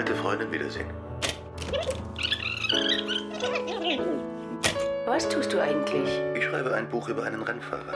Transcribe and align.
alte 0.00 0.14
Freundin 0.14 0.50
wiedersehen. 0.50 0.86
Was 5.04 5.28
tust 5.28 5.52
du 5.52 5.60
eigentlich? 5.60 6.08
Ich 6.34 6.44
schreibe 6.44 6.72
ein 6.72 6.88
Buch 6.88 7.10
über 7.10 7.24
einen 7.24 7.42
Rennfahrer. 7.42 7.92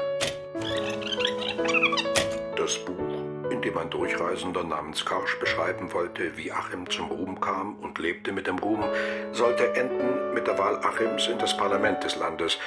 Das 2.56 2.76
Buch, 2.84 3.50
in 3.50 3.62
dem 3.62 3.78
ein 3.78 3.88
Durchreisender 3.88 4.64
namens 4.64 5.02
Karsch 5.06 5.38
beschreiben 5.40 5.94
wollte, 5.94 6.36
wie 6.36 6.52
Achim 6.52 6.90
zum 6.90 7.06
Ruhm 7.06 7.40
kam 7.40 7.78
und 7.78 7.98
lebte 7.98 8.32
mit 8.32 8.48
dem 8.48 8.58
Ruhm, 8.58 8.84
sollte 9.32 9.74
enden 9.74 10.34
mit 10.34 10.46
der 10.46 10.58
Wahl 10.58 10.76
Achims 10.84 11.28
in 11.28 11.38
das 11.38 11.56
Parlament 11.56 12.04
des 12.04 12.16
Landes. 12.16 12.58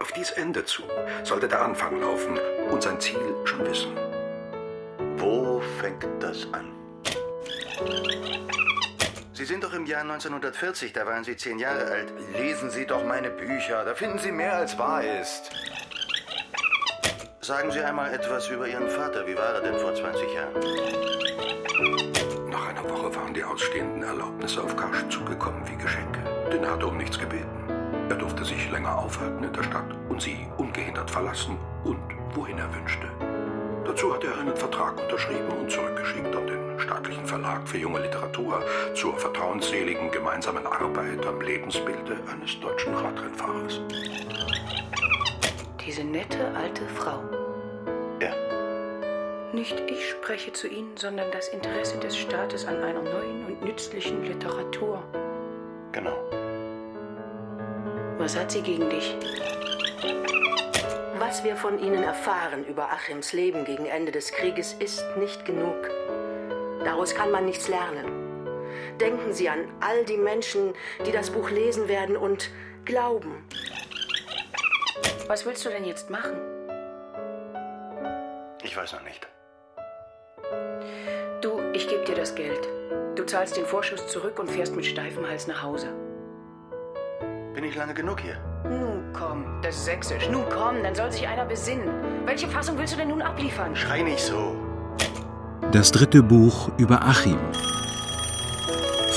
Auf 0.00 0.10
dies 0.10 0.32
Ende 0.32 0.64
zu 0.64 0.82
sollte 1.22 1.46
der 1.46 1.62
Anfang 1.62 2.00
laufen 2.00 2.40
und 2.72 2.82
sein 2.82 2.98
Ziel 2.98 3.36
schon 3.44 3.64
wissen. 3.64 3.92
Wo 5.16 5.62
fängt 5.78 6.08
das 6.18 6.48
an? 6.52 6.72
Sie 9.44 9.48
sind 9.48 9.62
doch 9.62 9.74
im 9.74 9.84
Jahr 9.84 10.00
1940, 10.00 10.94
da 10.94 11.04
waren 11.04 11.22
Sie 11.22 11.36
zehn 11.36 11.58
Jahre 11.58 11.84
alt. 11.84 12.10
Lesen 12.32 12.70
Sie 12.70 12.86
doch 12.86 13.04
meine 13.04 13.28
Bücher, 13.28 13.84
da 13.84 13.94
finden 13.94 14.18
Sie 14.18 14.32
mehr 14.32 14.56
als 14.56 14.78
wahr 14.78 15.04
ist. 15.04 15.50
Sagen 17.42 17.70
Sie 17.70 17.80
einmal 17.80 18.14
etwas 18.14 18.48
über 18.48 18.66
Ihren 18.66 18.88
Vater. 18.88 19.26
Wie 19.26 19.36
war 19.36 19.56
er 19.56 19.60
denn 19.60 19.78
vor 19.78 19.94
20 19.94 20.32
Jahren? 20.32 20.54
Nach 22.48 22.68
einer 22.68 22.88
Woche 22.88 23.14
waren 23.14 23.34
die 23.34 23.44
ausstehenden 23.44 24.02
Erlaubnisse 24.04 24.62
auf 24.62 24.74
Karsch 24.76 25.06
zugekommen 25.10 25.68
wie 25.68 25.76
Geschenke. 25.76 26.20
Denn 26.50 26.64
er 26.64 26.70
hatte 26.70 26.86
um 26.86 26.96
nichts 26.96 27.18
gebeten. 27.18 27.68
Er 28.08 28.16
durfte 28.16 28.46
sich 28.46 28.70
länger 28.70 28.96
aufhalten 28.96 29.44
in 29.44 29.52
der 29.52 29.64
Stadt 29.64 29.94
und 30.08 30.22
sie 30.22 30.38
ungehindert 30.56 31.10
verlassen 31.10 31.58
und 31.84 32.00
wohin 32.34 32.56
er 32.56 32.74
wünschte. 32.74 33.33
Dazu 33.84 34.14
hat 34.14 34.24
er 34.24 34.38
einen 34.38 34.56
Vertrag 34.56 34.98
unterschrieben 35.00 35.48
und 35.60 35.70
zurückgeschickt 35.70 36.34
an 36.34 36.46
den 36.46 36.80
staatlichen 36.80 37.26
Verlag 37.26 37.68
für 37.68 37.78
junge 37.78 38.00
Literatur 38.00 38.62
zur 38.94 39.16
vertrauensseligen 39.18 40.10
gemeinsamen 40.10 40.66
Arbeit 40.66 41.24
am 41.26 41.40
Lebensbilde 41.40 42.18
eines 42.30 42.58
deutschen 42.60 42.94
Radrennfahrers. 42.94 43.80
Diese 45.86 46.02
nette 46.02 46.54
alte 46.56 46.82
Frau. 46.88 47.20
Ja. 48.20 48.32
Nicht 49.52 49.78
ich 49.88 50.08
spreche 50.08 50.52
zu 50.52 50.66
Ihnen, 50.66 50.96
sondern 50.96 51.30
das 51.30 51.48
Interesse 51.48 51.98
des 51.98 52.16
Staates 52.16 52.66
an 52.66 52.82
einer 52.82 53.02
neuen 53.02 53.46
und 53.46 53.64
nützlichen 53.64 54.24
Literatur. 54.24 55.02
Genau. 55.92 56.16
Was 58.18 58.36
hat 58.36 58.50
sie 58.50 58.62
gegen 58.62 58.88
dich? 58.88 59.14
Was 61.26 61.42
wir 61.42 61.56
von 61.56 61.78
Ihnen 61.78 62.02
erfahren 62.02 62.66
über 62.66 62.92
Achims 62.92 63.32
Leben 63.32 63.64
gegen 63.64 63.86
Ende 63.86 64.12
des 64.12 64.30
Krieges 64.30 64.74
ist 64.74 65.02
nicht 65.16 65.46
genug. 65.46 65.88
Daraus 66.84 67.14
kann 67.14 67.30
man 67.30 67.46
nichts 67.46 67.66
lernen. 67.66 68.04
Denken 69.00 69.32
Sie 69.32 69.48
an 69.48 69.66
all 69.80 70.04
die 70.04 70.18
Menschen, 70.18 70.74
die 71.06 71.12
das 71.12 71.30
Buch 71.30 71.48
lesen 71.48 71.88
werden 71.88 72.18
und 72.18 72.50
glauben. 72.84 73.48
Was 75.26 75.46
willst 75.46 75.64
du 75.64 75.70
denn 75.70 75.86
jetzt 75.86 76.10
machen? 76.10 76.36
Ich 78.62 78.76
weiß 78.76 78.92
noch 78.92 79.02
nicht. 79.04 79.26
Du, 81.40 81.58
ich 81.72 81.88
gebe 81.88 82.04
dir 82.04 82.16
das 82.16 82.34
Geld. 82.34 82.68
Du 83.14 83.24
zahlst 83.24 83.56
den 83.56 83.64
Vorschuss 83.64 84.06
zurück 84.08 84.38
und 84.38 84.50
fährst 84.50 84.76
mit 84.76 84.84
steifem 84.84 85.26
Hals 85.26 85.46
nach 85.46 85.62
Hause. 85.62 85.88
Bin 87.54 87.64
ich 87.64 87.74
lange 87.76 87.94
genug 87.94 88.20
hier? 88.20 88.53
Nun 88.64 89.12
komm, 89.12 89.44
das 89.62 89.76
ist 89.76 89.84
sächsisch. 89.84 90.28
Nun 90.30 90.44
komm, 90.48 90.82
dann 90.82 90.94
soll 90.94 91.12
sich 91.12 91.28
einer 91.28 91.44
besinnen. 91.44 91.88
Welche 92.24 92.48
Fassung 92.48 92.78
willst 92.78 92.94
du 92.94 92.98
denn 92.98 93.08
nun 93.08 93.22
abliefern? 93.22 93.76
Schrei 93.76 94.02
nicht 94.02 94.20
so. 94.20 94.56
Das 95.70 95.92
dritte 95.92 96.22
Buch 96.22 96.70
über 96.78 97.02
Achim 97.02 97.38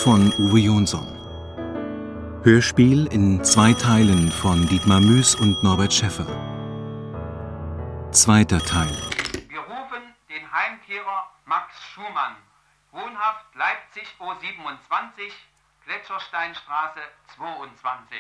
von 0.04 0.32
Uwe 0.38 0.60
Jonsson. 0.60 1.08
Hörspiel 2.44 3.08
in 3.08 3.44
zwei 3.44 3.74
Teilen 3.74 4.32
von 4.32 4.68
Dietmar 4.68 5.02
Müß 5.02 5.36
und 5.36 5.62
Norbert 5.64 5.94
Schäffer. 5.94 6.26
Zweiter 8.12 8.60
Teil. 8.60 8.96
Wir 9.50 9.60
rufen 9.60 10.04
den 10.30 10.52
Heimkehrer 10.52 11.30
Max 11.46 11.74
Schumann, 11.94 12.36
wohnhaft 12.92 13.46
Leipzig 13.56 14.08
O27, 14.20 15.32
Gletschersteinstraße 15.86 17.02
22. 17.36 18.18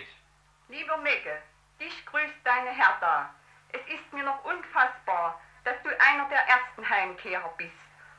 Lieber 0.69 0.97
Mecke, 0.97 1.41
dich 1.79 2.05
grüßt 2.05 2.43
deine 2.43 2.71
Hertha. 2.71 3.33
Es 3.71 3.79
ist 3.87 4.11
mir 4.11 4.23
noch 4.23 4.43
unfassbar, 4.43 5.39
dass 5.63 5.75
du 5.83 5.89
einer 5.89 6.27
der 6.27 6.39
ersten 6.39 6.89
Heimkehrer 6.89 7.53
bist. 7.57 7.71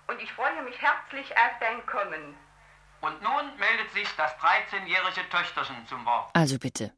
Und 0.06 0.20
ich 0.22 0.32
freue 0.32 0.62
mich 0.62 0.80
herzlich 0.80 1.30
auf 1.32 1.52
dein 1.60 1.84
Kommen. 1.84 2.34
Und 3.02 3.22
nun 3.22 3.56
meldet 3.58 3.92
sich 3.92 4.08
das 4.16 4.32
13-jährige 4.38 5.28
Töchterchen 5.28 5.86
zum 5.86 6.04
Wort. 6.06 6.30
Also 6.32 6.58
bitte. 6.58 6.94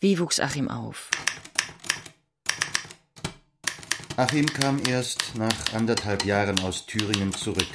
Wie 0.00 0.18
wuchs 0.18 0.40
Achim 0.40 0.68
auf? 0.68 1.08
Achim 4.16 4.46
kam 4.46 4.82
erst 4.88 5.36
nach 5.36 5.72
anderthalb 5.72 6.24
Jahren 6.24 6.58
aus 6.60 6.86
Thüringen 6.86 7.32
zurück. 7.32 7.68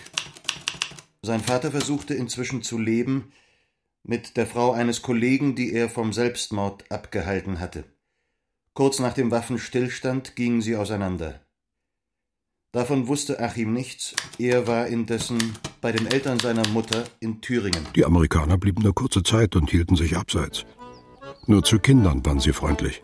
Sein 1.21 1.39
Vater 1.39 1.71
versuchte 1.71 2.13
inzwischen 2.13 2.61
zu 2.61 2.77
leben 2.77 3.31
mit 4.03 4.37
der 4.37 4.47
Frau 4.47 4.71
eines 4.71 5.01
Kollegen, 5.01 5.55
die 5.55 5.73
er 5.73 5.89
vom 5.89 6.13
Selbstmord 6.13 6.91
abgehalten 6.91 7.59
hatte. 7.59 7.83
Kurz 8.73 8.99
nach 8.99 9.13
dem 9.13 9.31
Waffenstillstand 9.31 10.35
gingen 10.35 10.61
sie 10.61 10.75
auseinander. 10.75 11.41
Davon 12.73 13.07
wusste 13.07 13.41
Achim 13.41 13.73
nichts, 13.73 14.15
er 14.39 14.65
war 14.65 14.87
indessen 14.87 15.37
bei 15.81 15.91
den 15.91 16.07
Eltern 16.07 16.39
seiner 16.39 16.65
Mutter 16.69 17.03
in 17.19 17.41
Thüringen. 17.41 17.85
Die 17.95 18.05
Amerikaner 18.05 18.57
blieben 18.57 18.81
nur 18.81 18.95
kurze 18.95 19.23
Zeit 19.23 19.57
und 19.57 19.69
hielten 19.69 19.97
sich 19.97 20.15
abseits. 20.15 20.65
Nur 21.47 21.63
zu 21.63 21.79
Kindern 21.79 22.25
waren 22.25 22.39
sie 22.39 22.53
freundlich. 22.53 23.03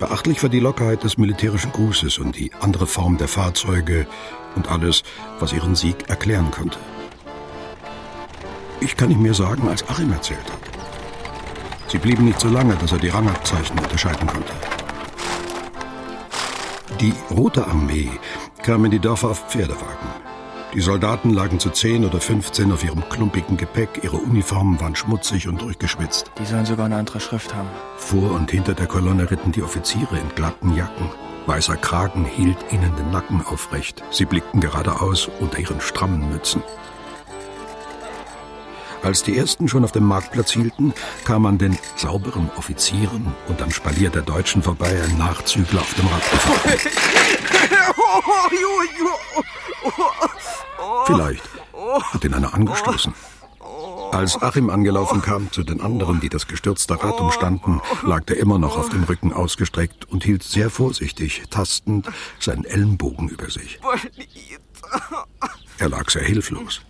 Beachtlich 0.00 0.42
war 0.42 0.50
die 0.50 0.58
Lockerheit 0.58 1.04
des 1.04 1.16
militärischen 1.16 1.70
Grußes 1.70 2.18
und 2.18 2.36
die 2.36 2.52
andere 2.54 2.88
Form 2.88 3.16
der 3.16 3.28
Fahrzeuge 3.28 4.08
und 4.56 4.68
alles, 4.68 5.04
was 5.38 5.52
ihren 5.52 5.76
Sieg 5.76 6.08
erklären 6.08 6.50
konnte. 6.50 6.78
Ich 8.80 8.96
kann 8.96 9.08
nicht 9.08 9.20
mehr 9.20 9.34
sagen, 9.34 9.68
als 9.68 9.88
Achim 9.88 10.12
erzählt 10.12 10.44
hat. 10.50 10.74
Sie 11.88 11.98
blieben 11.98 12.24
nicht 12.24 12.40
so 12.40 12.48
lange, 12.48 12.74
dass 12.76 12.92
er 12.92 12.98
die 12.98 13.08
Rangabzeichen 13.08 13.78
unterscheiden 13.78 14.26
konnte. 14.26 14.52
Die 17.00 17.14
Rote 17.30 17.66
Armee 17.66 18.10
kam 18.62 18.84
in 18.84 18.90
die 18.90 18.98
Dörfer 18.98 19.30
auf 19.30 19.48
Pferdewagen. 19.48 20.24
Die 20.74 20.80
Soldaten 20.80 21.30
lagen 21.30 21.60
zu 21.60 21.70
zehn 21.70 22.04
oder 22.04 22.20
15 22.20 22.72
auf 22.72 22.82
ihrem 22.82 23.08
klumpigen 23.08 23.56
Gepäck, 23.56 24.00
ihre 24.02 24.16
Uniformen 24.16 24.80
waren 24.80 24.96
schmutzig 24.96 25.46
und 25.46 25.62
durchgeschwitzt. 25.62 26.32
Die 26.40 26.44
sollen 26.44 26.66
sogar 26.66 26.86
eine 26.86 26.96
andere 26.96 27.20
Schrift 27.20 27.54
haben. 27.54 27.68
Vor 27.96 28.32
und 28.32 28.50
hinter 28.50 28.74
der 28.74 28.86
Kolonne 28.86 29.30
ritten 29.30 29.52
die 29.52 29.62
Offiziere 29.62 30.18
in 30.18 30.34
glatten 30.34 30.74
Jacken. 30.74 31.10
Weißer 31.46 31.76
Kragen 31.76 32.24
hielt 32.24 32.56
ihnen 32.72 32.96
den 32.96 33.12
Nacken 33.12 33.44
aufrecht. 33.46 34.02
Sie 34.10 34.24
blickten 34.24 34.60
geradeaus 34.60 35.30
unter 35.38 35.58
ihren 35.60 35.80
strammen 35.80 36.28
Mützen. 36.30 36.62
Als 39.04 39.22
die 39.22 39.36
ersten 39.36 39.68
schon 39.68 39.84
auf 39.84 39.92
dem 39.92 40.04
Marktplatz 40.04 40.50
hielten, 40.50 40.94
kam 41.24 41.44
an 41.44 41.58
den 41.58 41.78
sauberen 41.94 42.50
Offizieren 42.56 43.34
und 43.48 43.60
am 43.60 43.70
Spalier 43.70 44.08
der 44.08 44.22
Deutschen 44.22 44.62
vorbei 44.62 44.98
ein 45.02 45.18
Nachzügler 45.18 45.82
auf 45.82 45.92
dem 45.94 46.06
Rad. 46.06 46.22
Vielleicht 51.06 51.42
hat 52.12 52.24
ihn 52.24 52.32
einer 52.32 52.54
angestoßen. 52.54 53.12
Als 54.12 54.40
Achim 54.40 54.70
angelaufen 54.70 55.20
kam 55.20 55.52
zu 55.52 55.64
den 55.64 55.82
anderen, 55.82 56.20
die 56.20 56.28
das 56.30 56.46
gestürzte 56.46 56.94
Rad 56.94 57.20
umstanden, 57.20 57.82
lag 58.04 58.22
er 58.28 58.36
immer 58.38 58.58
noch 58.58 58.78
auf 58.78 58.88
dem 58.88 59.02
Rücken 59.04 59.32
ausgestreckt 59.34 60.08
und 60.08 60.24
hielt 60.24 60.44
sehr 60.44 60.70
vorsichtig, 60.70 61.42
tastend, 61.50 62.08
seinen 62.38 62.64
Ellenbogen 62.64 63.28
über 63.28 63.50
sich. 63.50 63.80
Er 65.78 65.88
lag 65.88 66.08
sehr 66.08 66.22
hilflos. 66.22 66.82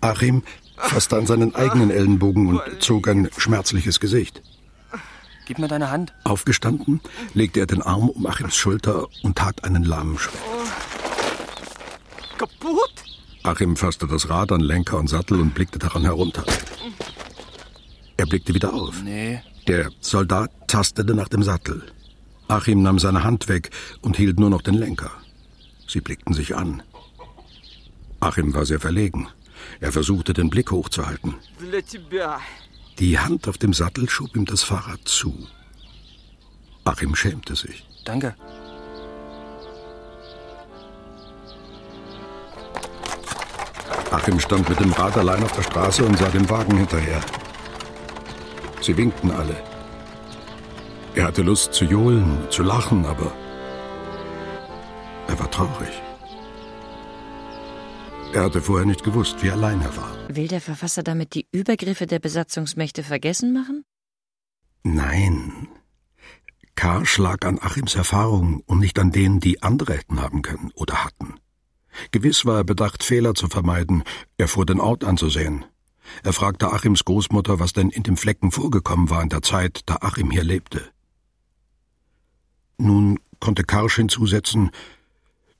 Achim 0.00 0.42
fasste 0.82 1.16
an 1.16 1.26
seinen 1.26 1.54
eigenen 1.54 1.90
Ellenbogen 1.90 2.48
und 2.48 2.60
zog 2.80 3.08
ein 3.08 3.28
schmerzliches 3.36 4.00
Gesicht. 4.00 4.42
Gib 5.46 5.58
mir 5.58 5.68
deine 5.68 5.90
Hand. 5.90 6.12
Aufgestanden, 6.24 7.00
legte 7.34 7.60
er 7.60 7.66
den 7.66 7.82
Arm 7.82 8.08
um 8.08 8.26
Achims 8.26 8.56
Schulter 8.56 9.06
und 9.22 9.36
tat 9.36 9.64
einen 9.64 9.84
lahmen 9.84 10.18
Schritt. 10.18 10.40
Kaputt? 12.38 12.92
Achim 13.42 13.76
fasste 13.76 14.06
das 14.06 14.28
Rad 14.28 14.52
an 14.52 14.60
Lenker 14.60 14.98
und 14.98 15.08
Sattel 15.08 15.40
und 15.40 15.54
blickte 15.54 15.78
daran 15.78 16.02
herunter. 16.02 16.44
Er 18.16 18.26
blickte 18.26 18.54
wieder 18.54 18.72
auf. 18.72 19.02
Nee. 19.02 19.42
Der 19.66 19.90
Soldat 20.00 20.50
tastete 20.68 21.14
nach 21.14 21.28
dem 21.28 21.42
Sattel. 21.42 21.82
Achim 22.46 22.82
nahm 22.82 22.98
seine 22.98 23.24
Hand 23.24 23.48
weg 23.48 23.70
und 24.00 24.16
hielt 24.16 24.38
nur 24.38 24.50
noch 24.50 24.62
den 24.62 24.74
Lenker. 24.74 25.10
Sie 25.88 26.00
blickten 26.00 26.34
sich 26.34 26.54
an. 26.54 26.82
Achim 28.20 28.54
war 28.54 28.64
sehr 28.64 28.80
verlegen. 28.80 29.28
Er 29.80 29.92
versuchte, 29.92 30.32
den 30.32 30.50
Blick 30.50 30.70
hochzuhalten. 30.70 31.34
Die 32.98 33.18
Hand 33.18 33.48
auf 33.48 33.58
dem 33.58 33.72
Sattel 33.72 34.08
schob 34.08 34.36
ihm 34.36 34.44
das 34.44 34.62
Fahrrad 34.62 35.00
zu. 35.04 35.48
Achim 36.84 37.14
schämte 37.14 37.56
sich. 37.56 37.86
Danke. 38.04 38.34
Achim 44.10 44.38
stand 44.38 44.68
mit 44.68 44.78
dem 44.78 44.92
Rad 44.92 45.16
allein 45.16 45.42
auf 45.42 45.52
der 45.52 45.62
Straße 45.62 46.04
und 46.04 46.18
sah 46.18 46.28
dem 46.28 46.48
Wagen 46.50 46.76
hinterher. 46.76 47.20
Sie 48.80 48.96
winkten 48.96 49.30
alle. 49.30 49.56
Er 51.14 51.24
hatte 51.24 51.42
Lust 51.42 51.72
zu 51.72 51.84
johlen, 51.84 52.38
zu 52.50 52.62
lachen, 52.62 53.06
aber 53.06 53.32
er 55.28 55.38
war 55.38 55.50
traurig. 55.50 56.02
Er 58.34 58.44
hatte 58.44 58.62
vorher 58.62 58.86
nicht 58.86 59.04
gewusst, 59.04 59.42
wie 59.42 59.50
allein 59.50 59.82
er 59.82 59.94
war. 59.94 60.16
Will 60.28 60.48
der 60.48 60.62
Verfasser 60.62 61.02
damit 61.02 61.34
die 61.34 61.46
Übergriffe 61.52 62.06
der 62.06 62.18
Besatzungsmächte 62.18 63.02
vergessen 63.02 63.52
machen? 63.52 63.84
Nein. 64.84 65.68
K. 66.74 67.04
schlag 67.04 67.44
an 67.44 67.58
Achims 67.58 67.94
Erfahrungen 67.94 68.62
und 68.64 68.78
nicht 68.78 68.98
an 68.98 69.12
denen, 69.12 69.40
die 69.40 69.62
andere 69.62 69.98
hätten 69.98 70.22
haben 70.22 70.40
können 70.40 70.70
oder 70.74 71.04
hatten. 71.04 71.34
Gewiss 72.10 72.46
war 72.46 72.56
er 72.56 72.64
bedacht, 72.64 73.02
Fehler 73.04 73.34
zu 73.34 73.48
vermeiden, 73.48 74.02
er 74.38 74.48
fuhr 74.48 74.64
den 74.64 74.80
Ort 74.80 75.04
anzusehen. 75.04 75.66
Er 76.24 76.32
fragte 76.32 76.72
Achims 76.72 77.04
Großmutter, 77.04 77.60
was 77.60 77.74
denn 77.74 77.90
in 77.90 78.02
dem 78.02 78.16
Flecken 78.16 78.50
vorgekommen 78.50 79.10
war 79.10 79.22
in 79.22 79.28
der 79.28 79.42
Zeit, 79.42 79.82
da 79.84 79.98
Achim 80.00 80.30
hier 80.30 80.42
lebte. 80.42 80.90
Nun 82.78 83.20
konnte 83.40 83.62
Karsch 83.62 83.96
hinzusetzen, 83.96 84.70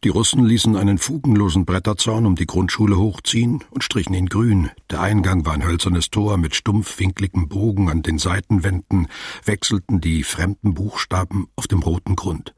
die 0.05 0.09
Russen 0.09 0.45
ließen 0.45 0.77
einen 0.77 0.99
fugenlosen 0.99 1.65
Bretterzaun 1.65 2.27
um 2.27 2.35
die 2.35 2.47
Grundschule 2.47 2.97
hochziehen 2.97 3.63
und 3.71 3.85
strichen 3.85 4.15
ihn 4.15 4.29
grün. 4.29 4.71
Der 4.91 5.01
Eingang 5.01 5.47
war 5.47 5.53
ein 5.53 5.65
hölzernes 5.65 6.11
Tor 6.11 6.39
mit 6.39 6.57
stumpfwinkligem 6.57 7.49
Bogen 7.49 7.89
an 7.89 8.03
den 8.03 8.19
Seitenwänden, 8.19 9.07
wechselten 9.45 10.01
die 10.01 10.25
fremden 10.25 10.75
Buchstaben 10.75 11.49
auf 11.55 11.69
dem 11.69 11.83
roten 11.83 12.17
Grund. 12.17 12.53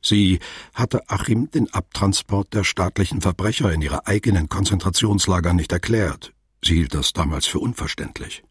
Sie 0.00 0.38
hatte 0.74 1.08
Achim 1.08 1.50
den 1.50 1.72
Abtransport 1.72 2.52
der 2.54 2.64
staatlichen 2.64 3.20
Verbrecher 3.20 3.72
in 3.72 3.82
ihre 3.82 4.06
eigenen 4.06 4.48
Konzentrationslager 4.48 5.52
nicht 5.52 5.72
erklärt. 5.72 6.32
Sie 6.62 6.74
hielt 6.74 6.94
das 6.94 7.12
damals 7.12 7.46
für 7.46 7.58
unverständlich. 7.58 8.44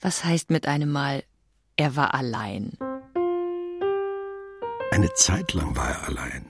Was 0.00 0.24
heißt 0.24 0.50
mit 0.50 0.66
einem 0.66 0.92
Mal, 0.92 1.24
er 1.76 1.96
war 1.96 2.14
allein? 2.14 2.72
Eine 4.90 5.12
Zeit 5.14 5.52
lang 5.54 5.76
war 5.76 5.90
er 5.90 6.08
allein. 6.08 6.46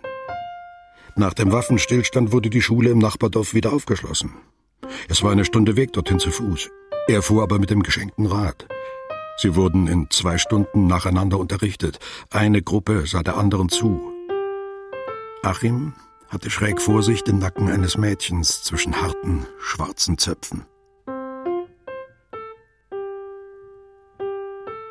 Nach 1.16 1.32
dem 1.32 1.52
Waffenstillstand 1.52 2.32
wurde 2.32 2.50
die 2.50 2.60
Schule 2.60 2.90
im 2.90 2.98
Nachbardorf 2.98 3.54
wieder 3.54 3.72
aufgeschlossen. 3.72 4.34
Es 5.08 5.22
war 5.22 5.32
eine 5.32 5.44
Stunde 5.44 5.76
Weg 5.76 5.92
dorthin 5.92 6.18
zu 6.18 6.30
Fuß. 6.30 6.70
Er 7.08 7.22
fuhr 7.22 7.42
aber 7.42 7.58
mit 7.58 7.70
dem 7.70 7.82
geschenkten 7.82 8.26
Rad. 8.26 8.66
Sie 9.36 9.54
wurden 9.56 9.86
in 9.86 10.10
zwei 10.10 10.38
Stunden 10.38 10.86
nacheinander 10.86 11.38
unterrichtet. 11.38 11.98
Eine 12.30 12.62
Gruppe 12.62 13.06
sah 13.06 13.22
der 13.22 13.36
anderen 13.36 13.68
zu. 13.68 14.12
Achim 15.42 15.94
hatte 16.28 16.50
schräg 16.50 16.80
vor 16.80 17.02
sich 17.02 17.22
den 17.22 17.38
Nacken 17.38 17.68
eines 17.68 17.96
Mädchens 17.96 18.62
zwischen 18.62 19.00
harten, 19.00 19.46
schwarzen 19.58 20.18
Zöpfen. 20.18 20.64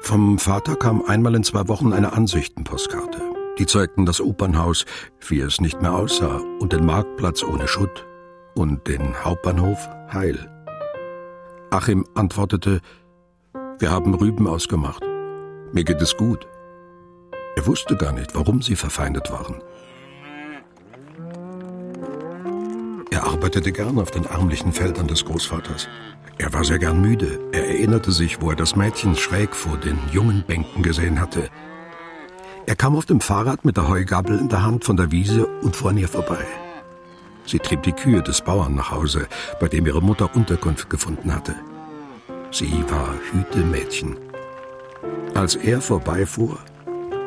Vom 0.03 0.37
Vater 0.37 0.75
kam 0.75 1.01
einmal 1.05 1.33
in 1.33 1.45
zwei 1.45 1.69
Wochen 1.69 1.93
eine 1.93 2.11
Ansichtenpostkarte. 2.11 3.21
Die 3.57 3.65
zeigten 3.65 4.05
das 4.05 4.19
Opernhaus, 4.19 4.85
wie 5.29 5.39
es 5.39 5.61
nicht 5.61 5.81
mehr 5.81 5.93
aussah, 5.93 6.41
und 6.59 6.73
den 6.73 6.85
Marktplatz 6.85 7.41
ohne 7.41 7.69
Schutt 7.69 8.05
und 8.53 8.85
den 8.85 9.23
Hauptbahnhof 9.23 9.87
heil. 10.11 10.37
Achim 11.71 12.05
antwortete, 12.15 12.81
wir 13.79 13.91
haben 13.91 14.13
Rüben 14.13 14.45
ausgemacht. 14.45 15.03
Mir 15.71 15.85
geht 15.85 16.01
es 16.01 16.17
gut. 16.17 16.47
Er 17.55 17.65
wusste 17.65 17.95
gar 17.95 18.11
nicht, 18.11 18.35
warum 18.35 18.61
sie 18.61 18.75
verfeindet 18.75 19.31
waren. 19.31 19.63
Er 23.13 23.27
arbeitete 23.27 23.71
gern 23.71 23.99
auf 23.99 24.09
den 24.09 24.25
ärmlichen 24.25 24.73
Feldern 24.73 25.05
des 25.05 25.23
Großvaters. 25.23 25.87
Er 26.39 26.51
war 26.51 26.63
sehr 26.63 26.79
gern 26.79 26.99
müde. 26.99 27.39
Er 27.51 27.67
erinnerte 27.67 28.11
sich, 28.11 28.41
wo 28.41 28.49
er 28.49 28.55
das 28.55 28.75
Mädchen 28.75 29.15
schräg 29.15 29.55
vor 29.55 29.77
den 29.77 29.99
jungen 30.11 30.43
Bänken 30.47 30.81
gesehen 30.81 31.21
hatte. 31.21 31.47
Er 32.65 32.75
kam 32.75 32.95
auf 32.95 33.05
dem 33.05 33.21
Fahrrad 33.21 33.65
mit 33.65 33.77
der 33.77 33.87
Heugabel 33.87 34.39
in 34.39 34.49
der 34.49 34.63
Hand 34.63 34.83
von 34.83 34.97
der 34.97 35.11
Wiese 35.11 35.45
und 35.61 35.75
fuhr 35.75 35.91
an 35.91 35.99
ihr 35.99 36.07
vorbei. 36.07 36.43
Sie 37.45 37.59
trieb 37.59 37.83
die 37.83 37.91
Kühe 37.91 38.23
des 38.23 38.41
Bauern 38.41 38.73
nach 38.73 38.89
Hause, 38.89 39.27
bei 39.59 39.67
dem 39.67 39.85
ihre 39.85 40.01
Mutter 40.01 40.35
Unterkunft 40.35 40.89
gefunden 40.89 41.35
hatte. 41.35 41.53
Sie 42.49 42.83
war 42.89 43.13
Hütemädchen. 43.31 44.17
Als 45.35 45.53
er 45.55 45.81
vorbeifuhr, 45.81 46.57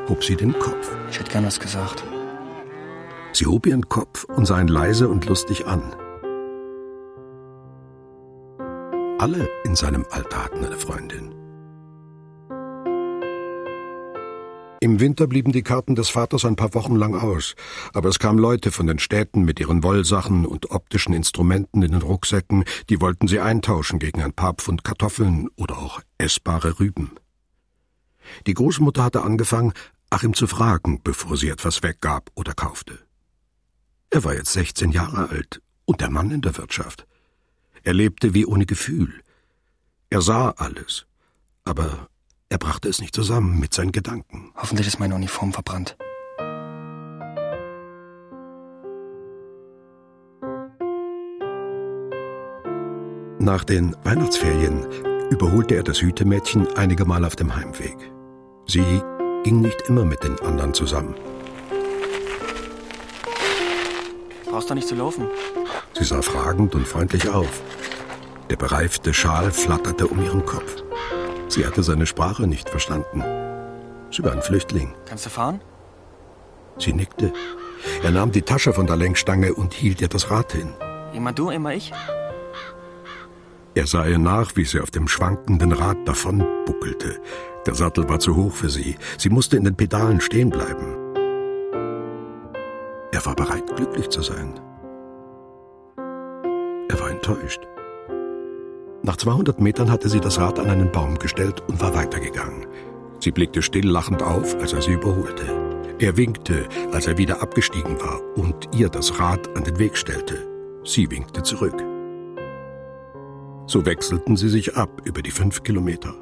hob 0.08 0.24
sie 0.24 0.34
den 0.34 0.58
Kopf. 0.58 0.90
Ich 1.12 1.20
hätte 1.20 1.30
gern 1.30 1.46
was 1.46 1.60
gesagt. 1.60 2.02
Sie 3.32 3.46
hob 3.46 3.66
ihren 3.66 3.88
Kopf 3.88 4.24
und 4.24 4.46
sah 4.46 4.60
ihn 4.60 4.68
leise 4.68 5.08
und 5.08 5.26
lustig 5.26 5.66
an. 5.66 5.82
Alle 9.18 9.48
in 9.64 9.74
seinem 9.74 10.04
Alter 10.10 10.44
hatten 10.44 10.64
eine 10.64 10.76
Freundin. 10.76 11.34
Im 14.80 15.00
Winter 15.00 15.26
blieben 15.26 15.52
die 15.52 15.62
Karten 15.62 15.94
des 15.94 16.10
Vaters 16.10 16.44
ein 16.44 16.56
paar 16.56 16.74
Wochen 16.74 16.96
lang 16.96 17.14
aus, 17.14 17.54
aber 17.94 18.10
es 18.10 18.18
kamen 18.18 18.38
Leute 18.38 18.70
von 18.70 18.86
den 18.86 18.98
Städten 18.98 19.42
mit 19.44 19.58
ihren 19.58 19.82
Wollsachen 19.82 20.44
und 20.44 20.70
optischen 20.70 21.14
Instrumenten 21.14 21.82
in 21.82 21.92
den 21.92 22.02
Rucksäcken, 22.02 22.64
die 22.90 23.00
wollten 23.00 23.26
sie 23.26 23.40
eintauschen 23.40 23.98
gegen 23.98 24.22
ein 24.22 24.34
paar 24.34 24.52
Pfund 24.52 24.84
Kartoffeln 24.84 25.48
oder 25.56 25.78
auch 25.78 26.00
essbare 26.18 26.78
Rüben. 26.78 27.12
Die 28.46 28.54
Großmutter 28.54 29.02
hatte 29.02 29.22
angefangen, 29.22 29.72
Achim 30.10 30.34
zu 30.34 30.46
fragen, 30.46 31.00
bevor 31.02 31.36
sie 31.36 31.48
etwas 31.48 31.82
weggab 31.82 32.30
oder 32.34 32.52
kaufte. 32.52 33.05
Er 34.10 34.24
war 34.24 34.34
jetzt 34.34 34.52
16 34.52 34.92
Jahre 34.92 35.28
alt 35.28 35.60
und 35.84 36.00
der 36.00 36.10
Mann 36.10 36.30
in 36.30 36.40
der 36.40 36.56
Wirtschaft. 36.56 37.06
Er 37.82 37.94
lebte 37.94 38.34
wie 38.34 38.46
ohne 38.46 38.66
Gefühl. 38.66 39.22
Er 40.10 40.20
sah 40.20 40.50
alles, 40.50 41.06
aber 41.64 42.08
er 42.48 42.58
brachte 42.58 42.88
es 42.88 43.00
nicht 43.00 43.14
zusammen 43.14 43.58
mit 43.58 43.74
seinen 43.74 43.92
Gedanken. 43.92 44.52
Hoffentlich 44.54 44.86
ist 44.86 45.00
meine 45.00 45.14
Uniform 45.14 45.52
verbrannt. 45.52 45.96
Nach 53.38 53.64
den 53.64 53.94
Weihnachtsferien 54.02 54.86
überholte 55.30 55.76
er 55.76 55.82
das 55.82 56.00
Hütemädchen 56.00 56.66
einige 56.76 57.04
Mal 57.04 57.24
auf 57.24 57.36
dem 57.36 57.54
Heimweg. 57.54 57.96
Sie 58.66 59.02
ging 59.44 59.60
nicht 59.60 59.82
immer 59.82 60.04
mit 60.04 60.24
den 60.24 60.38
anderen 60.40 60.74
zusammen. 60.74 61.14
Brauchst 64.56 64.70
doch 64.70 64.74
nicht 64.74 64.88
zu 64.88 64.94
laufen. 64.94 65.28
Sie 65.92 66.04
sah 66.04 66.22
fragend 66.22 66.74
und 66.74 66.88
freundlich 66.88 67.28
auf. 67.28 67.60
Der 68.48 68.56
bereifte 68.56 69.12
Schal 69.12 69.50
flatterte 69.50 70.06
um 70.06 70.24
ihren 70.24 70.46
Kopf. 70.46 70.82
Sie 71.48 71.66
hatte 71.66 71.82
seine 71.82 72.06
Sprache 72.06 72.46
nicht 72.46 72.70
verstanden. 72.70 73.22
Sie 74.10 74.24
war 74.24 74.32
ein 74.32 74.40
Flüchtling. 74.40 74.94
Kannst 75.04 75.26
du 75.26 75.28
fahren? 75.28 75.60
Sie 76.78 76.94
nickte. 76.94 77.34
Er 78.02 78.12
nahm 78.12 78.32
die 78.32 78.40
Tasche 78.40 78.72
von 78.72 78.86
der 78.86 78.96
Lenkstange 78.96 79.52
und 79.52 79.74
hielt 79.74 80.00
ihr 80.00 80.08
das 80.08 80.30
Rad 80.30 80.52
hin. 80.52 80.72
Immer 81.12 81.34
du, 81.34 81.50
immer 81.50 81.74
ich? 81.74 81.92
Er 83.74 83.86
sah 83.86 84.06
ihr 84.06 84.18
nach, 84.18 84.56
wie 84.56 84.64
sie 84.64 84.80
auf 84.80 84.90
dem 84.90 85.06
schwankenden 85.06 85.72
Rad 85.72 85.98
davon 86.08 86.38
buckelte. 86.64 87.20
Der 87.66 87.74
Sattel 87.74 88.08
war 88.08 88.20
zu 88.20 88.34
hoch 88.34 88.54
für 88.54 88.70
sie. 88.70 88.96
Sie 89.18 89.28
musste 89.28 89.58
in 89.58 89.64
den 89.64 89.76
Pedalen 89.76 90.22
stehen 90.22 90.48
bleiben. 90.48 91.05
Er 93.12 93.24
war 93.24 93.34
bereit, 93.34 93.74
glücklich 93.76 94.08
zu 94.08 94.22
sein. 94.22 94.60
Er 96.88 97.00
war 97.00 97.10
enttäuscht. 97.10 97.60
Nach 99.02 99.16
200 99.16 99.60
Metern 99.60 99.90
hatte 99.90 100.08
sie 100.08 100.20
das 100.20 100.40
Rad 100.40 100.58
an 100.58 100.68
einen 100.68 100.90
Baum 100.90 101.18
gestellt 101.18 101.62
und 101.68 101.80
war 101.80 101.94
weitergegangen. 101.94 102.66
Sie 103.20 103.30
blickte 103.30 103.62
still 103.62 103.88
lachend 103.88 104.22
auf, 104.22 104.56
als 104.56 104.72
er 104.72 104.82
sie 104.82 104.92
überholte. 104.92 105.44
Er 105.98 106.16
winkte, 106.16 106.68
als 106.92 107.06
er 107.06 107.16
wieder 107.16 107.40
abgestiegen 107.40 108.00
war 108.00 108.20
und 108.36 108.68
ihr 108.74 108.88
das 108.88 109.18
Rad 109.18 109.56
an 109.56 109.64
den 109.64 109.78
Weg 109.78 109.96
stellte. 109.96 110.46
Sie 110.84 111.10
winkte 111.10 111.42
zurück. 111.42 111.82
So 113.66 113.86
wechselten 113.86 114.36
sie 114.36 114.48
sich 114.48 114.76
ab 114.76 114.90
über 115.04 115.22
die 115.22 115.30
fünf 115.30 115.62
Kilometer. 115.62 116.14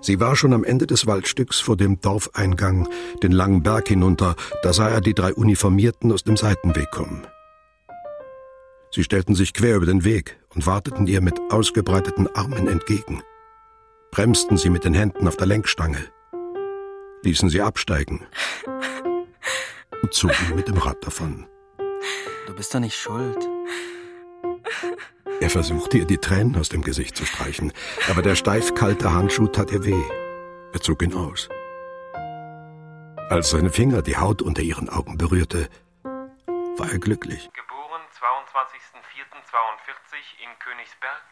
Sie 0.00 0.20
war 0.20 0.36
schon 0.36 0.52
am 0.52 0.64
Ende 0.64 0.86
des 0.86 1.06
Waldstücks 1.06 1.60
vor 1.60 1.76
dem 1.76 2.00
Dorfeingang, 2.00 2.88
den 3.22 3.32
langen 3.32 3.62
Berg 3.62 3.88
hinunter, 3.88 4.36
da 4.62 4.72
sah 4.72 4.88
er 4.88 5.00
die 5.00 5.14
drei 5.14 5.34
Uniformierten 5.34 6.12
aus 6.12 6.24
dem 6.24 6.36
Seitenweg 6.36 6.90
kommen. 6.90 7.26
Sie 8.90 9.04
stellten 9.04 9.34
sich 9.34 9.52
quer 9.52 9.76
über 9.76 9.86
den 9.86 10.04
Weg 10.04 10.38
und 10.54 10.66
warteten 10.66 11.06
ihr 11.06 11.20
mit 11.20 11.38
ausgebreiteten 11.50 12.28
Armen 12.34 12.68
entgegen. 12.68 13.22
Bremsten 14.10 14.56
sie 14.56 14.70
mit 14.70 14.84
den 14.84 14.94
Händen 14.94 15.28
auf 15.28 15.36
der 15.36 15.46
Lenkstange, 15.46 15.98
ließen 17.22 17.50
sie 17.50 17.60
absteigen 17.60 18.26
und 20.02 20.14
zogen 20.14 20.54
mit 20.54 20.68
dem 20.68 20.78
Rad 20.78 21.04
davon. 21.04 21.46
Du 22.46 22.54
bist 22.54 22.74
doch 22.74 22.80
nicht 22.80 22.96
schuld. 22.96 23.36
Er 25.40 25.50
versuchte 25.50 25.98
ihr 25.98 26.04
die 26.04 26.18
Tränen 26.18 26.56
aus 26.56 26.68
dem 26.68 26.82
Gesicht 26.82 27.16
zu 27.16 27.24
streichen, 27.24 27.72
aber 28.10 28.22
der 28.22 28.34
steif 28.34 28.74
kalte 28.74 29.12
Handschuh 29.12 29.46
tat 29.46 29.70
ihr 29.70 29.84
weh. 29.84 30.02
Er 30.72 30.80
zog 30.80 31.00
ihn 31.02 31.14
aus. 31.14 31.48
Als 33.30 33.50
seine 33.50 33.70
Finger 33.70 34.02
die 34.02 34.16
Haut 34.16 34.42
unter 34.42 34.62
ihren 34.62 34.88
Augen 34.88 35.16
berührte, 35.16 35.68
war 36.02 36.90
er 36.90 36.98
glücklich. 36.98 37.48
Geboren 37.52 38.02
22.04.42 38.18 40.42
in 40.42 40.50
Königsberg. 40.58 41.22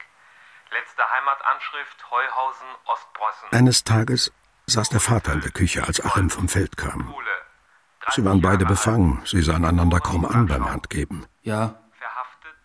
Letzte 0.70 1.02
Heimatanschrift 1.02 2.10
Heuhausen, 2.10 2.68
Ostpreußen. 2.86 3.48
Eines 3.52 3.82
Tages 3.84 4.32
saß 4.66 4.88
der 4.90 5.00
Vater 5.00 5.32
in 5.32 5.40
der 5.40 5.52
Küche, 5.52 5.84
als 5.84 6.04
Achim 6.04 6.30
vom 6.30 6.48
Feld 6.48 6.76
kam. 6.76 7.12
Sie 8.14 8.24
waren 8.24 8.40
beide 8.40 8.66
befangen, 8.66 9.20
sie 9.24 9.42
sahen 9.42 9.64
einander 9.64 9.98
kaum 9.98 10.24
an 10.24 10.46
beim 10.46 10.70
Handgeben. 10.70 11.26
Ja. 11.42 11.74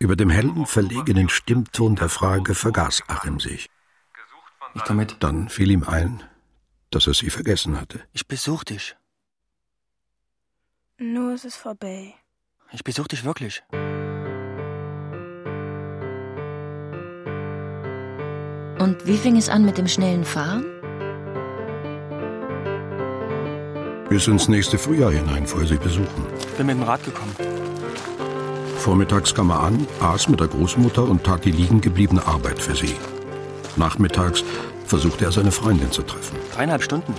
Über 0.02 0.16
dem 0.16 0.32
hellen, 0.32 0.66
verlegenen 0.66 1.30
Stimmton 1.30 1.96
der 1.96 2.10
Frage 2.10 2.56
vergaß 2.56 3.04
Achim 3.08 3.40
sich. 3.40 3.70
Ich 4.74 4.84
komm 4.84 4.98
mit. 4.98 5.18
Dann 5.20 5.48
fiel 5.48 5.70
ihm 5.70 5.84
ein, 5.84 6.24
dass 6.90 7.06
er 7.06 7.14
sie 7.14 7.30
vergessen 7.30 7.80
hatte. 7.80 8.02
Ich 8.12 8.28
besuch 8.28 8.64
dich. 8.64 8.96
Nur 10.98 11.36
ist 11.36 11.46
es 11.46 11.56
vorbei. 11.56 12.16
Ich 12.72 12.84
besuch 12.84 13.08
dich 13.10 13.24
wirklich. 13.24 13.62
Und 18.80 19.06
wie 19.06 19.18
fing 19.18 19.38
es 19.38 19.50
an 19.50 19.66
mit 19.66 19.78
dem 19.78 19.88
schnellen 19.88 20.26
Fahren? 20.26 20.66
Bis 24.10 24.26
ins 24.26 24.48
nächste 24.48 24.80
Frühjahr 24.80 25.12
hinein 25.12 25.46
fuhr 25.46 25.62
er 25.62 25.68
sie 25.68 25.78
besuchen. 25.78 26.26
Ich 26.40 26.58
bin 26.58 26.66
mit 26.66 26.78
dem 26.78 26.84
Rad 26.84 27.04
gekommen. 27.04 27.61
Vormittags 28.82 29.36
kam 29.36 29.52
er 29.52 29.60
an, 29.60 29.86
aß 30.00 30.28
mit 30.30 30.40
der 30.40 30.48
Großmutter 30.48 31.04
und 31.04 31.24
tat 31.24 31.46
die 31.46 31.52
liegen 31.52 31.82
gebliebene 31.82 32.26
Arbeit 32.26 32.58
für 32.58 32.76
sie. 32.76 32.96
Nachmittags 33.76 34.44
versuchte 34.88 35.26
er 35.26 35.32
seine 35.32 35.52
Freundin 35.52 35.92
zu 35.92 36.02
treffen. 36.02 36.36
Dreieinhalb 36.56 36.82
Stunden. 36.82 37.14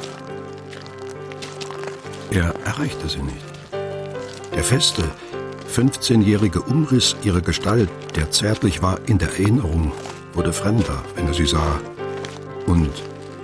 Er 2.33 2.53
erreichte 2.65 3.09
sie 3.09 3.23
nicht. 3.23 3.47
Der 4.53 4.65
feste, 4.65 5.05
15-jährige 5.73 6.63
Umriss 6.63 7.15
ihrer 7.23 7.41
Gestalt, 7.41 7.91
der 8.17 8.33
zärtlich 8.33 8.83
war 8.83 8.99
in 9.07 9.19
der 9.19 9.29
Erinnerung, 9.29 9.93
wurde 10.33 10.53
fremder, 10.53 11.01
wenn 11.15 11.29
er 11.29 11.35
sie 11.35 11.47
sah. 11.47 11.81
Und 12.67 12.91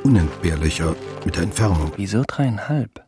unentbehrlicher 0.03 0.97
mit 1.25 1.37
der 1.37 1.45
Entfernung. 1.45 1.93
Wieso 1.95 2.25
dreieinhalb? 2.27 3.08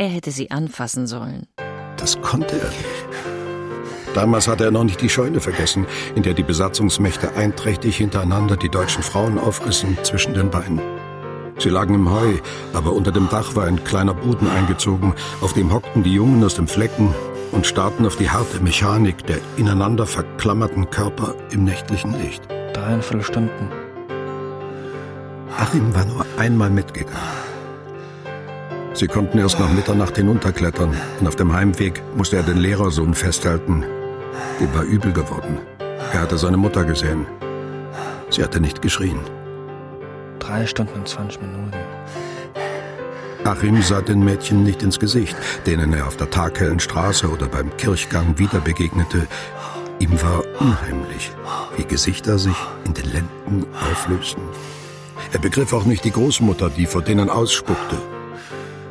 Er 0.00 0.08
hätte 0.08 0.30
sie 0.30 0.50
anfassen 0.50 1.06
sollen. 1.06 1.46
Das 1.98 2.22
konnte 2.22 2.58
er 2.58 2.68
nicht. 2.70 4.14
Damals 4.14 4.48
hatte 4.48 4.64
er 4.64 4.70
noch 4.70 4.84
nicht 4.84 5.02
die 5.02 5.10
Scheune 5.10 5.42
vergessen, 5.42 5.86
in 6.14 6.22
der 6.22 6.32
die 6.32 6.42
Besatzungsmächte 6.42 7.34
einträchtig 7.36 7.98
hintereinander 7.98 8.56
die 8.56 8.70
deutschen 8.70 9.02
Frauen 9.02 9.38
aufrissen 9.38 9.98
zwischen 10.02 10.32
den 10.32 10.50
Beinen. 10.50 10.80
Sie 11.58 11.68
lagen 11.68 11.92
im 11.92 12.10
Heu, 12.10 12.38
aber 12.72 12.94
unter 12.94 13.12
dem 13.12 13.28
Dach 13.28 13.54
war 13.56 13.66
ein 13.66 13.84
kleiner 13.84 14.14
Boden 14.14 14.48
eingezogen, 14.48 15.12
auf 15.42 15.52
dem 15.52 15.70
hockten 15.70 16.02
die 16.02 16.14
Jungen 16.14 16.42
aus 16.42 16.54
dem 16.54 16.66
Flecken 16.66 17.14
und 17.52 17.66
starrten 17.66 18.06
auf 18.06 18.16
die 18.16 18.30
harte 18.30 18.58
Mechanik 18.60 19.26
der 19.26 19.36
ineinander 19.58 20.06
verklammerten 20.06 20.88
Körper 20.88 21.34
im 21.50 21.64
nächtlichen 21.64 22.18
Licht. 22.18 22.48
Dreieinviertel 22.72 23.22
Stunden. 23.22 23.68
Achim 25.58 25.94
war 25.94 26.06
nur 26.06 26.24
einmal 26.38 26.70
mitgegangen. 26.70 27.49
Sie 29.00 29.08
konnten 29.08 29.38
erst 29.38 29.58
nach 29.58 29.72
Mitternacht 29.72 30.16
hinunterklettern 30.16 30.94
und 31.20 31.26
auf 31.26 31.34
dem 31.34 31.54
Heimweg 31.54 32.02
musste 32.16 32.36
er 32.36 32.42
den 32.42 32.58
Lehrersohn 32.58 33.14
festhalten. 33.14 33.82
Dem 34.60 34.74
war 34.74 34.82
übel 34.82 35.10
geworden. 35.14 35.56
Er 36.12 36.20
hatte 36.20 36.36
seine 36.36 36.58
Mutter 36.58 36.84
gesehen. 36.84 37.24
Sie 38.28 38.44
hatte 38.44 38.60
nicht 38.60 38.82
geschrien. 38.82 39.18
Drei 40.38 40.66
Stunden 40.66 40.98
und 40.98 41.08
20 41.08 41.40
Minuten. 41.40 41.72
Achim 43.44 43.80
sah 43.80 44.02
den 44.02 44.22
Mädchen 44.22 44.64
nicht 44.64 44.82
ins 44.82 44.98
Gesicht, 44.98 45.34
denen 45.64 45.94
er 45.94 46.06
auf 46.06 46.18
der 46.18 46.28
taghellen 46.28 46.78
Straße 46.78 47.26
oder 47.26 47.46
beim 47.46 47.74
Kirchgang 47.78 48.36
wieder 48.36 48.60
begegnete. 48.60 49.26
Ihm 49.98 50.20
war 50.20 50.44
unheimlich, 50.60 51.32
wie 51.78 51.84
Gesichter 51.84 52.38
sich 52.38 52.56
in 52.84 52.92
den 52.92 53.10
Lenden 53.10 53.66
auflösten. 53.90 54.42
Er 55.32 55.38
begriff 55.38 55.72
auch 55.72 55.86
nicht 55.86 56.04
die 56.04 56.12
Großmutter, 56.12 56.68
die 56.68 56.84
vor 56.84 57.00
denen 57.00 57.30
ausspuckte. 57.30 57.96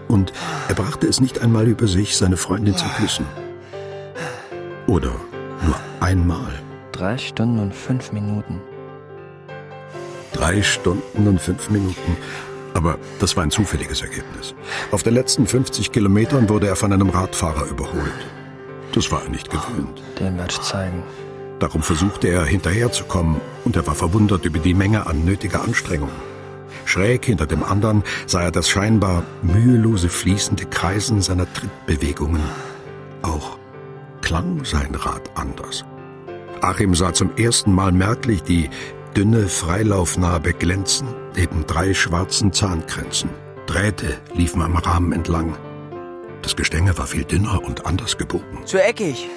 Und 0.09 0.33
er 0.67 0.75
brachte 0.75 1.07
es 1.07 1.21
nicht 1.21 1.41
einmal 1.41 1.67
über 1.67 1.87
sich, 1.87 2.17
seine 2.17 2.35
Freundin 2.35 2.75
zu 2.75 2.85
küssen. 2.97 3.25
Oder 4.87 5.13
nur 5.65 5.75
einmal. 5.99 6.51
Drei 6.91 7.17
Stunden 7.17 7.59
und 7.59 7.75
fünf 7.75 8.11
Minuten. 8.11 8.59
Drei 10.33 10.63
Stunden 10.63 11.27
und 11.27 11.39
fünf 11.39 11.69
Minuten. 11.69 12.17
Aber 12.73 12.97
das 13.19 13.37
war 13.37 13.43
ein 13.43 13.51
zufälliges 13.51 14.01
Ergebnis. 14.01 14.55
Auf 14.91 15.03
den 15.03 15.13
letzten 15.13 15.45
50 15.45 15.91
Kilometern 15.91 16.49
wurde 16.49 16.67
er 16.67 16.75
von 16.75 16.91
einem 16.91 17.09
Radfahrer 17.09 17.67
überholt. 17.67 18.11
Das 18.93 19.11
war 19.11 19.23
er 19.23 19.29
nicht 19.29 19.51
gewöhnt. 19.51 20.01
Dem 20.19 20.37
werde 20.37 20.51
ich 20.51 20.61
zeigen. 20.61 21.03
Darum 21.59 21.83
versuchte 21.83 22.27
er 22.29 22.45
hinterherzukommen 22.45 23.41
und 23.63 23.75
er 23.75 23.85
war 23.85 23.95
verwundert 23.95 24.45
über 24.45 24.59
die 24.59 24.73
Menge 24.73 25.05
an 25.05 25.23
nötiger 25.23 25.63
Anstrengung. 25.63 26.11
Schräg 26.89 27.25
hinter 27.25 27.45
dem 27.45 27.63
anderen 27.63 28.03
sah 28.25 28.41
er 28.41 28.51
das 28.51 28.67
scheinbar 28.67 29.23
mühelose 29.43 30.09
fließende 30.09 30.65
Kreisen 30.65 31.21
seiner 31.21 31.45
Trittbewegungen. 31.53 32.41
Auch 33.21 33.59
klang 34.21 34.65
sein 34.65 34.95
Rad 34.95 35.29
anders. 35.35 35.85
Achim 36.61 36.95
sah 36.95 37.13
zum 37.13 37.35
ersten 37.37 37.73
Mal 37.73 37.91
merklich 37.91 38.41
die 38.41 38.71
dünne 39.15 39.47
Freilaufnarbe 39.47 40.53
glänzen 40.53 41.07
neben 41.35 41.67
drei 41.67 41.93
schwarzen 41.93 42.51
Zahnkränzen. 42.53 43.29
Drähte 43.67 44.17
liefen 44.33 44.63
am 44.63 44.75
Rahmen 44.75 45.11
entlang. 45.11 45.55
Das 46.41 46.55
Gestänge 46.55 46.97
war 46.97 47.05
viel 47.05 47.23
dünner 47.23 47.63
und 47.63 47.85
anders 47.85 48.17
gebogen. 48.17 48.65
Zu 48.65 48.81
eckig. 48.81 49.29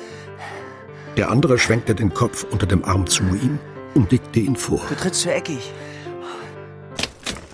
Der 1.18 1.30
andere 1.30 1.58
schwenkte 1.58 1.94
den 1.94 2.14
Kopf 2.14 2.46
unter 2.50 2.66
dem 2.66 2.82
Arm 2.86 3.06
zu 3.06 3.24
ihm 3.24 3.58
und 3.94 4.10
dickte 4.10 4.40
ihn 4.40 4.56
vor. 4.56 4.80
Du 4.88 4.94
trittst 4.94 5.20
zu 5.20 5.34
eckig. 5.34 5.70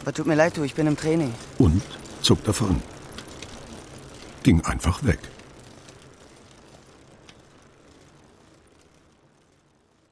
Aber 0.08 0.14
tut 0.14 0.26
mir 0.26 0.36
leid, 0.36 0.56
du, 0.56 0.62
ich 0.62 0.74
bin 0.74 0.86
im 0.86 0.96
Training. 0.96 1.34
Und 1.58 1.82
zog 2.22 2.42
davon. 2.44 2.80
Ging 4.42 4.64
einfach 4.64 5.04
weg. 5.04 5.18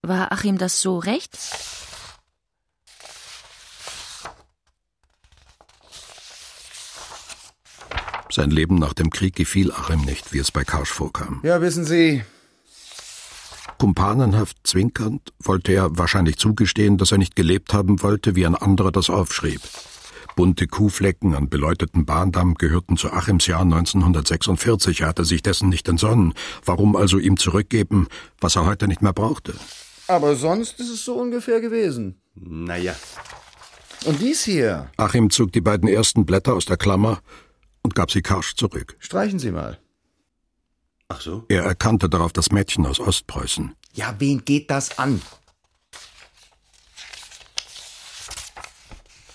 War 0.02 0.32
Achim 0.32 0.58
das 0.58 0.82
so 0.82 0.98
recht? 0.98 1.38
Sein 8.30 8.50
Leben 8.50 8.74
nach 8.74 8.92
dem 8.92 9.08
Krieg 9.08 9.34
gefiel 9.34 9.72
Achim 9.72 10.02
nicht, 10.02 10.34
wie 10.34 10.40
es 10.40 10.50
bei 10.50 10.62
Karsch 10.62 10.90
vorkam. 10.90 11.40
Ja, 11.42 11.62
wissen 11.62 11.86
Sie. 11.86 12.22
Kumpanenhaft 13.78 14.58
zwinkernd 14.64 15.32
wollte 15.42 15.72
er 15.72 15.98
wahrscheinlich 15.98 16.36
zugestehen, 16.38 16.98
dass 16.98 17.12
er 17.12 17.18
nicht 17.18 17.36
gelebt 17.36 17.72
haben 17.74 18.02
wollte, 18.02 18.34
wie 18.34 18.46
ein 18.46 18.54
anderer 18.54 18.92
das 18.92 19.10
aufschrieb. 19.10 19.60
Bunte 20.36 20.66
Kuhflecken 20.66 21.34
an 21.34 21.48
beleuchteten 21.48 22.04
Bahndamm 22.04 22.54
gehörten 22.54 22.98
zu 22.98 23.10
Achims 23.10 23.46
Jahr 23.46 23.62
1946. 23.62 25.00
Er 25.00 25.08
hatte 25.08 25.24
sich 25.24 25.42
dessen 25.42 25.70
nicht 25.70 25.88
entsonnen. 25.88 26.34
Warum 26.64 26.94
also 26.94 27.18
ihm 27.18 27.38
zurückgeben, 27.38 28.08
was 28.38 28.56
er 28.56 28.66
heute 28.66 28.86
nicht 28.86 29.00
mehr 29.00 29.14
brauchte? 29.14 29.54
Aber 30.08 30.36
sonst 30.36 30.78
ist 30.78 30.90
es 30.90 31.04
so 31.04 31.14
ungefähr 31.14 31.60
gewesen. 31.60 32.20
Naja. 32.34 32.94
Und 34.04 34.20
dies 34.20 34.44
hier? 34.44 34.90
Achim 34.98 35.30
zog 35.30 35.52
die 35.52 35.62
beiden 35.62 35.88
ersten 35.88 36.26
Blätter 36.26 36.54
aus 36.54 36.66
der 36.66 36.76
Klammer 36.76 37.20
und 37.82 37.94
gab 37.94 38.10
sie 38.10 38.20
Karsch 38.20 38.54
zurück. 38.56 38.96
Streichen 38.98 39.38
Sie 39.38 39.50
mal. 39.50 39.78
Ach 41.08 41.20
so? 41.20 41.44
Er 41.48 41.62
erkannte 41.62 42.08
darauf 42.08 42.32
das 42.32 42.50
Mädchen 42.50 42.86
aus 42.86 43.00
Ostpreußen. 43.00 43.74
Ja, 43.94 44.14
wen 44.18 44.44
geht 44.44 44.70
das 44.70 44.98
an? 44.98 45.22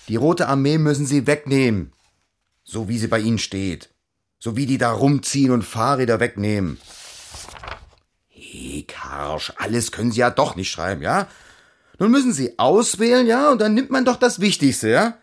Die 0.08 0.16
Rote 0.16 0.48
Armee 0.48 0.78
müssen 0.78 1.06
Sie 1.06 1.26
wegnehmen. 1.26 1.92
So 2.64 2.88
wie 2.88 2.98
sie 2.98 3.08
bei 3.08 3.18
Ihnen 3.18 3.38
steht. 3.38 3.90
So 4.38 4.56
wie 4.56 4.66
die 4.66 4.78
da 4.78 4.92
rumziehen 4.92 5.50
und 5.50 5.62
Fahrräder 5.62 6.20
wegnehmen. 6.20 6.78
Hey, 8.28 8.84
Karsch, 8.86 9.52
alles 9.56 9.92
können 9.92 10.12
Sie 10.12 10.20
ja 10.20 10.30
doch 10.30 10.56
nicht 10.56 10.70
schreiben, 10.70 11.02
ja? 11.02 11.28
Nun 11.98 12.10
müssen 12.10 12.32
Sie 12.32 12.58
auswählen, 12.58 13.26
ja, 13.26 13.50
und 13.50 13.60
dann 13.60 13.74
nimmt 13.74 13.90
man 13.90 14.04
doch 14.04 14.16
das 14.16 14.40
Wichtigste, 14.40 14.88
ja? 14.88 15.18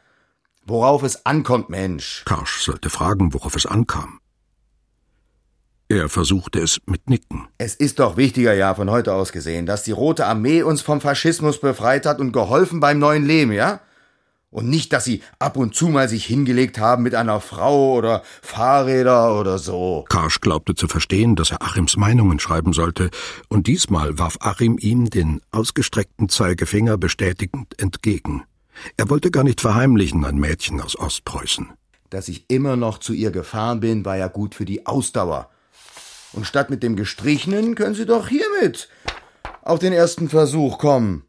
Worauf 0.66 1.04
es 1.04 1.26
ankommt, 1.26 1.70
Mensch. 1.70 2.24
Karsch 2.26 2.62
sollte 2.62 2.90
fragen, 2.90 3.34
worauf 3.34 3.56
es 3.56 3.66
ankam. 3.66 4.20
Er 5.92 6.08
versuchte 6.08 6.60
es 6.60 6.80
mit 6.86 7.10
Nicken. 7.10 7.48
Es 7.58 7.74
ist 7.74 7.98
doch 7.98 8.16
wichtiger, 8.16 8.54
ja, 8.54 8.76
von 8.76 8.92
heute 8.92 9.12
aus 9.12 9.32
gesehen, 9.32 9.66
dass 9.66 9.82
die 9.82 9.92
Rote 9.92 10.28
Armee 10.28 10.62
uns 10.62 10.84
vom 10.84 11.02
Faschismus 11.02 11.60
befreit 11.60 12.06
hat 12.06 12.20
und 12.20 12.32
geholfen 12.32 12.80
beim 12.80 13.00
neuen 13.00 13.26
Leben, 13.26 13.52
ja? 13.52 13.82
Und 14.52 14.70
nicht, 14.70 14.94
dass 14.94 15.06
sie 15.06 15.24
ab 15.40 15.58
und 15.58 15.74
zu 15.74 15.88
mal 15.88 16.08
sich 16.08 16.26
hingelegt 16.26 16.78
haben 16.78 17.02
mit 17.02 17.16
einer 17.16 17.42
Frau 17.42 17.96
oder 17.96 18.22
Fahrräder 18.44 19.40
oder 19.40 19.58
so. 19.58 20.06
Karsch 20.10 20.42
glaubte 20.42 20.76
zu 20.76 20.88
verstehen, 20.88 21.36
dass 21.36 21.50
er 21.50 21.64
Achims 21.64 21.98
Meinungen 21.98 22.40
schreiben 22.40 22.72
sollte, 22.74 23.10
und 23.48 23.66
diesmal 23.66 24.20
warf 24.20 24.38
Achim 24.42 24.78
ihm 24.80 25.10
den 25.10 25.42
ausgestreckten 25.50 26.30
Zeigefinger 26.30 27.00
bestätigend 27.00 27.80
entgegen. 27.80 28.44
Er 28.96 29.10
wollte 29.10 29.32
gar 29.32 29.44
nicht 29.44 29.60
verheimlichen, 29.60 30.24
ein 30.24 30.38
Mädchen 30.38 30.82
aus 30.82 30.96
Ostpreußen. 30.96 31.72
Dass 32.12 32.28
ich 32.28 32.46
immer 32.48 32.76
noch 32.76 33.00
zu 33.00 33.14
ihr 33.14 33.32
gefahren 33.32 33.80
bin, 33.80 34.06
war 34.06 34.18
ja 34.18 34.28
gut 34.28 34.54
für 34.54 34.66
die 34.66 34.86
Ausdauer. 34.86 35.50
Und 36.34 36.46
statt 36.46 36.70
mit 36.70 36.84
dem 36.84 36.96
Gestrichenen 36.96 37.76
können 37.76 37.96
Sie 37.96 38.06
doch 38.06 38.28
hiermit 38.28 38.90
auf 39.62 39.80
den 39.80 39.94
ersten 39.94 40.30
Versuch 40.30 40.78
kommen. 40.78 41.26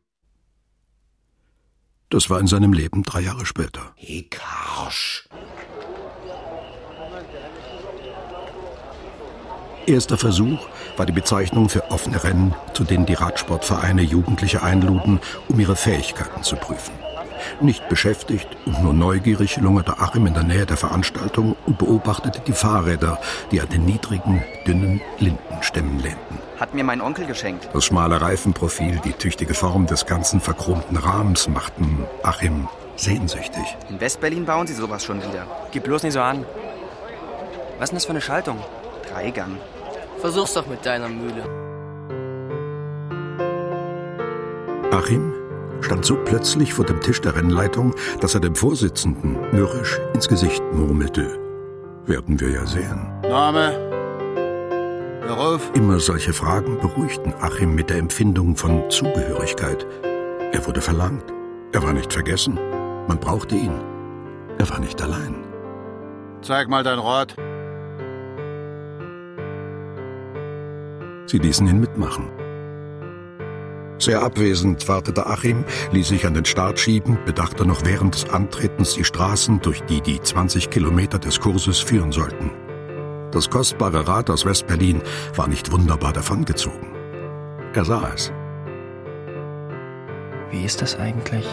Das 2.11 2.29
war 2.29 2.41
in 2.41 2.47
seinem 2.47 2.73
Leben 2.73 3.05
drei 3.05 3.21
Jahre 3.21 3.47
später. 3.47 3.93
Hey, 3.95 4.29
Karsch. 4.29 5.29
Erster 9.87 10.19
Versuch 10.19 10.69
war 10.97 11.07
die 11.07 11.13
Bezeichnung 11.13 11.69
für 11.69 11.91
offene 11.91 12.23
Rennen, 12.23 12.55
zu 12.75 12.85
denen 12.85 13.07
die 13.07 13.15
Radsportvereine 13.15 14.03
Jugendliche 14.03 14.63
einluden, 14.63 15.21
um 15.49 15.59
ihre 15.59 15.77
Fähigkeiten 15.77 16.43
zu 16.43 16.57
prüfen. 16.57 16.93
Nicht 17.61 17.89
beschäftigt 17.89 18.49
und 18.67 18.83
nur 18.83 18.93
neugierig 18.93 19.57
lungerte 19.57 19.99
Achim 19.99 20.27
in 20.27 20.35
der 20.35 20.43
Nähe 20.43 20.67
der 20.67 20.77
Veranstaltung 20.77 21.57
und 21.67 21.79
beobachtete 21.79 22.41
die 22.41 22.53
Fahrräder, 22.53 23.19
die 23.51 23.61
an 23.61 23.69
den 23.69 23.85
niedrigen, 23.85 24.43
dünnen 24.67 25.01
Lindenstämmen 25.19 25.99
lehnten. 26.01 26.39
Hat 26.59 26.75
mir 26.75 26.85
mein 26.85 27.01
Onkel 27.01 27.27
geschenkt. 27.27 27.69
Das 27.73 27.85
schmale 27.85 28.21
Reifenprofil, 28.21 29.01
die 29.05 29.13
tüchtige 29.13 29.55
Form 29.55 29.87
des 29.87 30.07
ganzen 30.07 30.41
verchromten 30.41 30.97
Rahmens 30.97 31.49
machten 31.49 32.05
Achim 32.23 32.69
sehnsüchtig. 32.97 33.65
In 33.89 34.01
Westberlin 34.01 34.45
bauen 34.45 34.67
sie 34.67 34.75
sowas 34.75 35.05
schon 35.05 35.19
wieder. 35.19 35.47
Gib 35.73 35.85
bloß 35.85 36.03
nicht 36.03 36.13
so 36.13 36.21
an. 36.21 36.45
Was 37.79 37.85
ist 37.85 37.91
denn 37.91 37.97
das 37.97 38.05
für 38.05 38.11
eine 38.11 38.21
Schaltung? 38.21 38.59
Dreigang. 39.11 39.57
Versuch's 40.21 40.53
doch 40.53 40.67
mit 40.67 40.85
deiner 40.85 41.09
Mühle. 41.09 41.45
Achim 44.93 45.40
stand 45.81 46.05
so 46.05 46.17
plötzlich 46.17 46.75
vor 46.75 46.85
dem 46.85 47.01
Tisch 47.01 47.21
der 47.21 47.37
Rennleitung, 47.37 47.95
dass 48.21 48.35
er 48.35 48.41
dem 48.41 48.55
Vorsitzenden 48.55 49.37
mürrisch 49.53 49.99
ins 50.15 50.29
Gesicht 50.29 50.63
murmelte. 50.73 51.39
Werden 52.07 52.41
wir 52.41 52.51
ja 52.51 52.67
sehen. 52.67 53.09
Name? 53.23 53.91
Beruf? 55.27 55.71
Immer 55.75 56.01
solche 56.01 56.33
Fragen 56.33 56.79
beruhigten 56.81 57.33
Achim 57.41 57.75
mit 57.75 57.89
der 57.89 57.99
Empfindung 57.99 58.57
von 58.57 58.91
Zugehörigkeit. 58.91 59.87
Er 60.53 60.67
wurde 60.67 60.81
verlangt. 60.81 61.25
Er 61.73 61.83
war 61.83 61.93
nicht 61.93 62.13
vergessen. 62.13 62.59
Man 63.07 63.19
brauchte 63.21 63.55
ihn. 63.55 63.75
Er 64.59 64.69
war 64.69 64.81
nicht 64.81 65.01
allein. 65.01 65.37
Zeig 66.43 66.69
mal 66.69 66.83
dein 66.83 66.99
Rad. 66.99 67.37
Sie 71.27 71.39
ließen 71.39 71.69
ihn 71.69 71.79
mitmachen. 71.79 72.40
Sehr 74.01 74.23
abwesend 74.23 74.89
wartete 74.89 75.27
Achim, 75.27 75.63
ließ 75.93 76.09
sich 76.09 76.27
an 76.27 76.33
den 76.33 76.47
Start 76.47 76.81
schieben, 76.81 77.19
bedachte 77.27 77.67
noch 77.67 77.85
während 77.85 78.15
des 78.15 78.31
Antretens 78.31 78.95
die 78.95 79.05
Straßen, 79.05 79.61
durch 79.61 79.83
die 79.83 80.01
die 80.01 80.19
20 80.19 80.71
Kilometer 80.71 81.19
des 81.19 81.39
Kurses 81.39 81.79
führen 81.79 82.11
sollten. 82.11 82.51
Das 83.31 83.51
kostbare 83.51 84.09
Rad 84.09 84.31
aus 84.31 84.47
Westberlin 84.47 85.03
war 85.37 85.49
nicht 85.49 85.71
wunderbar 85.71 86.15
davongezogen. 86.15 86.89
Er 87.75 87.85
sah 87.85 88.11
es. 88.15 88.33
Wie 90.51 90.65
ist 90.65 90.81
das 90.81 90.99
eigentlich? 90.99 91.47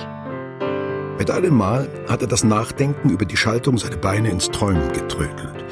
Mit 1.19 1.29
einem 1.29 1.55
Mal 1.55 1.89
hatte 2.07 2.27
das 2.27 2.45
Nachdenken 2.45 3.09
über 3.09 3.25
die 3.25 3.37
Schaltung 3.37 3.77
seine 3.77 3.97
Beine 3.97 4.29
ins 4.29 4.49
Träumen 4.49 4.93
getrödelt. 4.93 5.65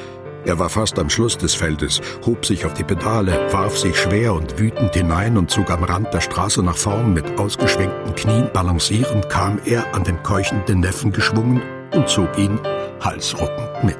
Er 0.46 0.60
war 0.60 0.70
fast 0.70 1.00
am 1.00 1.10
Schluss 1.10 1.38
des 1.38 1.56
Feldes, 1.56 2.02
hob 2.24 2.46
sich 2.46 2.66
auf 2.66 2.74
die 2.74 2.84
Pedale, 2.84 3.52
warf 3.52 3.78
sich 3.80 3.98
schwer 3.98 4.34
und 4.34 4.60
wütend 4.60 4.94
hinein 4.94 5.38
und 5.38 5.50
zog 5.50 5.72
am 5.72 5.84
Rand 5.84 6.14
der 6.14 6.22
Straße 6.22 6.62
nach 6.62 6.78
vorn 6.78 7.14
mit 7.14 7.40
ausgeschwenkten 7.40 8.14
Knien. 8.14 8.50
Balancierend 8.54 9.28
kam 9.28 9.60
er 9.66 9.94
an 9.96 10.04
den 10.04 10.22
keuchenden 10.22 10.82
Neffen 10.82 11.12
geschwungen 11.12 11.64
und 11.94 12.08
zog 12.08 12.38
ihn 12.38 12.60
halsruckend 13.02 13.84
mit. 13.84 13.98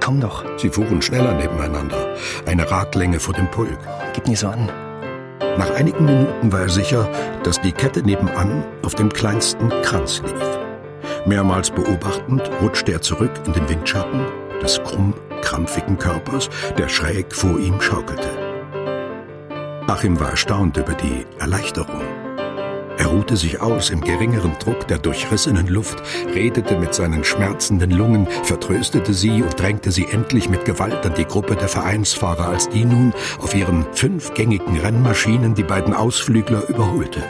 Komm 0.00 0.20
doch. 0.20 0.44
Sie 0.58 0.68
fuhren 0.68 1.00
schneller 1.00 1.32
nebeneinander, 1.32 2.14
eine 2.46 2.70
Radlänge 2.70 3.18
vor 3.18 3.32
dem 3.32 3.50
Pulk. 3.50 3.78
Gib 4.12 4.26
nie 4.26 4.36
so 4.36 4.48
an. 4.48 4.70
Nach 5.56 5.70
einigen 5.74 6.04
Minuten 6.04 6.52
war 6.52 6.62
er 6.62 6.68
sicher, 6.68 7.08
dass 7.44 7.60
die 7.62 7.72
Kette 7.72 8.02
nebenan 8.02 8.64
auf 8.82 8.94
dem 8.94 9.10
kleinsten 9.10 9.70
Kranz 9.82 10.20
lief. 10.22 10.58
Mehrmals 11.26 11.70
beobachtend 11.70 12.42
rutschte 12.60 12.92
er 12.92 13.00
zurück 13.00 13.32
in 13.46 13.52
den 13.52 13.68
Windschatten 13.68 14.26
des 14.62 14.82
krumm 14.82 15.14
krampfigen 15.42 15.98
Körpers, 15.98 16.48
der 16.78 16.88
schräg 16.88 17.34
vor 17.34 17.58
ihm 17.58 17.80
schaukelte. 17.80 18.28
Achim 19.86 20.20
war 20.20 20.30
erstaunt 20.30 20.76
über 20.76 20.94
die 20.94 21.26
Erleichterung. 21.38 22.02
Er 23.00 23.06
ruhte 23.06 23.36
sich 23.36 23.60
aus 23.60 23.88
im 23.88 24.02
geringeren 24.02 24.52
Druck 24.58 24.86
der 24.86 24.98
durchrissenen 24.98 25.66
Luft, 25.68 26.02
redete 26.34 26.78
mit 26.78 26.94
seinen 26.94 27.24
schmerzenden 27.24 27.90
Lungen, 27.90 28.28
vertröstete 28.42 29.14
sie 29.14 29.42
und 29.42 29.58
drängte 29.58 29.90
sie 29.90 30.06
endlich 30.12 30.50
mit 30.50 30.66
Gewalt 30.66 31.06
an 31.06 31.14
die 31.14 31.24
Gruppe 31.24 31.56
der 31.56 31.68
Vereinsfahrer, 31.68 32.48
als 32.48 32.68
die 32.68 32.84
nun 32.84 33.14
auf 33.40 33.54
ihren 33.54 33.86
fünfgängigen 33.94 34.78
Rennmaschinen 34.78 35.54
die 35.54 35.62
beiden 35.62 35.94
Ausflügler 35.94 36.68
überholte. 36.68 37.22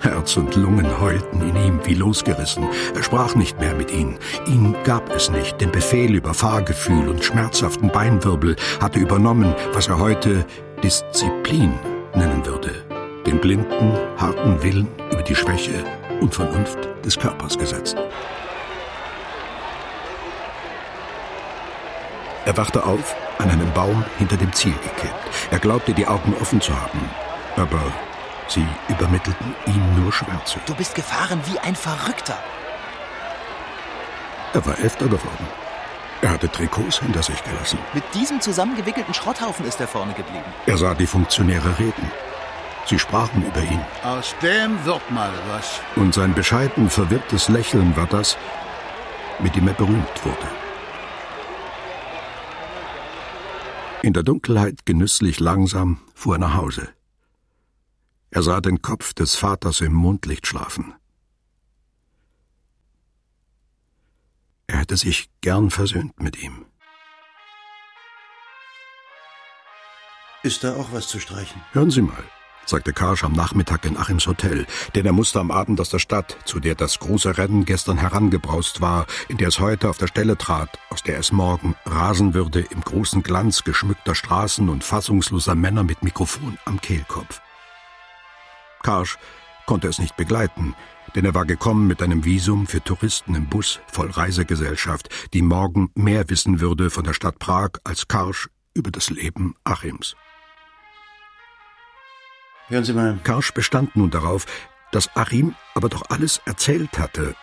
Herz 0.00 0.36
und 0.36 0.54
Lungen 0.54 1.00
heulten 1.00 1.40
in 1.42 1.56
ihm 1.56 1.80
wie 1.84 1.94
losgerissen. 1.94 2.68
Er 2.94 3.02
sprach 3.02 3.34
nicht 3.34 3.58
mehr 3.58 3.74
mit 3.74 3.90
ihnen. 3.90 4.18
Ihn 4.46 4.76
gab 4.84 5.14
es 5.14 5.30
nicht. 5.30 5.60
Den 5.60 5.72
Befehl 5.72 6.14
über 6.14 6.34
Fahrgefühl 6.34 7.08
und 7.08 7.24
schmerzhaften 7.24 7.90
Beinwirbel 7.90 8.56
hatte 8.80 8.98
übernommen, 8.98 9.54
was 9.72 9.88
er 9.88 9.98
heute 9.98 10.44
Disziplin 10.82 11.78
nennen 12.14 12.44
würde. 12.46 12.70
Den 13.26 13.40
blinden, 13.40 13.92
harten 14.16 14.62
Willen 14.62 14.88
über 15.10 15.22
die 15.22 15.34
Schwäche 15.34 15.84
und 16.20 16.34
Vernunft 16.34 16.78
des 17.04 17.18
Körpers 17.18 17.58
gesetzt. 17.58 17.96
Er 22.44 22.56
wachte 22.56 22.84
auf, 22.84 23.14
an 23.38 23.50
einem 23.50 23.70
Baum 23.74 24.04
hinter 24.18 24.36
dem 24.36 24.52
Ziel 24.52 24.72
gekippt. 24.72 25.28
Er 25.50 25.58
glaubte, 25.58 25.92
die 25.92 26.06
Augen 26.06 26.34
offen 26.40 26.60
zu 26.60 26.72
haben. 26.74 27.00
Aber 27.56 27.80
Sie 28.48 28.66
übermittelten 28.88 29.54
ihm 29.66 30.02
nur 30.02 30.12
Schwärze. 30.12 30.58
Du 30.66 30.74
bist 30.74 30.94
gefahren 30.94 31.40
wie 31.44 31.58
ein 31.58 31.76
Verrückter. 31.76 32.38
Er 34.54 34.64
war 34.64 34.78
Elfter 34.78 35.06
geworden. 35.06 35.46
Er 36.22 36.30
hatte 36.30 36.50
Trikots 36.50 36.98
hinter 36.98 37.22
sich 37.22 37.42
gelassen. 37.44 37.78
Mit 37.94 38.02
diesem 38.14 38.40
zusammengewickelten 38.40 39.14
Schrotthaufen 39.14 39.66
ist 39.66 39.80
er 39.80 39.86
vorne 39.86 40.14
geblieben. 40.14 40.44
Er 40.66 40.76
sah 40.76 40.94
die 40.94 41.06
Funktionäre 41.06 41.78
reden. 41.78 42.10
Sie 42.86 42.98
sprachen 42.98 43.46
über 43.46 43.60
ihn. 43.60 43.80
Aus 44.02 44.34
dem 44.42 44.82
wird 44.84 45.10
mal 45.10 45.32
was. 45.48 45.80
Und 45.94 46.14
sein 46.14 46.32
bescheiden, 46.32 46.88
verwirrtes 46.88 47.48
Lächeln 47.48 47.94
war 47.96 48.06
das, 48.06 48.36
mit 49.38 49.54
dem 49.54 49.68
er 49.68 49.74
berühmt 49.74 50.24
wurde. 50.24 50.48
In 54.02 54.14
der 54.14 54.22
Dunkelheit 54.22 54.86
genüsslich 54.86 55.38
langsam 55.38 55.98
fuhr 56.14 56.36
er 56.36 56.38
nach 56.38 56.54
Hause. 56.54 56.88
Er 58.30 58.42
sah 58.42 58.60
den 58.60 58.82
Kopf 58.82 59.14
des 59.14 59.36
Vaters 59.36 59.80
im 59.80 59.92
Mondlicht 59.92 60.46
schlafen. 60.46 60.94
Er 64.66 64.78
hätte 64.78 64.96
sich 64.98 65.30
gern 65.40 65.70
versöhnt 65.70 66.20
mit 66.20 66.42
ihm. 66.42 66.66
Ist 70.42 70.62
da 70.62 70.76
auch 70.76 70.92
was 70.92 71.08
zu 71.08 71.18
streichen? 71.18 71.60
Hören 71.72 71.90
Sie 71.90 72.02
mal, 72.02 72.22
sagte 72.66 72.92
Karsch 72.92 73.24
am 73.24 73.32
Nachmittag 73.32 73.86
in 73.86 73.96
Achims 73.96 74.26
Hotel, 74.26 74.66
denn 74.94 75.06
er 75.06 75.12
musste 75.12 75.40
am 75.40 75.50
Abend 75.50 75.80
aus 75.80 75.88
der 75.88 75.98
Stadt, 75.98 76.36
zu 76.44 76.60
der 76.60 76.74
das 76.74 76.98
große 76.98 77.38
Rennen 77.38 77.64
gestern 77.64 77.96
herangebraust 77.96 78.82
war, 78.82 79.06
in 79.28 79.38
der 79.38 79.48
es 79.48 79.58
heute 79.58 79.88
auf 79.88 79.98
der 79.98 80.06
Stelle 80.06 80.36
trat, 80.36 80.78
aus 80.90 81.02
der 81.02 81.18
es 81.18 81.32
morgen 81.32 81.74
rasen 81.86 82.34
würde 82.34 82.60
im 82.60 82.82
großen 82.82 83.22
Glanz 83.22 83.64
geschmückter 83.64 84.14
Straßen 84.14 84.68
und 84.68 84.84
fassungsloser 84.84 85.54
Männer 85.54 85.82
mit 85.82 86.02
Mikrofon 86.04 86.58
am 86.66 86.80
Kehlkopf. 86.80 87.40
Karsch 88.82 89.18
konnte 89.66 89.88
es 89.88 89.98
nicht 89.98 90.16
begleiten, 90.16 90.74
denn 91.14 91.24
er 91.24 91.34
war 91.34 91.44
gekommen 91.44 91.86
mit 91.86 92.02
einem 92.02 92.24
Visum 92.24 92.66
für 92.66 92.82
Touristen 92.82 93.34
im 93.34 93.48
Bus 93.48 93.80
voll 93.86 94.10
Reisegesellschaft, 94.10 95.08
die 95.32 95.42
morgen 95.42 95.90
mehr 95.94 96.28
wissen 96.28 96.60
würde 96.60 96.90
von 96.90 97.04
der 97.04 97.14
Stadt 97.14 97.38
Prag 97.38 97.70
als 97.84 98.08
Karsch 98.08 98.48
über 98.74 98.90
das 98.90 99.10
Leben 99.10 99.54
Achims. 99.64 100.16
Hören 102.68 102.84
Sie 102.84 102.92
mal. 102.92 103.18
Karsch 103.24 103.52
bestand 103.52 103.96
nun 103.96 104.10
darauf, 104.10 104.46
dass 104.92 105.14
Achim 105.16 105.54
aber 105.74 105.88
doch 105.88 106.02
alles 106.10 106.40
erzählt 106.44 106.98
hatte, 106.98 107.34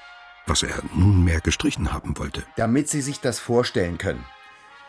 was 0.46 0.64
er 0.64 0.82
nunmehr 0.94 1.42
gestrichen 1.42 1.92
haben 1.92 2.18
wollte. 2.18 2.44
Damit 2.56 2.90
Sie 2.90 3.02
sich 3.02 3.20
das 3.20 3.40
vorstellen 3.40 3.98
können. 3.98 4.24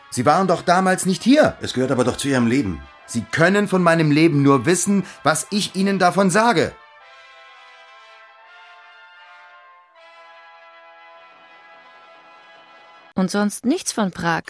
Sie 0.09 0.25
waren 0.25 0.47
doch 0.47 0.61
damals 0.61 1.05
nicht 1.05 1.23
hier. 1.23 1.57
Es 1.61 1.73
gehört 1.73 1.91
aber 1.91 2.03
doch 2.03 2.17
zu 2.17 2.27
Ihrem 2.27 2.47
Leben. 2.47 2.81
Sie 3.07 3.21
können 3.21 3.67
von 3.67 3.81
meinem 3.81 4.11
Leben 4.11 4.43
nur 4.43 4.65
wissen, 4.65 5.05
was 5.23 5.47
ich 5.49 5.75
Ihnen 5.75 5.97
davon 5.97 6.29
sage. 6.29 6.73
Und 13.15 13.31
sonst 13.31 13.65
nichts 13.65 13.91
von 13.93 14.11
Prag. 14.11 14.43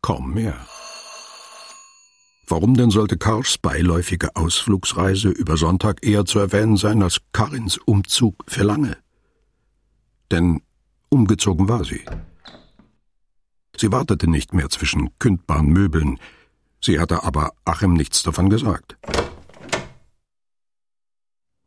Kaum 0.00 0.32
mehr. 0.32 0.54
Warum 2.46 2.74
denn 2.74 2.90
sollte 2.90 3.16
Karls 3.18 3.58
beiläufige 3.58 4.36
Ausflugsreise 4.36 5.28
über 5.28 5.56
Sonntag 5.56 6.04
eher 6.06 6.24
zu 6.24 6.38
erwähnen 6.38 6.76
sein 6.76 7.02
als 7.02 7.20
Karins 7.32 7.78
Umzug 7.78 8.44
für 8.48 8.62
lange? 8.62 8.96
Denn 10.30 10.62
umgezogen 11.08 11.68
war 11.68 11.84
sie. 11.84 12.04
Sie 13.76 13.90
wartete 13.92 14.28
nicht 14.28 14.54
mehr 14.54 14.70
zwischen 14.70 15.10
kündbaren 15.18 15.68
Möbeln, 15.68 16.18
sie 16.80 17.00
hatte 17.00 17.24
aber 17.24 17.52
Achim 17.64 17.94
nichts 17.94 18.22
davon 18.22 18.50
gesagt. 18.50 18.96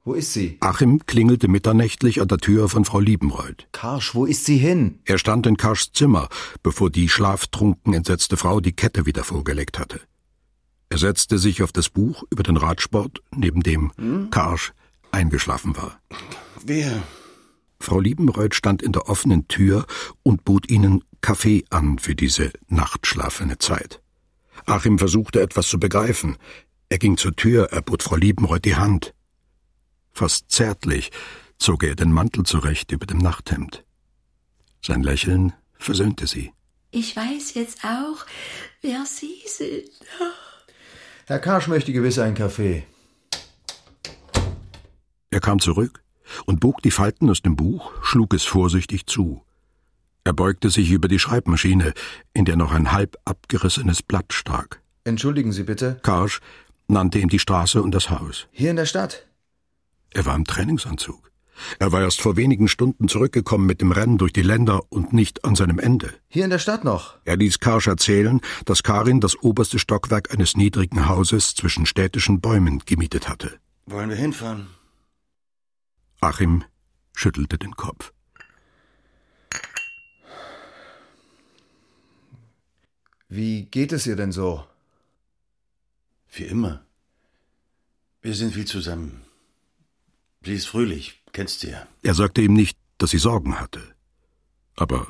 Wo 0.08 0.14
ist 0.14 0.32
sie? 0.32 0.56
Achim 0.62 1.06
klingelte 1.06 1.50
mitternächtlich 1.50 2.22
an 2.22 2.30
der 2.30 2.38
Tür 2.38 2.70
von 2.70 2.86
Frau 2.86 3.02
Liebenreuth. 3.02 3.68
Karsch, 3.74 4.16
wo 4.16 4.26
ist 4.26 4.46
sie 4.46 4.58
hin? 4.58 5.00
Er 5.04 5.18
stand 5.18 5.46
in 5.46 5.58
Karschs 5.58 5.92
Zimmer, 5.92 6.30
bevor 6.64 6.90
die 6.90 7.10
schlaftrunken 7.10 7.94
entsetzte 7.94 8.38
Frau 8.38 8.62
die 8.62 8.72
Kette 8.72 9.06
wieder 9.06 9.26
vorgelegt 9.26 9.80
hatte. 9.80 10.00
Er 10.88 10.98
setzte 10.98 11.38
sich 11.38 11.62
auf 11.62 11.74
das 11.74 11.90
Buch 11.90 12.24
über 12.30 12.44
den 12.44 12.56
Radsport, 12.56 13.22
neben 13.36 13.64
dem 13.64 13.92
hm? 13.98 14.30
Karsch 14.30 14.72
eingeschlafen 15.12 15.76
war. 15.76 16.00
Wer? 16.66 17.04
Frau 17.80 18.00
Liebenreuth 18.00 18.56
stand 18.56 18.82
in 18.82 18.92
der 18.92 19.08
offenen 19.08 19.48
Tür 19.48 19.86
und 20.24 20.44
bot 20.44 20.70
ihnen 20.70 21.04
Kaffee 21.22 21.66
an 21.70 22.00
für 22.00 22.16
diese 22.16 22.52
nachtschlafene 22.68 23.58
Zeit. 23.58 24.02
Achim 24.66 24.98
versuchte 24.98 25.42
etwas 25.42 25.68
zu 25.68 25.80
begreifen. 25.80 26.38
Er 26.90 26.98
ging 26.98 27.18
zur 27.18 27.36
Tür, 27.36 27.72
er 27.72 27.82
bot 27.82 28.04
Frau 28.04 28.16
Liebenreuth 28.16 28.66
die 28.66 28.76
Hand. 28.76 29.14
Fast 30.12 30.52
zärtlich 30.52 31.12
zog 31.60 31.84
er 31.84 31.96
den 31.96 32.12
Mantel 32.12 32.44
zurecht 32.44 32.92
über 32.92 33.06
dem 33.06 33.20
Nachthemd. 33.20 33.84
Sein 34.82 35.04
Lächeln 35.04 35.54
versöhnte 35.78 36.28
sie. 36.28 36.52
Ich 36.92 37.16
weiß 37.16 37.54
jetzt 37.56 37.84
auch, 37.84 38.26
wer 38.82 39.06
Sie 39.06 39.42
sind. 39.46 39.90
Herr 41.26 41.40
Karsch 41.40 41.68
möchte 41.68 41.92
gewiss 41.92 42.20
einen 42.20 42.36
Kaffee. 42.36 42.84
Er 45.30 45.42
kam 45.42 45.60
zurück 45.60 46.02
und 46.46 46.60
bog 46.60 46.82
die 46.82 46.92
Falten 46.92 47.30
aus 47.30 47.42
dem 47.42 47.56
Buch, 47.56 47.92
schlug 48.02 48.34
es 48.34 48.44
vorsichtig 48.44 49.06
zu. 49.06 49.42
Er 50.24 50.34
beugte 50.34 50.70
sich 50.70 50.92
über 50.92 51.08
die 51.08 51.20
Schreibmaschine, 51.20 51.94
in 52.34 52.46
der 52.46 52.58
noch 52.58 52.74
ein 52.74 52.92
halb 52.92 53.18
abgerissenes 53.24 54.02
Blatt 54.02 54.34
stak. 54.34 54.82
Entschuldigen 55.06 55.54
Sie 55.54 55.64
bitte. 55.64 56.00
Karsch 56.04 56.42
nannte 56.88 57.20
ihm 57.20 57.30
die 57.30 57.40
Straße 57.40 57.82
und 57.82 57.92
das 57.92 58.10
Haus. 58.10 58.48
Hier 58.52 58.72
in 58.72 58.76
der 58.76 58.86
Stadt? 58.86 59.26
Er 60.12 60.26
war 60.26 60.36
im 60.36 60.44
Trainingsanzug. 60.44 61.32
Er 61.80 61.92
war 61.92 62.02
erst 62.02 62.22
vor 62.22 62.36
wenigen 62.38 62.68
Stunden 62.68 63.08
zurückgekommen 63.08 63.66
mit 63.66 63.82
dem 63.82 63.92
Rennen 63.92 64.18
durch 64.18 64.34
die 64.34 64.42
Länder 64.42 64.82
und 64.90 65.14
nicht 65.14 65.44
an 65.46 65.56
seinem 65.56 65.80
Ende. 65.80 66.14
Hier 66.28 66.44
in 66.44 66.50
der 66.50 66.60
Stadt 66.60 66.84
noch? 66.84 67.16
Er 67.26 67.38
ließ 67.38 67.60
Karsch 67.60 67.88
erzählen, 67.88 68.42
dass 68.66 68.84
Karin 68.84 69.22
das 69.22 69.42
oberste 69.42 69.80
Stockwerk 69.80 70.32
eines 70.34 70.56
niedrigen 70.56 71.08
Hauses 71.08 71.56
zwischen 71.56 71.86
städtischen 71.86 72.42
Bäumen 72.42 72.84
gemietet 72.86 73.28
hatte. 73.28 73.60
Wollen 73.86 74.10
wir 74.10 74.18
hinfahren? 74.18 74.68
Achim 76.20 76.64
schüttelte 77.14 77.58
den 77.58 77.76
Kopf. 77.76 78.14
Wie 83.30 83.66
geht 83.66 83.92
es 83.92 84.08
ihr 84.08 84.16
denn 84.16 84.32
so? 84.32 84.66
Wie 86.32 86.44
immer. 86.44 86.86
Wir 88.22 88.34
sind 88.36 88.54
viel 88.54 88.66
zusammen. 88.66 89.22
Sie 90.44 90.54
ist 90.54 90.68
fröhlich, 90.68 91.22
kennst 91.34 91.64
du 91.64 91.70
ja. 91.70 91.88
Er 92.04 92.14
sagte 92.14 92.42
ihm 92.42 92.54
nicht, 92.54 92.78
dass 92.98 93.12
sie 93.12 93.18
Sorgen 93.18 93.60
hatte. 93.60 93.82
Aber 94.76 95.08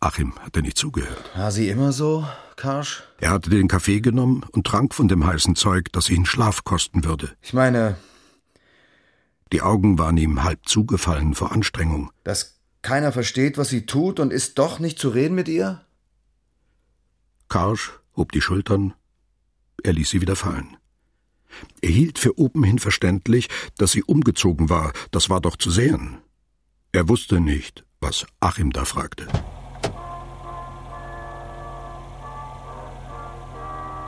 Achim 0.00 0.38
hatte 0.40 0.62
nicht 0.62 0.76
zugehört. 0.76 1.30
War 1.34 1.50
sie 1.50 1.68
immer 1.68 1.92
so, 1.92 2.26
Karsch? 2.56 3.02
Er 3.18 3.30
hatte 3.30 3.50
den 3.50 3.68
Kaffee 3.68 4.00
genommen 4.00 4.44
und 4.52 4.66
trank 4.66 4.94
von 4.94 5.08
dem 5.08 5.26
heißen 5.26 5.56
Zeug, 5.56 5.90
das 5.92 6.10
ihn 6.10 6.26
Schlaf 6.26 6.64
kosten 6.64 7.04
würde. 7.04 7.36
Ich 7.42 7.52
meine. 7.52 7.96
Die 9.52 9.62
Augen 9.62 9.98
waren 9.98 10.16
ihm 10.16 10.42
halb 10.42 10.68
zugefallen 10.68 11.34
vor 11.34 11.52
Anstrengung. 11.52 12.10
Dass 12.24 12.60
keiner 12.82 13.12
versteht, 13.12 13.58
was 13.58 13.68
sie 13.68 13.86
tut 13.86 14.20
und 14.20 14.32
ist 14.32 14.58
doch 14.58 14.78
nicht 14.78 14.98
zu 14.98 15.08
reden 15.08 15.34
mit 15.34 15.48
ihr? 15.48 15.84
Karsch 17.48 17.92
hob 18.16 18.32
die 18.32 18.40
Schultern. 18.40 18.94
Er 19.82 19.92
ließ 19.92 20.10
sie 20.10 20.20
wieder 20.20 20.36
fallen. 20.36 20.76
Er 21.80 21.90
hielt 21.90 22.18
für 22.18 22.38
obenhin 22.38 22.78
verständlich, 22.78 23.48
dass 23.78 23.92
sie 23.92 24.02
umgezogen 24.02 24.68
war, 24.68 24.92
das 25.10 25.30
war 25.30 25.40
doch 25.40 25.56
zu 25.56 25.70
sehen. 25.70 26.18
Er 26.92 27.08
wusste 27.08 27.40
nicht, 27.40 27.84
was 28.00 28.26
Achim 28.40 28.72
da 28.72 28.84
fragte. 28.84 29.28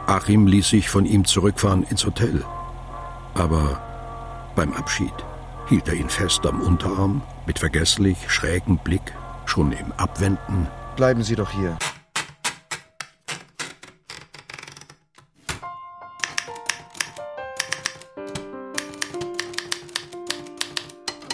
Achim 0.07 0.47
ließ 0.47 0.69
sich 0.69 0.89
von 0.89 1.05
ihm 1.05 1.25
zurückfahren 1.25 1.85
ins 1.85 2.05
Hotel. 2.05 2.45
Aber 3.35 3.83
beim 4.57 4.73
Abschied 4.73 5.13
hielt 5.69 5.89
er 5.89 5.95
ihn 5.95 6.09
fest 6.09 6.45
am 6.47 6.61
Unterarm, 6.61 7.23
mit 7.47 7.59
vergesslich 7.59 8.17
schrägem 8.29 8.79
Blick, 8.79 9.13
schon 9.47 9.73
im 9.73 9.93
Abwenden. 9.93 10.67
Bleiben 10.97 11.23
Sie 11.23 11.37
doch 11.37 11.51
hier. 11.51 11.77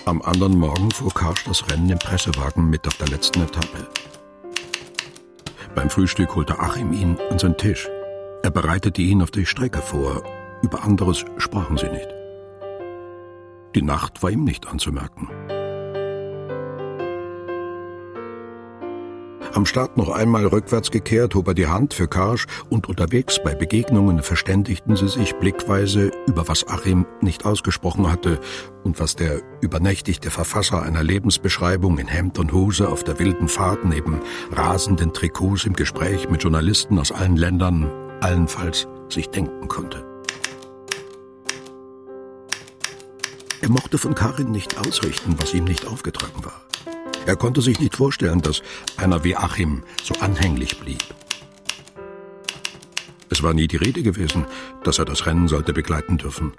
Am 0.05 0.21
anderen 0.21 0.59
Morgen 0.59 0.91
fuhr 0.91 1.15
Karsch 1.15 1.45
das 1.45 1.69
Rennen 1.71 1.89
im 1.89 1.99
Pressewagen 1.99 2.69
mit 2.69 2.87
auf 2.87 2.95
der 2.99 3.09
letzten 3.09 3.43
Etappe. 3.43 3.89
Beim 5.75 5.89
Frühstück 5.89 6.35
holte 6.35 6.59
Achim 6.59 6.93
ihn 6.93 7.19
an 7.31 7.39
seinen 7.39 7.57
Tisch. 7.57 7.89
Er 8.43 8.51
bereitete 8.51 9.01
ihn 9.01 9.23
auf 9.23 9.31
die 9.31 9.47
Strecke 9.47 9.81
vor. 9.81 10.23
Über 10.63 10.85
anderes 10.85 11.25
sprachen 11.39 11.79
sie 11.79 11.89
nicht. 11.89 12.24
Die 13.75 13.83
Nacht 13.83 14.23
war 14.23 14.31
ihm 14.31 14.45
nicht 14.45 14.67
anzumerken. 14.67 15.29
Am 19.55 19.67
Start 19.67 19.97
noch 19.97 20.09
einmal 20.09 20.47
rückwärts 20.47 20.91
gekehrt, 20.91 21.37
hob 21.37 21.47
er 21.47 21.55
die 21.55 21.69
Hand 21.69 21.95
für 21.95 22.09
Karsch 22.09 22.47
und 22.71 22.89
unterwegs 22.89 23.41
bei 23.43 23.55
Begegnungen 23.55 24.21
verständigten 24.21 24.97
sie 24.97 25.07
sich 25.07 25.37
blickweise 25.37 26.11
über 26.27 26.49
was 26.49 26.67
Achim 26.67 27.07
nicht 27.21 27.47
ausgesprochen 27.47 28.11
hatte 28.11 28.41
und 28.83 28.99
was 28.99 29.15
der 29.15 29.43
übernächtigte 29.61 30.31
Verfasser 30.31 30.83
einer 30.83 31.05
Lebensbeschreibung 31.05 31.99
in 31.99 32.09
Hemd 32.09 32.41
und 32.41 32.53
Hose 32.53 32.89
auf 32.89 33.05
der 33.05 33.21
wilden 33.21 33.47
Fahrt 33.47 33.85
neben 33.85 34.21
rasenden 34.51 35.13
Trikots 35.13 35.67
im 35.67 35.75
Gespräch 35.75 36.29
mit 36.29 36.43
Journalisten 36.43 36.99
aus 36.99 37.13
allen 37.13 37.37
Ländern 37.37 37.89
allenfalls 38.21 38.89
sich 39.09 39.29
denken 39.29 39.69
konnte. 39.69 40.14
Er 43.65 43.71
mochte 43.71 43.97
von 43.97 44.15
Karin 44.15 44.51
nicht 44.51 44.77
ausrichten, 44.77 45.37
was 45.39 45.55
ihm 45.55 45.65
nicht 45.65 45.87
aufgetragen 45.87 46.45
war. 46.45 46.61
Er 47.25 47.35
konnte 47.35 47.63
sich 47.63 47.81
nicht 47.81 47.97
vorstellen, 47.97 48.43
dass 48.43 48.61
einer 48.99 49.25
wie 49.25 49.37
Achim 49.37 49.83
so 50.03 50.13
anhänglich 50.21 50.79
blieb. 50.81 51.03
Es 53.31 53.43
war 53.43 53.55
nie 53.55 53.67
die 53.67 53.79
Rede 53.79 54.03
gewesen, 54.03 54.45
dass 54.83 54.99
er 54.99 55.07
das 55.07 55.25
Rennen 55.25 55.49
sollte 55.49 55.73
begleiten 55.73 56.19
dürfen. 56.19 56.53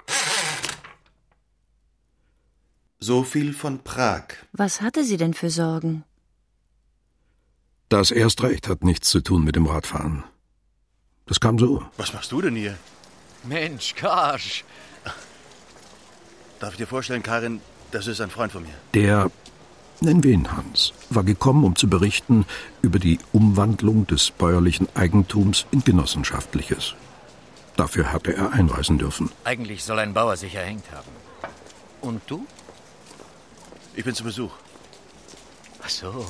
So 2.98 3.22
viel 3.22 3.52
von 3.52 3.84
Prag. 3.84 4.24
Was 4.50 4.80
hatte 4.80 5.04
sie 5.04 5.16
denn 5.16 5.32
für 5.32 5.50
Sorgen? 5.50 6.02
Das 7.88 8.10
erst 8.10 8.42
recht 8.42 8.66
hat 8.66 8.82
nichts 8.82 9.10
zu 9.10 9.20
tun 9.20 9.44
mit 9.44 9.54
dem 9.54 9.66
Radfahren. 9.66 10.24
Das 11.26 11.38
kam 11.38 11.56
so. 11.60 11.84
Was 11.98 12.12
machst 12.12 12.32
du 12.32 12.42
denn 12.42 12.56
hier? 12.56 12.76
Mensch, 13.44 13.94
Karsch. 13.94 14.64
Darf 16.60 16.72
ich 16.72 16.78
dir 16.78 16.86
vorstellen, 16.86 17.22
Karin, 17.22 17.60
das 17.90 18.06
ist 18.06 18.20
ein 18.20 18.30
Freund 18.30 18.52
von 18.52 18.62
mir. 18.62 18.74
Der 18.94 19.30
Nennen 20.00 20.22
wir 20.22 20.32
ihn 20.32 20.52
Hans, 20.52 20.92
war 21.08 21.24
gekommen, 21.24 21.64
um 21.64 21.74
zu 21.74 21.88
berichten 21.88 22.44
über 22.82 22.98
die 22.98 23.18
Umwandlung 23.32 24.06
des 24.06 24.30
bäuerlichen 24.30 24.88
Eigentums 24.94 25.64
in 25.70 25.82
genossenschaftliches. 25.84 26.94
Dafür 27.76 28.12
hatte 28.12 28.36
er 28.36 28.52
einreisen 28.52 28.98
dürfen. 28.98 29.30
Eigentlich 29.44 29.84
soll 29.84 29.98
ein 29.98 30.12
Bauer 30.12 30.36
sich 30.36 30.54
erhängt 30.54 30.84
haben. 30.92 31.08
Und 32.02 32.22
du? 32.26 32.46
Ich 33.94 34.04
bin 34.04 34.14
zu 34.14 34.24
Besuch. 34.24 34.52
Ach 35.82 35.88
so. 35.88 36.26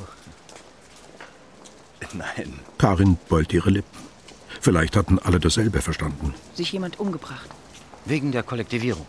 Nein. 2.12 2.60
Karin 2.78 3.18
beulte 3.28 3.56
ihre 3.56 3.70
Lippen. 3.70 3.98
Vielleicht 4.60 4.96
hatten 4.96 5.18
alle 5.18 5.40
dasselbe 5.40 5.82
verstanden. 5.82 6.34
Sich 6.54 6.72
jemand 6.72 7.00
umgebracht. 7.00 7.50
Wegen 8.04 8.30
der 8.30 8.44
Kollektivierung. 8.44 9.06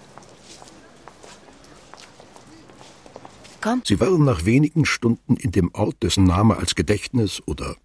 Komm. 3.67 3.82
Sie 3.86 3.99
waren 3.99 4.23
nach 4.23 4.45
wenigen 4.45 4.86
Stunden 4.86 5.36
in 5.36 5.51
dem 5.51 5.71
Ort, 5.73 5.97
dessen 6.01 6.23
Name 6.23 6.56
als 6.56 6.75
Gedächtnis 6.75 7.41
oder 7.45 7.75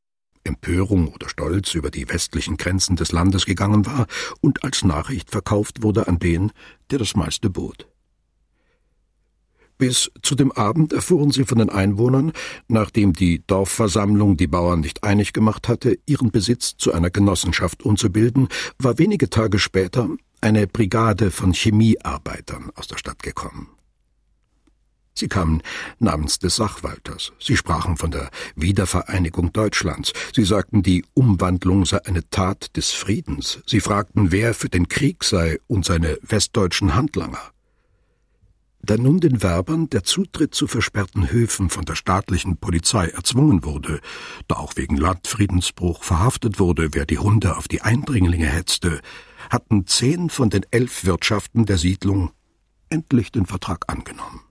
Empörung 0.45 1.09
oder 1.09 1.29
Stolz 1.29 1.75
über 1.75 1.91
die 1.91 2.09
westlichen 2.09 2.57
Grenzen 2.57 2.95
des 2.95 3.11
Landes 3.11 3.47
gegangen 3.47 3.85
war 3.85 4.07
und 4.41 4.63
als 4.63 4.85
Nachricht 4.85 5.31
verkauft 5.31 5.83
wurde 5.83 6.07
an 6.07 6.21
den, 6.21 6.53
der 6.93 7.01
das 7.01 7.17
meiste 7.17 7.51
bot. 7.51 7.89
Bis 9.77 10.13
zu 10.23 10.37
dem 10.37 10.53
Abend 10.53 10.93
erfuhren 10.93 11.33
sie 11.33 11.45
von 11.45 11.59
den 11.59 11.71
Einwohnern, 11.71 12.31
nachdem 12.69 13.13
die 13.13 13.43
Dorfversammlung 13.45 14.37
die 14.37 14.47
Bauern 14.47 14.81
nicht 14.81 15.03
einig 15.03 15.33
gemacht 15.33 15.67
hatte, 15.67 15.99
ihren 16.07 16.31
Besitz 16.31 16.77
zu 16.77 16.93
einer 16.93 17.11
Genossenschaft 17.11 17.83
umzubilden, 17.83 18.47
war 18.79 18.99
wenige 18.99 19.31
Tage 19.31 19.59
später 19.59 20.09
eine 20.41 20.69
Brigade 20.69 21.33
von 21.33 21.53
Chemiearbeitern 21.53 22.71
aus 22.77 22.87
der 22.87 22.99
Stadt 22.99 23.25
gekommen. 23.25 23.69
Sie 25.15 25.29
kamen 25.29 25.63
namens 25.99 26.39
des 26.39 26.57
Sachwalters. 26.57 27.33
Sie 27.39 27.57
sprachen 27.57 27.97
von 27.97 28.11
der 28.11 28.31
Wiedervereinigung 28.57 29.53
Deutschlands. 29.53 30.13
Sie 30.35 30.45
sagten, 30.45 30.83
die 30.83 31.05
Umwandlung 31.15 31.85
sei 31.85 32.05
eine 32.05 32.29
Tat 32.31 32.77
des 32.77 32.93
Friedens. 32.93 33.61
Sie 33.67 33.81
fragten, 33.81 34.33
wer 34.33 34.55
für 34.55 34.69
den 34.69 34.89
Krieg 34.89 35.25
sei 35.25 35.59
und 35.67 35.85
seine 35.85 36.19
westdeutschen 36.23 36.95
Handlanger. 36.95 37.53
Da 38.85 38.97
nun 38.97 39.21
den 39.21 39.43
Werbern 39.43 39.89
der 39.91 40.03
Zutritt 40.03 40.57
zu 40.57 40.67
versperrten 40.67 41.31
Höfen 41.31 41.71
von 41.71 41.85
der 41.85 41.95
staatlichen 41.95 42.57
Polizei 42.57 43.07
erzwungen 43.07 43.65
wurde, 43.65 44.01
da 44.49 44.57
auch 44.57 44.73
wegen 44.75 44.97
Landfriedensbruch 44.97 46.03
verhaftet 46.03 46.59
wurde, 46.59 46.89
wer 46.93 47.07
die 47.07 47.19
Hunde 47.19 47.57
auf 47.57 47.69
die 47.69 47.83
Eindringlinge 47.83 48.49
hetzte, 48.49 49.01
hatten 49.51 49.87
zehn 49.87 50.31
von 50.31 50.51
den 50.51 50.67
elf 50.73 51.05
Wirtschaften 51.05 51.65
der 51.65 51.79
Siedlung 51.79 52.33
endlich 52.89 53.31
den 53.31 53.47
Vertrag 53.47 53.85
angenommen. 53.87 54.42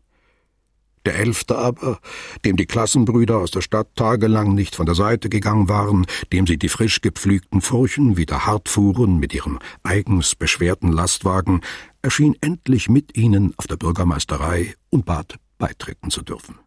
Der 1.05 1.15
elfte 1.15 1.57
aber, 1.57 1.99
dem 2.45 2.57
die 2.57 2.65
Klassenbrüder 2.65 3.37
aus 3.37 3.51
der 3.51 3.61
Stadt 3.61 3.95
tagelang 3.95 4.53
nicht 4.53 4.75
von 4.75 4.85
der 4.85 4.95
Seite 4.95 5.29
gegangen 5.29 5.67
waren, 5.67 6.05
dem 6.31 6.45
sie 6.45 6.57
die 6.57 6.69
frisch 6.69 7.01
gepflügten 7.01 7.61
Furchen 7.61 8.17
wieder 8.17 8.45
hart 8.45 8.69
fuhren 8.69 9.19
mit 9.19 9.33
ihrem 9.33 9.59
eigens 9.83 10.35
beschwerten 10.35 10.91
Lastwagen, 10.91 11.61
erschien 12.01 12.35
endlich 12.41 12.89
mit 12.89 13.17
ihnen 13.17 13.53
auf 13.57 13.67
der 13.67 13.77
Bürgermeisterei 13.77 14.75
und 14.89 15.05
bat, 15.05 15.37
beitreten 15.57 16.11
zu 16.11 16.21
dürfen. 16.21 16.59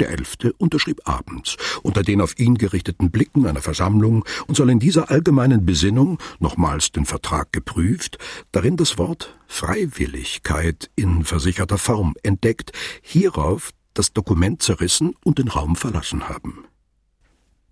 Der 0.00 0.10
Elfte 0.10 0.52
unterschrieb 0.58 1.00
abends, 1.04 1.56
unter 1.82 2.02
den 2.02 2.20
auf 2.20 2.38
ihn 2.38 2.56
gerichteten 2.56 3.10
Blicken 3.10 3.46
einer 3.46 3.62
Versammlung, 3.62 4.24
und 4.46 4.54
soll 4.54 4.70
in 4.70 4.78
dieser 4.78 5.10
allgemeinen 5.10 5.64
Besinnung, 5.64 6.18
nochmals 6.38 6.92
den 6.92 7.06
Vertrag 7.06 7.52
geprüft, 7.52 8.18
darin 8.52 8.76
das 8.76 8.98
Wort 8.98 9.38
Freiwilligkeit 9.46 10.90
in 10.96 11.24
versicherter 11.24 11.78
Form 11.78 12.14
entdeckt, 12.22 12.72
hierauf 13.00 13.70
das 13.94 14.12
Dokument 14.12 14.62
zerrissen 14.62 15.14
und 15.24 15.38
den 15.38 15.48
Raum 15.48 15.76
verlassen 15.76 16.28
haben. 16.28 16.66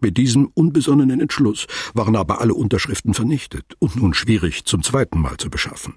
Mit 0.01 0.17
diesem 0.17 0.51
unbesonnenen 0.55 1.21
Entschluss 1.21 1.67
waren 1.95 2.17
aber 2.17 2.41
alle 2.41 2.55
Unterschriften 2.55 3.15
vernichtet 3.15 3.75
und 3.79 3.97
nun 3.97 4.15
schwierig 4.15 4.65
zum 4.65 4.83
zweiten 4.83 5.21
Mal 5.21 5.37
zu 5.37 5.51
beschaffen. 5.51 5.95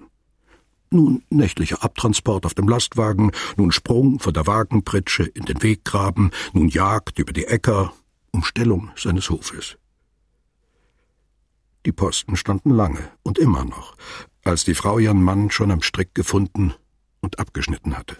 Nun 0.90 1.22
nächtlicher 1.30 1.82
Abtransport 1.84 2.46
auf 2.46 2.54
dem 2.54 2.68
Lastwagen, 2.68 3.32
nun 3.56 3.72
Sprung 3.72 4.20
von 4.20 4.32
der 4.32 4.46
Wagenpritsche 4.46 5.24
in 5.24 5.44
den 5.44 5.62
Weggraben, 5.62 6.30
nun 6.52 6.68
Jagd 6.68 7.18
über 7.18 7.32
die 7.32 7.44
Äcker, 7.44 7.92
Umstellung 8.30 8.90
seines 8.96 9.28
Hofes. 9.28 9.76
Die 11.84 11.92
Posten 11.92 12.36
standen 12.36 12.70
lange 12.70 13.10
und 13.22 13.38
immer 13.38 13.64
noch, 13.64 13.96
als 14.44 14.64
die 14.64 14.74
Frau 14.74 14.98
ihren 14.98 15.22
Mann 15.22 15.50
schon 15.50 15.70
am 15.70 15.82
Strick 15.82 16.14
gefunden 16.14 16.74
und 17.20 17.38
abgeschnitten 17.38 17.96
hatte. 17.96 18.16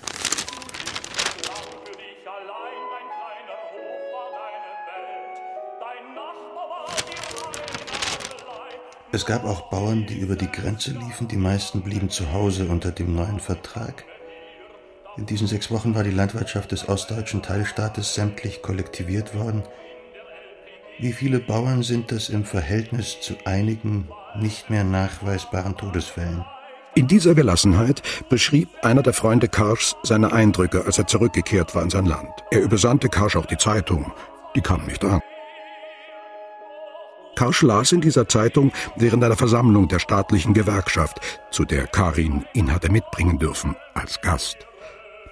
Es 9.11 9.25
gab 9.25 9.44
auch 9.44 9.71
Bauern, 9.71 10.05
die 10.07 10.18
über 10.18 10.37
die 10.37 10.53
Grenze 10.53 10.90
liefen, 10.90 11.29
die 11.29 11.38
meisten 11.38 11.81
blieben 11.81 12.11
zu 12.11 12.33
Hause 12.33 12.66
unter 12.66 12.90
dem 12.90 13.14
neuen 13.14 13.40
Vertrag. 13.40 14.05
In 15.16 15.25
diesen 15.25 15.47
sechs 15.47 15.71
Wochen 15.71 15.94
war 15.94 16.05
die 16.05 16.11
Landwirtschaft 16.11 16.73
des 16.73 16.88
ostdeutschen 16.88 17.42
Teilstaates 17.42 18.14
sämtlich 18.14 18.61
kollektiviert 18.61 19.35
worden. 19.35 19.62
Wie 20.99 21.12
viele 21.12 21.38
Bauern 21.38 21.83
sind 21.83 22.12
das 22.12 22.29
im 22.29 22.44
Verhältnis 22.44 23.21
zu 23.21 23.35
einigen 23.47 24.09
nicht 24.38 24.68
mehr 24.68 24.85
nachweisbaren 24.85 25.77
Todesfällen? 25.77 26.44
In 26.94 27.07
dieser 27.07 27.35
Gelassenheit 27.35 28.03
beschrieb 28.29 28.68
einer 28.83 29.03
der 29.03 29.12
Freunde 29.14 29.49
Karschs 29.49 29.97
seine 30.03 30.33
Eindrücke, 30.33 30.85
als 30.85 30.99
er 30.99 31.07
zurückgekehrt 31.07 31.75
war 31.75 31.83
in 31.83 31.90
sein 31.90 32.07
Land. 32.07 32.31
Er 32.51 32.61
übersandte 32.61 33.09
Karsch 33.09 33.37
auch 33.37 33.47
die 33.47 33.57
Zeitung. 33.57 34.12
Die 34.55 34.61
kam 34.61 34.85
nicht 34.87 35.05
an. 35.05 35.21
Karsch 37.38 37.62
las 37.62 37.92
in 37.92 38.01
dieser 38.01 38.29
Zeitung 38.29 38.72
während 38.96 39.22
einer 39.22 39.37
Versammlung 39.37 39.87
der 39.87 40.01
staatlichen 40.01 40.55
Gewerkschaft, 40.55 41.20
zu 41.53 41.64
der 41.64 41.87
Karin 41.87 42.44
ihn 42.53 42.72
hatte 42.72 42.90
mitbringen 42.90 43.38
dürfen, 43.38 43.77
als 43.94 44.20
Gast. 44.20 44.57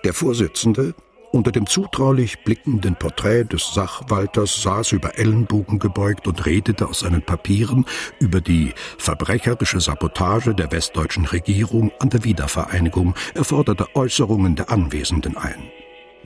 Der 0.05 0.15
Vorsitzende, 0.15 0.95
unter 1.33 1.51
dem 1.51 1.67
zutraulich 1.67 2.45
blickenden 2.45 2.95
Porträt 2.95 3.47
des 3.47 3.75
Sachwalters 3.75 4.63
saß 4.63 4.93
über 4.93 5.19
Ellenbogen 5.19 5.81
gebeugt 5.81 6.29
und 6.29 6.47
redete 6.47 6.87
aus 6.87 7.01
seinen 7.01 7.23
Papieren 7.23 7.85
über 8.21 8.41
die 8.41 8.73
verbrecherische 8.99 9.81
Sabotage 9.81 10.55
der 10.55 10.71
westdeutschen 10.71 11.25
Regierung 11.25 11.91
an 11.99 12.11
der 12.11 12.23
Wiedervereinigung, 12.23 13.17
er 13.35 13.43
forderte 13.43 13.89
Äußerungen 13.97 14.55
der 14.55 14.71
Anwesenden 14.71 15.37
ein. 15.37 15.73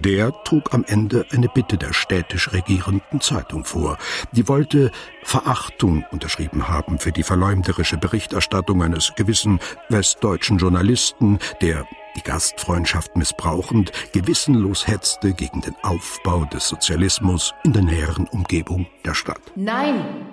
Der 0.05 0.33
trug 0.45 0.73
am 0.73 0.85
Ende 0.85 1.27
eine 1.31 1.49
Bitte 1.49 1.77
der 1.77 1.93
städtisch 1.93 2.53
regierenden 2.53 3.21
Zeitung 3.21 3.65
vor. 3.65 3.99
Die 4.33 4.49
wollte 4.49 4.91
Verachtung 5.23 6.05
unterschrieben 6.11 6.69
haben 6.69 6.99
für 6.99 7.13
die 7.13 7.23
verleumderische 7.23 7.99
Berichterstattung 7.99 8.83
eines 8.83 9.13
gewissen 9.15 9.61
westdeutschen 9.91 10.57
Journalisten, 10.59 11.39
der 11.61 11.87
die 12.17 12.23
Gastfreundschaft 12.23 13.17
missbrauchend, 13.17 13.93
gewissenlos 14.13 14.87
hetzte 14.87 15.35
gegen 15.35 15.61
den 15.61 15.77
Aufbau 15.83 16.45
des 16.47 16.69
Sozialismus 16.69 17.55
in 17.63 17.73
der 17.73 17.83
näheren 17.83 18.27
Umgebung 18.29 18.87
der 19.05 19.15
Stadt. 19.15 19.53
Nein! 19.55 20.27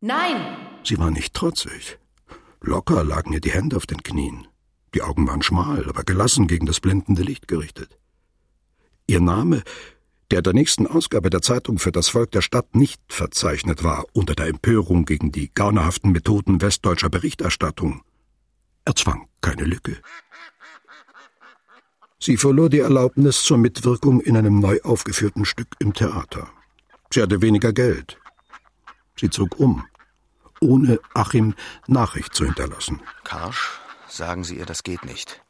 Nein! 0.00 0.36
Sie 0.82 0.98
war 0.98 1.10
nicht 1.10 1.34
trotzig. 1.34 1.98
Locker 2.60 3.04
lagen 3.04 3.32
ihr 3.32 3.40
die 3.40 3.52
Hände 3.52 3.76
auf 3.76 3.86
den 3.86 4.02
Knien. 4.02 4.48
Die 4.96 5.02
Augen 5.02 5.28
waren 5.28 5.42
schmal, 5.42 5.86
aber 5.90 6.04
gelassen 6.04 6.46
gegen 6.46 6.64
das 6.64 6.80
blendende 6.80 7.20
Licht 7.20 7.48
gerichtet. 7.48 7.98
Ihr 9.06 9.20
Name, 9.20 9.62
der 10.30 10.40
der 10.40 10.54
nächsten 10.54 10.86
Ausgabe 10.86 11.28
der 11.28 11.42
Zeitung 11.42 11.78
für 11.78 11.92
das 11.92 12.08
Volk 12.08 12.30
der 12.30 12.40
Stadt 12.40 12.74
nicht 12.74 13.02
verzeichnet 13.06 13.84
war, 13.84 14.06
unter 14.14 14.34
der 14.34 14.46
Empörung 14.46 15.04
gegen 15.04 15.32
die 15.32 15.52
gaunerhaften 15.52 16.12
Methoden 16.12 16.62
westdeutscher 16.62 17.10
Berichterstattung, 17.10 18.04
erzwang 18.86 19.28
keine 19.42 19.64
Lücke. 19.64 19.98
Sie 22.18 22.38
verlor 22.38 22.70
die 22.70 22.80
Erlaubnis 22.80 23.42
zur 23.42 23.58
Mitwirkung 23.58 24.22
in 24.22 24.34
einem 24.34 24.60
neu 24.60 24.80
aufgeführten 24.80 25.44
Stück 25.44 25.68
im 25.78 25.92
Theater. 25.92 26.48
Sie 27.12 27.20
hatte 27.20 27.42
weniger 27.42 27.74
Geld. 27.74 28.18
Sie 29.14 29.28
zog 29.28 29.60
um, 29.60 29.84
ohne 30.62 31.00
Achim 31.12 31.54
Nachricht 31.86 32.34
zu 32.34 32.46
hinterlassen. 32.46 33.02
Karsch, 33.24 33.78
sagen 34.08 34.44
Sie 34.44 34.56
ihr, 34.56 34.66
das 34.66 34.82
geht 34.82 35.04
nicht. 35.04 35.42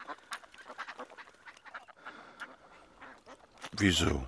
Wieso? 3.79 4.27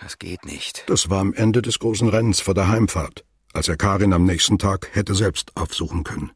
Das 0.00 0.18
geht 0.18 0.44
nicht. 0.44 0.84
Das 0.86 1.10
war 1.10 1.20
am 1.20 1.34
Ende 1.34 1.60
des 1.60 1.78
großen 1.78 2.08
Rennens 2.08 2.40
vor 2.40 2.54
der 2.54 2.68
Heimfahrt, 2.68 3.24
als 3.52 3.68
er 3.68 3.76
Karin 3.76 4.12
am 4.12 4.24
nächsten 4.24 4.58
Tag 4.58 4.88
hätte 4.92 5.14
selbst 5.14 5.56
aufsuchen 5.56 6.04
können. 6.04 6.30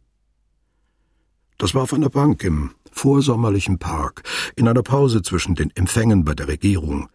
Das 1.58 1.74
war 1.74 1.82
auf 1.82 1.94
einer 1.94 2.10
Bank 2.10 2.42
im 2.44 2.74
vorsommerlichen 2.90 3.78
Park, 3.78 4.22
in 4.56 4.68
einer 4.68 4.82
Pause 4.82 5.22
zwischen 5.22 5.54
den 5.54 5.70
Empfängen 5.74 6.24
bei 6.24 6.34
der 6.34 6.48
Regierung. 6.48 7.08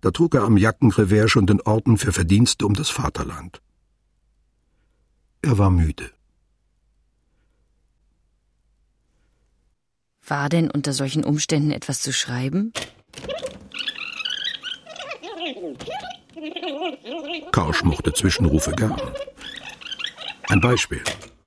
Da 0.00 0.10
trug 0.10 0.34
er 0.34 0.42
am 0.42 0.56
Jackenrevers 0.56 1.30
schon 1.30 1.46
den 1.46 1.60
Orden 1.62 1.98
für 1.98 2.12
Verdienste 2.12 2.66
um 2.66 2.74
das 2.74 2.90
Vaterland. 2.90 3.60
Er 5.42 5.58
war 5.58 5.70
müde. 5.70 6.10
War 10.30 10.48
denn 10.48 10.70
unter 10.70 10.92
solchen 10.92 11.24
Umständen 11.24 11.72
etwas 11.72 12.00
zu 12.00 12.12
schreiben? 12.12 12.72
Karsch 17.50 17.82
mochte 17.82 18.12
Zwischenrufe 18.12 18.70
gern. 18.70 19.00
Ein 20.48 20.60
Beispiel. 20.60 21.02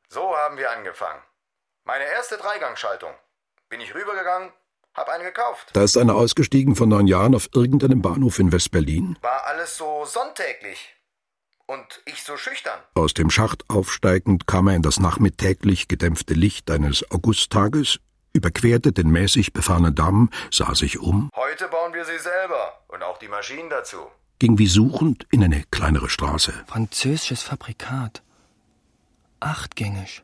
So 0.10 0.36
haben 0.36 0.58
wir 0.58 0.70
angefangen. 0.70 1.22
Meine 1.86 2.04
erste 2.04 2.36
Dreigangschaltung. 2.36 3.12
Bin 3.70 3.80
ich 3.80 3.96
rübergegangen, 3.96 4.52
hab 4.94 5.08
eine 5.08 5.24
gekauft. 5.24 5.70
Da 5.72 5.84
ist 5.84 5.96
einer 5.96 6.16
ausgestiegen 6.16 6.76
vor 6.76 6.86
neun 6.86 7.08
Jahren 7.08 7.36
auf 7.36 7.48
irgendeinem 7.56 8.02
Bahnhof 8.02 8.38
in 8.38 8.52
West-Berlin. 8.52 9.18
War 9.22 9.46
alles 9.46 9.78
so 9.78 10.04
sonntäglich. 10.04 10.94
Und 11.68 12.02
ich 12.06 12.22
so 12.24 12.36
schüchtern. 12.36 12.80
Aus 12.96 13.14
dem 13.14 13.30
Schacht 13.30 13.64
aufsteigend 13.70 14.46
kam 14.46 14.68
er 14.68 14.76
in 14.76 14.82
das 14.82 15.00
nachmittäglich 15.00 15.88
gedämpfte 15.88 16.34
Licht 16.34 16.70
eines 16.70 17.10
Augusttages, 17.12 18.00
überquerte 18.34 18.92
den 18.92 19.10
mäßig 19.10 19.54
befahrenen 19.54 19.96
Damm, 19.96 20.30
sah 20.52 20.76
sich 20.76 21.00
um. 21.00 21.30
Heute 21.36 21.68
bauen 21.68 21.94
wir 21.94 22.06
sie 22.06 22.20
selber. 22.20 22.80
Und 22.88 23.04
auch 23.04 23.18
die 23.20 23.28
Maschinen 23.28 23.70
dazu. 23.70 23.98
Ging 24.40 24.58
wie 24.58 24.68
suchend 24.68 25.26
in 25.32 25.44
eine 25.44 25.64
kleinere 25.72 26.10
Straße. 26.10 26.54
Französisches 26.68 27.44
Fabrikat. 27.44 28.24
Achtgängig. 29.40 30.24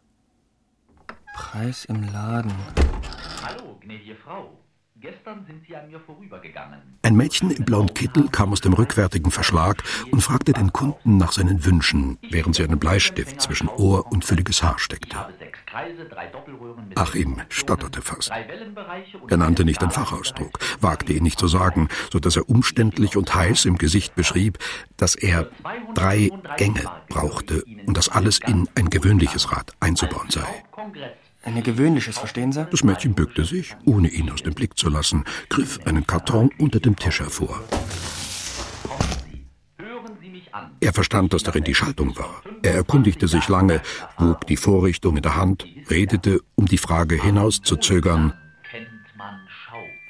Preis 1.34 1.86
im 1.86 2.04
Laden. 2.12 2.54
gnädige 3.80 4.16
Frau, 4.16 4.60
gestern 4.98 5.46
sind 5.46 5.66
Sie 5.66 5.76
an 5.76 5.90
mir 5.90 6.00
vorübergegangen. 6.00 7.00
Ein 7.02 7.16
Mädchen 7.16 7.52
im 7.52 7.64
blauen 7.64 7.94
Kittel 7.94 8.28
kam 8.30 8.52
aus 8.52 8.62
dem 8.62 8.74
rückwärtigen 8.74 9.32
Verschlag 9.32 9.84
und 10.12 10.22
fragte 10.22 10.54
den 10.54 10.74
Kunden 10.74 11.18
nach 11.18 11.32
seinen 11.32 11.64
Wünschen, 11.64 12.18
während 12.30 12.56
sie 12.56 12.64
einen 12.64 12.80
Bleistift 12.80 13.42
zwischen 13.42 13.70
Ohr 13.70 14.12
und 14.12 14.26
fülliges 14.26 14.64
Haar 14.64 14.80
steckte. 14.80 15.18
Achim 16.96 17.42
stotterte 17.50 18.02
fast. 18.02 18.32
Er 19.28 19.38
nannte 19.38 19.66
nicht 19.66 19.82
den 19.82 19.92
Fachausdruck, 19.92 20.60
wagte 20.82 21.14
ihn 21.14 21.24
nicht 21.24 21.40
zu 21.40 21.48
sagen, 21.48 21.90
so 22.12 22.20
dass 22.20 22.36
er 22.36 22.50
umständlich 22.50 23.18
und 23.18 23.34
heiß 23.34 23.66
im 23.66 23.78
Gesicht 23.78 24.16
beschrieb, 24.16 24.58
dass 24.98 25.16
er 25.16 25.50
drei 25.94 26.30
Gänge 26.58 26.84
brauchte 27.08 27.64
und 27.86 27.96
dass 27.96 28.10
alles 28.10 28.40
in 28.40 28.68
ein 28.76 28.90
gewöhnliches 28.90 29.52
Rad 29.52 29.74
einzubauen 29.80 30.30
sei. 30.30 30.48
Ein 31.44 31.64
gewöhnliches, 31.64 32.18
verstehen 32.18 32.52
Sie? 32.52 32.68
Das 32.70 32.84
Mädchen 32.84 33.14
bückte 33.14 33.46
sich, 33.46 33.76
ohne 33.86 34.10
ihn 34.10 34.30
aus 34.30 34.44
dem 34.44 34.54
Blick 34.54 34.78
zu 34.78 34.90
lassen, 34.90 35.24
griff 35.48 35.80
einen 35.86 36.06
Karton 36.06 36.50
unter 36.58 36.80
dem 36.80 36.96
Tisch 36.96 37.22
hervor. 37.22 37.64
Er 40.82 40.94
verstand, 40.94 41.34
dass 41.34 41.44
darin 41.44 41.64
die 41.64 41.76
Schaltung 41.76 42.18
war. 42.18 42.42
Er 42.64 42.74
erkundigte 42.74 43.28
sich 43.28 43.48
lange, 43.48 43.82
wog 44.18 44.48
die 44.48 44.58
Vorrichtung 44.58 45.18
in 45.18 45.24
der 45.24 45.36
Hand, 45.36 45.66
redete, 45.90 46.40
um 46.56 46.66
die 46.66 46.78
Frage 46.78 47.22
hinauszuzögern. 47.22 48.34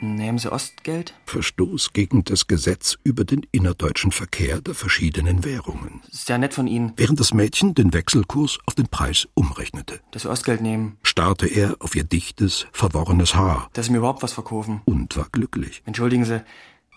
Nehmen 0.01 0.37
Sie 0.37 0.49
Ostgeld? 0.49 1.13
Verstoß 1.25 1.91
gegen 1.91 2.23
das 2.23 2.47
Gesetz 2.47 2.97
über 3.03 3.25
den 3.25 3.45
innerdeutschen 3.51 4.13
Verkehr 4.13 4.61
der 4.61 4.73
verschiedenen 4.73 5.43
Währungen. 5.43 6.01
Ist 6.09 6.29
ja 6.29 6.37
nett 6.37 6.53
von 6.53 6.67
Ihnen. 6.67 6.93
Während 6.95 7.19
das 7.19 7.33
Mädchen 7.33 7.75
den 7.75 7.93
Wechselkurs 7.93 8.59
auf 8.65 8.75
den 8.75 8.87
Preis 8.87 9.27
umrechnete. 9.33 9.99
Dass 10.11 10.21
Sie 10.21 10.29
Ostgeld 10.29 10.61
nehmen. 10.61 10.97
Starrte 11.03 11.47
er 11.47 11.75
auf 11.79 11.95
ihr 11.95 12.05
dichtes, 12.05 12.65
verworrenes 12.71 13.35
Haar. 13.35 13.69
Dass 13.73 13.87
Sie 13.87 13.91
mir 13.91 13.97
überhaupt 13.97 14.23
was 14.23 14.31
verkaufen. 14.31 14.81
Und 14.85 15.17
war 15.17 15.27
glücklich. 15.33 15.83
Entschuldigen 15.85 16.23
Sie, 16.23 16.41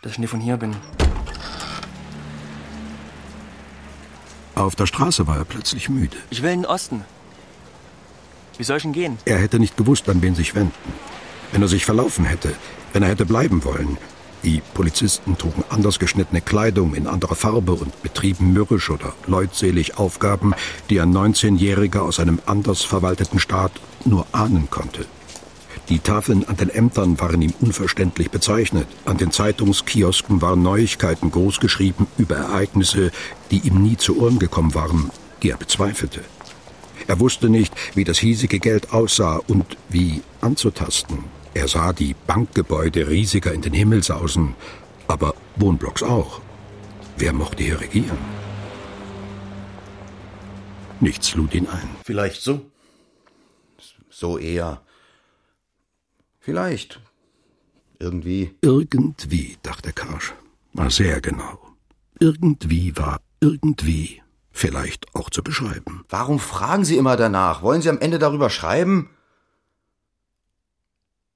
dass 0.03 0.13
ich 0.13 0.19
nie 0.19 0.29
von 0.29 0.41
hier 0.41 0.57
bin. 0.57 0.77
Auf 4.55 4.77
der 4.77 4.87
Straße 4.87 5.27
war 5.27 5.39
er 5.39 5.45
plötzlich 5.45 5.89
müde. 5.89 6.17
Ich 6.31 6.43
will 6.43 6.51
in 6.51 6.63
den 6.63 6.71
Osten. 6.71 7.05
Wie 8.59 8.65
soll 8.65 8.77
ich 8.77 8.83
denn 8.83 8.93
gehen? 8.93 9.19
Er 9.25 9.39
hätte 9.39 9.59
nicht 9.59 9.77
gewusst, 9.77 10.09
an 10.09 10.23
wen 10.23 10.35
sich 10.35 10.55
wenden. 10.55 10.73
Wenn 11.53 11.63
er 11.63 11.69
sich 11.69 11.85
verlaufen 11.85 12.25
hätte, 12.25 12.55
wenn 12.93 13.03
er 13.03 13.09
hätte 13.09 13.27
bleiben 13.27 13.65
wollen. 13.65 13.97
Die 14.43 14.61
Polizisten 14.75 15.39
trugen 15.39 15.65
anders 15.71 15.99
geschnittene 15.99 16.41
Kleidung 16.41 16.95
in 16.95 17.07
anderer 17.07 17.37
Farbe 17.37 17.73
und 17.73 18.03
betrieben 18.03 18.53
mürrisch 18.53 18.91
oder 18.91 19.15
leutselig 19.27 19.99
Aufgaben, 19.99 20.55
die 20.91 21.01
ein 21.01 21.13
19-Jähriger 21.13 22.01
aus 22.01 22.19
einem 22.19 22.41
anders 22.47 22.83
verwalteten 22.83 23.39
Staat 23.39 23.73
nur 24.05 24.27
ahnen 24.33 24.69
konnte. 24.69 25.07
Die 25.89 25.99
Tafeln 25.99 26.45
an 26.49 26.57
den 26.57 26.71
Ämtern 26.71 27.19
waren 27.21 27.43
ihm 27.43 27.53
unverständlich 27.61 28.31
bezeichnet. 28.31 28.87
An 29.05 29.17
den 29.17 29.33
Zeitungskiosken 29.33 30.41
waren 30.41 30.63
Neuigkeiten 30.63 31.31
großgeschrieben 31.31 32.07
über 32.19 32.37
Ereignisse, 32.37 33.11
die 33.51 33.59
ihm 33.59 33.83
nie 33.83 33.97
zu 33.97 34.21
Ohren 34.21 34.39
gekommen 34.39 34.75
waren, 34.75 35.11
die 35.43 35.51
er 35.51 35.57
bezweifelte. 35.57 36.21
Er 37.09 37.19
wusste 37.19 37.49
nicht, 37.49 37.75
wie 37.95 38.05
das 38.05 38.19
hiesige 38.19 38.61
Geld 38.61 38.93
aussah 38.93 39.41
und 39.49 39.77
wie 39.89 40.23
anzutasten. 40.41 41.25
Er 41.53 41.69
sah 41.69 41.93
die 41.93 42.15
Bankgebäude 42.27 43.09
riesiger 43.09 43.53
in 43.53 43.61
den 43.61 43.75
Himmel 43.75 44.03
sausen, 44.03 44.55
aber 45.09 45.35
Wohnblocks 45.57 46.03
auch. 46.03 46.41
Wer 47.17 47.33
mochte 47.33 47.65
hier 47.65 47.81
regieren? 47.81 48.19
Nichts 51.01 51.35
lud 51.35 51.53
ihn 51.55 51.67
ein. 51.67 51.89
Vielleicht 52.05 52.41
so. 52.41 52.63
So 54.09 54.39
eher. 54.39 54.81
Vielleicht. 56.43 57.01
Irgendwie. 58.01 58.53
Irgendwie, 58.63 59.59
dachte 59.63 59.93
Karsch. 59.93 60.35
War 60.73 60.91
sehr 60.91 61.21
genau. 61.21 61.57
Irgendwie 62.19 62.97
war 62.97 63.21
irgendwie 63.39 64.21
vielleicht 64.51 65.15
auch 65.15 65.31
zu 65.31 65.45
beschreiben. 65.45 66.05
Warum 66.09 66.41
fragen 66.41 66.85
Sie 66.85 66.97
immer 66.97 67.17
danach? 67.17 67.63
Wollen 67.63 67.81
Sie 67.81 67.89
am 67.89 68.01
Ende 68.01 68.19
darüber 68.19 68.51
schreiben? 68.51 69.09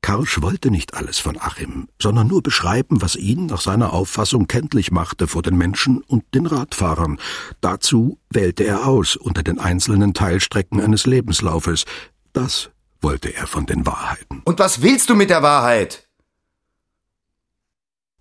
Karsch 0.03 0.43
wollte 0.43 0.73
nicht 0.73 0.95
alles 0.95 1.21
von 1.21 1.39
Achim, 1.39 1.89
sondern 2.03 2.27
nur 2.27 2.43
beschreiben, 2.43 3.01
was 3.01 3.15
ihn 3.15 3.47
nach 3.47 3.61
seiner 3.61 3.93
Auffassung 3.93 4.49
kenntlich 4.49 4.91
machte 4.91 5.29
vor 5.29 5.43
den 5.43 5.57
Menschen 5.57 6.03
und 6.03 6.25
den 6.35 6.47
Radfahrern. 6.47 7.21
Dazu 7.61 8.19
wählte 8.31 8.65
er 8.65 8.89
aus 8.89 9.15
unter 9.15 9.45
den 9.45 9.61
einzelnen 9.61 10.15
Teilstrecken 10.15 10.81
eines 10.81 11.07
Lebenslaufes. 11.07 11.85
Das 12.33 12.71
wollte 13.01 13.35
er 13.35 13.47
von 13.47 13.67
den 13.67 13.87
Wahrheiten. 13.87 14.43
Und 14.45 14.59
was 14.59 14.83
willst 14.83 15.11
du 15.11 15.15
mit 15.15 15.31
der 15.31 15.43
Wahrheit? 15.43 16.09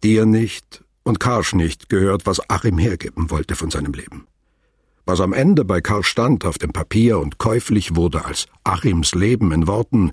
Dir 0.04 0.26
nicht 0.26 0.84
und 1.04 1.20
Karsch 1.20 1.54
nicht 1.54 1.90
gehört, 1.90 2.26
was 2.26 2.50
Achim 2.50 2.78
hergeben 2.78 3.30
wollte 3.30 3.56
von 3.56 3.72
seinem 3.72 3.94
Leben. 3.94 4.28
Was 5.06 5.22
am 5.22 5.34
Ende 5.34 5.66
bei 5.66 5.82
Karsch 5.82 6.08
stand 6.08 6.46
auf 6.46 6.58
dem 6.58 6.74
Papier 6.74 7.20
und 7.20 7.38
käuflich 7.38 7.96
wurde 7.96 8.26
als 8.26 8.48
Achims 8.64 9.14
Leben 9.14 9.52
in 9.52 9.68
Worten, 9.68 10.12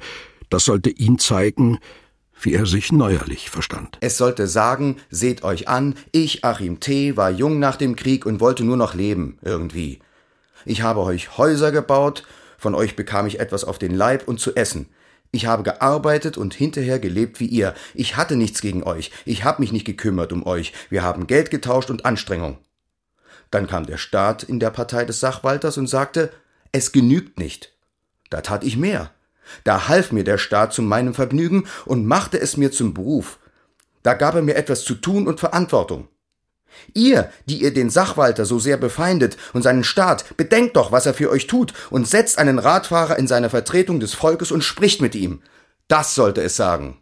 das 0.50 0.66
sollte 0.66 0.90
ihn 0.90 1.18
zeigen, 1.18 1.78
wie 2.42 2.52
er 2.52 2.66
sich 2.66 2.92
neuerlich 2.92 3.48
verstand. 3.48 3.96
Es 4.00 4.18
sollte 4.18 4.46
sagen, 4.46 4.96
seht 5.08 5.44
euch 5.44 5.68
an, 5.68 5.94
ich, 6.10 6.44
Achim 6.44 6.80
T., 6.80 7.16
war 7.16 7.30
jung 7.30 7.58
nach 7.58 7.76
dem 7.76 7.96
Krieg 7.96 8.26
und 8.26 8.40
wollte 8.40 8.64
nur 8.64 8.76
noch 8.76 8.94
leben, 8.94 9.38
irgendwie. 9.42 10.00
Ich 10.64 10.82
habe 10.82 11.00
euch 11.00 11.38
Häuser 11.38 11.72
gebaut, 11.72 12.24
von 12.62 12.76
euch 12.76 12.94
bekam 12.94 13.26
ich 13.26 13.40
etwas 13.40 13.64
auf 13.64 13.80
den 13.80 13.92
Leib 13.92 14.28
und 14.28 14.38
zu 14.38 14.54
essen. 14.54 14.86
Ich 15.32 15.46
habe 15.46 15.64
gearbeitet 15.64 16.38
und 16.38 16.54
hinterher 16.54 17.00
gelebt 17.00 17.40
wie 17.40 17.46
ihr. 17.46 17.74
Ich 17.92 18.16
hatte 18.16 18.36
nichts 18.36 18.60
gegen 18.60 18.84
euch. 18.84 19.10
Ich 19.24 19.42
habe 19.42 19.60
mich 19.60 19.72
nicht 19.72 19.84
gekümmert 19.84 20.32
um 20.32 20.46
euch. 20.46 20.72
Wir 20.88 21.02
haben 21.02 21.26
Geld 21.26 21.50
getauscht 21.50 21.90
und 21.90 22.04
Anstrengung. 22.04 22.58
Dann 23.50 23.66
kam 23.66 23.84
der 23.84 23.96
Staat 23.96 24.44
in 24.44 24.60
der 24.60 24.70
Partei 24.70 25.04
des 25.04 25.18
Sachwalters 25.18 25.76
und 25.76 25.88
sagte, 25.88 26.30
es 26.70 26.92
genügt 26.92 27.36
nicht. 27.36 27.72
Da 28.30 28.42
tat 28.42 28.62
ich 28.62 28.76
mehr. 28.76 29.10
Da 29.64 29.88
half 29.88 30.12
mir 30.12 30.22
der 30.22 30.38
Staat 30.38 30.72
zu 30.72 30.82
meinem 30.82 31.14
Vergnügen 31.14 31.66
und 31.84 32.06
machte 32.06 32.38
es 32.38 32.56
mir 32.56 32.70
zum 32.70 32.94
Beruf. 32.94 33.40
Da 34.04 34.14
gab 34.14 34.36
er 34.36 34.42
mir 34.42 34.54
etwas 34.54 34.84
zu 34.84 34.94
tun 34.94 35.26
und 35.26 35.40
Verantwortung. 35.40 36.06
Ihr, 36.94 37.30
die 37.46 37.62
ihr 37.62 37.72
den 37.72 37.90
Sachwalter 37.90 38.44
so 38.44 38.58
sehr 38.58 38.76
befeindet 38.76 39.36
und 39.52 39.62
seinen 39.62 39.84
Staat, 39.84 40.36
bedenkt 40.36 40.76
doch, 40.76 40.92
was 40.92 41.06
er 41.06 41.14
für 41.14 41.30
euch 41.30 41.46
tut 41.46 41.72
und 41.90 42.08
setzt 42.08 42.38
einen 42.38 42.58
Radfahrer 42.58 43.18
in 43.18 43.28
seine 43.28 43.50
Vertretung 43.50 44.00
des 44.00 44.14
Volkes 44.14 44.52
und 44.52 44.64
spricht 44.64 45.00
mit 45.00 45.14
ihm. 45.14 45.42
Das 45.88 46.14
sollte 46.14 46.42
es 46.42 46.56
sagen. 46.56 47.01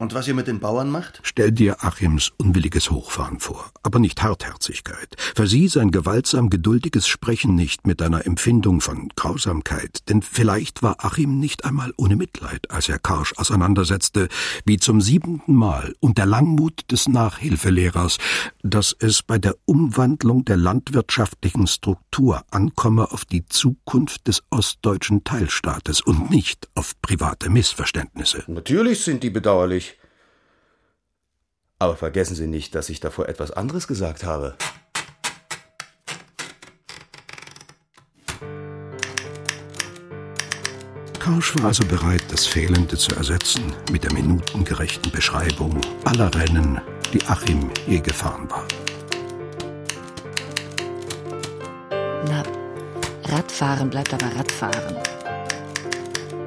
Und 0.00 0.14
was 0.14 0.26
ihr 0.26 0.32
mit 0.32 0.46
den 0.46 0.60
Bauern 0.60 0.90
macht? 0.90 1.20
Stell 1.24 1.52
dir 1.52 1.84
Achims 1.84 2.32
unwilliges 2.38 2.90
Hochfahren 2.90 3.38
vor, 3.38 3.70
aber 3.82 3.98
nicht 3.98 4.22
Hartherzigkeit. 4.22 5.14
Versieh 5.34 5.68
sein 5.68 5.90
gewaltsam 5.90 6.48
geduldiges 6.48 7.06
Sprechen 7.06 7.54
nicht 7.54 7.86
mit 7.86 8.00
einer 8.00 8.24
Empfindung 8.24 8.80
von 8.80 9.10
Grausamkeit, 9.14 10.08
denn 10.08 10.22
vielleicht 10.22 10.82
war 10.82 11.04
Achim 11.04 11.38
nicht 11.38 11.66
einmal 11.66 11.92
ohne 11.98 12.16
Mitleid, 12.16 12.70
als 12.70 12.88
er 12.88 12.98
Karsch 12.98 13.34
auseinandersetzte, 13.36 14.28
wie 14.64 14.78
zum 14.78 15.02
siebenten 15.02 15.54
Mal, 15.54 15.94
und 16.00 16.16
der 16.16 16.24
Langmut 16.24 16.90
des 16.90 17.06
Nachhilfelehrers, 17.06 18.16
dass 18.62 18.96
es 19.00 19.22
bei 19.22 19.38
der 19.38 19.54
Umwandlung 19.66 20.46
der 20.46 20.56
landwirtschaftlichen 20.56 21.66
Struktur 21.66 22.42
ankomme 22.50 23.12
auf 23.12 23.26
die 23.26 23.44
Zukunft 23.44 24.28
des 24.28 24.42
ostdeutschen 24.48 25.24
Teilstaates 25.24 26.00
und 26.00 26.30
nicht 26.30 26.70
auf 26.74 26.94
private 27.02 27.50
Missverständnisse. 27.50 28.44
Natürlich 28.46 29.04
sind 29.04 29.22
die 29.22 29.28
bedauerlich. 29.28 29.89
Aber 31.80 31.96
vergessen 31.96 32.36
Sie 32.36 32.46
nicht, 32.46 32.74
dass 32.74 32.90
ich 32.90 33.00
davor 33.00 33.28
etwas 33.28 33.52
anderes 33.52 33.88
gesagt 33.88 34.22
habe. 34.22 34.54
Karsch 41.18 41.54
war 41.58 41.66
also 41.68 41.86
bereit, 41.86 42.22
das 42.30 42.44
Fehlende 42.44 42.98
zu 42.98 43.14
ersetzen 43.14 43.72
mit 43.90 44.04
der 44.04 44.12
minutengerechten 44.12 45.10
Beschreibung 45.10 45.80
aller 46.04 46.34
Rennen, 46.34 46.82
die 47.14 47.24
Achim 47.26 47.70
je 47.86 48.00
gefahren 48.00 48.50
war. 48.50 48.66
Na, 52.26 52.42
Radfahren 53.24 53.88
bleibt 53.88 54.12
aber 54.12 54.26
Radfahren. 54.36 54.96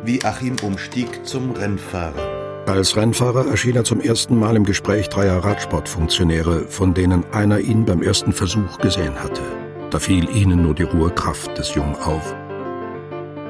Wie 0.03 0.23
Achim 0.23 0.57
umstieg 0.61 1.25
zum 1.25 1.51
Rennfahrer. 1.51 2.32
Als 2.65 2.95
Rennfahrer 2.95 3.47
erschien 3.47 3.75
er 3.75 3.83
zum 3.83 3.99
ersten 3.99 4.39
Mal 4.39 4.55
im 4.55 4.63
Gespräch 4.63 5.09
dreier 5.09 5.43
Radsportfunktionäre, 5.43 6.65
von 6.69 6.93
denen 6.93 7.25
einer 7.33 7.59
ihn 7.59 7.83
beim 7.83 8.01
ersten 8.01 8.31
Versuch 8.31 8.77
gesehen 8.77 9.21
hatte. 9.21 9.41
Da 9.89 9.99
fiel 9.99 10.29
ihnen 10.33 10.61
nur 10.61 10.73
die 10.73 10.83
rohe 10.83 11.09
Kraft 11.09 11.57
des 11.57 11.75
Jungen 11.75 11.95
auf. 11.95 12.33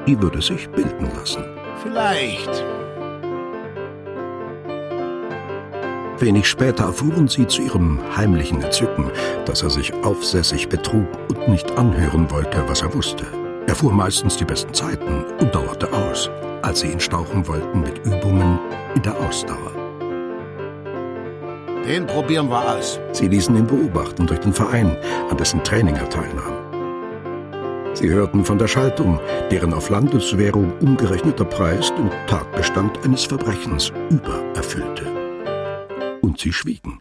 Die 0.08 0.20
würde 0.20 0.42
sich 0.42 0.68
bilden 0.70 1.08
lassen. 1.16 1.44
Vielleicht. 1.82 2.64
Wenig 6.18 6.48
später 6.48 6.84
erfuhren 6.84 7.28
sie 7.28 7.46
zu 7.46 7.62
ihrem 7.62 8.00
heimlichen 8.16 8.62
Entzücken, 8.62 9.10
dass 9.46 9.62
er 9.62 9.70
sich 9.70 9.94
aufsässig 10.02 10.68
betrug 10.68 11.06
und 11.28 11.48
nicht 11.48 11.78
anhören 11.78 12.30
wollte, 12.32 12.64
was 12.66 12.82
er 12.82 12.92
wusste. 12.92 13.24
Er 13.66 13.76
fuhr 13.76 13.92
meistens 13.92 14.36
die 14.36 14.44
besten 14.44 14.74
Zeiten 14.74 15.24
und 15.40 15.54
dauerte 15.54 15.92
aus. 15.92 16.28
als 16.64 16.80
sie 16.80 16.88
ihn 16.88 17.00
stauchen 17.00 17.46
wollten 17.46 17.82
mit 17.82 17.98
Übungen 18.06 18.58
in 18.94 19.02
der 19.02 19.18
Ausdauer. 19.20 19.72
Den 21.86 22.06
probieren 22.06 22.48
wir 22.48 22.76
aus. 22.76 22.98
Sie 23.12 23.28
ließen 23.28 23.54
ihn 23.56 23.66
beobachten 23.66 24.26
durch 24.26 24.40
den 24.40 24.54
Verein, 24.54 24.96
an 25.28 25.36
dessen 25.36 25.62
Training 25.62 25.96
er 25.96 26.08
teilnahm. 26.08 26.64
Sie 27.94 28.08
hörten 28.08 28.44
von 28.44 28.58
der 28.58 28.68
Schaltung, 28.68 29.20
deren 29.50 29.72
auf 29.72 29.90
Landeswährung 29.90 30.72
umgerechneter 30.80 31.44
Preis 31.44 31.94
den 31.94 32.10
Tatbestand 32.26 33.04
eines 33.04 33.24
Verbrechens 33.24 33.92
übererfüllte. 34.10 35.06
Und 36.22 36.40
sie 36.40 36.52
schwiegen. 36.52 37.00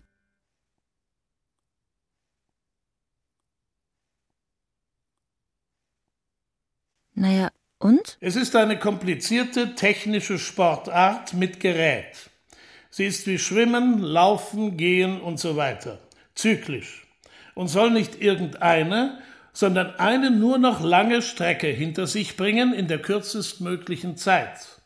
Naja, 7.15 7.49
und? 7.83 8.17
Es 8.21 8.35
ist 8.35 8.55
eine 8.55 8.79
komplizierte 8.79 9.75
technische 9.75 10.39
Sportart 10.39 11.33
mit 11.33 11.59
Gerät. 11.59 12.29
Sie 12.89 13.05
ist 13.05 13.27
wie 13.27 13.39
Schwimmen, 13.39 13.99
Laufen, 13.99 14.77
Gehen 14.77 15.19
und 15.19 15.39
so 15.39 15.55
weiter. 15.55 15.99
Zyklisch. 16.35 17.05
Und 17.55 17.67
soll 17.67 17.91
nicht 17.91 18.21
irgendeine, 18.21 19.19
sondern 19.51 19.95
eine 19.95 20.31
nur 20.31 20.57
noch 20.57 20.81
lange 20.81 21.21
Strecke 21.21 21.67
hinter 21.67 22.07
sich 22.07 22.37
bringen 22.37 22.73
in 22.73 22.87
der 22.87 22.99
kürzestmöglichen 22.99 24.17
Zeit. 24.17 24.81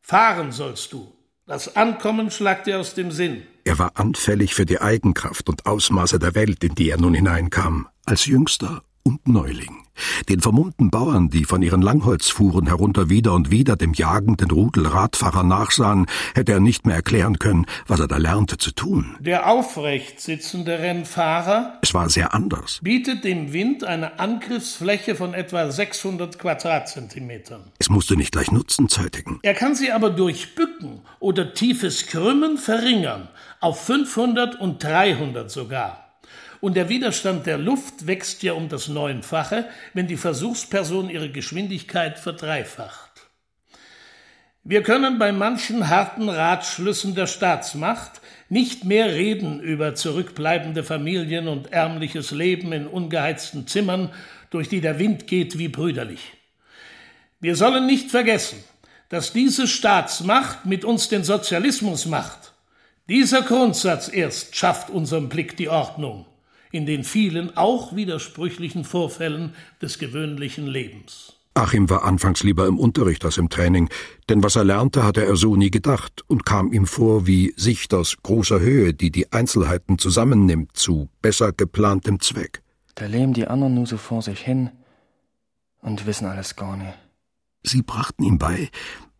Fahren 0.00 0.52
sollst 0.52 0.92
du. 0.92 1.12
Das 1.46 1.74
Ankommen 1.74 2.30
schlagt 2.30 2.66
dir 2.66 2.78
aus 2.78 2.94
dem 2.94 3.10
Sinn. 3.10 3.42
Er 3.64 3.78
war 3.78 3.92
anfällig 3.94 4.54
für 4.54 4.66
die 4.66 4.80
Eigenkraft 4.80 5.48
und 5.48 5.66
Ausmaße 5.66 6.18
der 6.18 6.34
Welt, 6.34 6.62
in 6.62 6.74
die 6.74 6.90
er 6.90 6.98
nun 6.98 7.14
hineinkam, 7.14 7.88
als 8.04 8.26
Jüngster 8.26 8.82
und 9.02 9.26
Neuling. 9.26 9.79
Den 10.28 10.40
vermummten 10.40 10.90
Bauern, 10.90 11.30
die 11.30 11.44
von 11.44 11.62
ihren 11.62 11.82
Langholzfuhren 11.82 12.66
herunter 12.66 13.08
wieder 13.08 13.32
und 13.32 13.50
wieder 13.50 13.76
dem 13.76 13.92
jagenden 13.92 14.50
Rudel 14.50 14.86
Radfahrer 14.86 15.42
nachsahen, 15.42 16.06
hätte 16.34 16.52
er 16.52 16.60
nicht 16.60 16.86
mehr 16.86 16.96
erklären 16.96 17.38
können, 17.38 17.66
was 17.86 18.00
er 18.00 18.08
da 18.08 18.16
lernte 18.16 18.58
zu 18.58 18.72
tun. 18.72 19.16
Der 19.20 19.48
aufrecht 19.48 20.20
sitzende 20.20 20.78
Rennfahrer 20.78 21.78
Es 21.82 21.94
war 21.94 22.08
sehr 22.08 22.34
anders. 22.34 22.80
bietet 22.82 23.24
dem 23.24 23.52
Wind 23.52 23.84
eine 23.84 24.18
Angriffsfläche 24.18 25.14
von 25.14 25.34
etwa 25.34 25.70
600 25.70 26.38
Quadratzentimetern. 26.38 27.62
Es 27.78 27.88
musste 27.88 28.16
nicht 28.16 28.32
gleich 28.32 28.50
Nutzen 28.52 28.88
zeitigen. 28.88 29.38
Er 29.42 29.54
kann 29.54 29.74
sie 29.74 29.92
aber 29.92 30.10
durch 30.10 30.54
Bücken 30.54 31.00
oder 31.18 31.54
tiefes 31.54 32.06
Krümmen 32.06 32.58
verringern, 32.58 33.28
auf 33.60 33.84
500 33.84 34.60
und 34.60 34.82
300 34.82 35.50
sogar. 35.50 36.09
Und 36.60 36.74
der 36.76 36.90
Widerstand 36.90 37.46
der 37.46 37.56
Luft 37.56 38.06
wächst 38.06 38.42
ja 38.42 38.52
um 38.52 38.68
das 38.68 38.88
Neunfache, 38.88 39.68
wenn 39.94 40.06
die 40.06 40.18
Versuchsperson 40.18 41.08
ihre 41.08 41.30
Geschwindigkeit 41.30 42.18
verdreifacht. 42.18 43.10
Wir 44.62 44.82
können 44.82 45.18
bei 45.18 45.32
manchen 45.32 45.88
harten 45.88 46.28
Ratschlüssen 46.28 47.14
der 47.14 47.26
Staatsmacht 47.26 48.20
nicht 48.50 48.84
mehr 48.84 49.14
reden 49.14 49.58
über 49.60 49.94
zurückbleibende 49.94 50.84
Familien 50.84 51.48
und 51.48 51.72
ärmliches 51.72 52.30
Leben 52.30 52.72
in 52.72 52.86
ungeheizten 52.86 53.66
Zimmern, 53.66 54.10
durch 54.50 54.68
die 54.68 54.82
der 54.82 54.98
Wind 54.98 55.26
geht 55.26 55.56
wie 55.56 55.68
brüderlich. 55.68 56.34
Wir 57.40 57.56
sollen 57.56 57.86
nicht 57.86 58.10
vergessen, 58.10 58.62
dass 59.08 59.32
diese 59.32 59.66
Staatsmacht 59.66 60.66
mit 60.66 60.84
uns 60.84 61.08
den 61.08 61.24
Sozialismus 61.24 62.04
macht. 62.04 62.52
Dieser 63.08 63.42
Grundsatz 63.42 64.10
erst 64.12 64.56
schafft 64.56 64.90
unserem 64.90 65.30
Blick 65.30 65.56
die 65.56 65.70
Ordnung 65.70 66.26
in 66.70 66.86
den 66.86 67.04
vielen 67.04 67.56
auch 67.56 67.94
widersprüchlichen 67.94 68.84
Vorfällen 68.84 69.54
des 69.82 69.98
gewöhnlichen 69.98 70.66
Lebens. 70.66 71.34
Achim 71.54 71.90
war 71.90 72.04
anfangs 72.04 72.44
lieber 72.44 72.66
im 72.66 72.78
Unterricht 72.78 73.24
als 73.24 73.36
im 73.36 73.48
Training, 73.48 73.88
denn 74.28 74.42
was 74.42 74.54
er 74.54 74.64
lernte, 74.64 75.02
hatte 75.02 75.24
er 75.24 75.34
so 75.36 75.56
nie 75.56 75.70
gedacht 75.70 76.22
und 76.28 76.46
kam 76.46 76.72
ihm 76.72 76.86
vor 76.86 77.26
wie 77.26 77.52
Sicht 77.56 77.92
aus 77.92 78.16
großer 78.22 78.60
Höhe, 78.60 78.94
die 78.94 79.10
die 79.10 79.32
Einzelheiten 79.32 79.98
zusammennimmt 79.98 80.76
zu 80.76 81.08
besser 81.20 81.52
geplantem 81.52 82.20
Zweck. 82.20 82.62
Da 82.94 83.06
leben 83.06 83.34
die 83.34 83.48
anderen 83.48 83.74
nur 83.74 83.86
so 83.86 83.96
vor 83.96 84.22
sich 84.22 84.40
hin 84.40 84.70
und 85.80 86.06
wissen 86.06 86.26
alles 86.26 86.54
gar 86.54 86.76
nicht. 86.76 86.96
Sie 87.62 87.82
brachten 87.82 88.22
ihm 88.22 88.38
bei, 88.38 88.70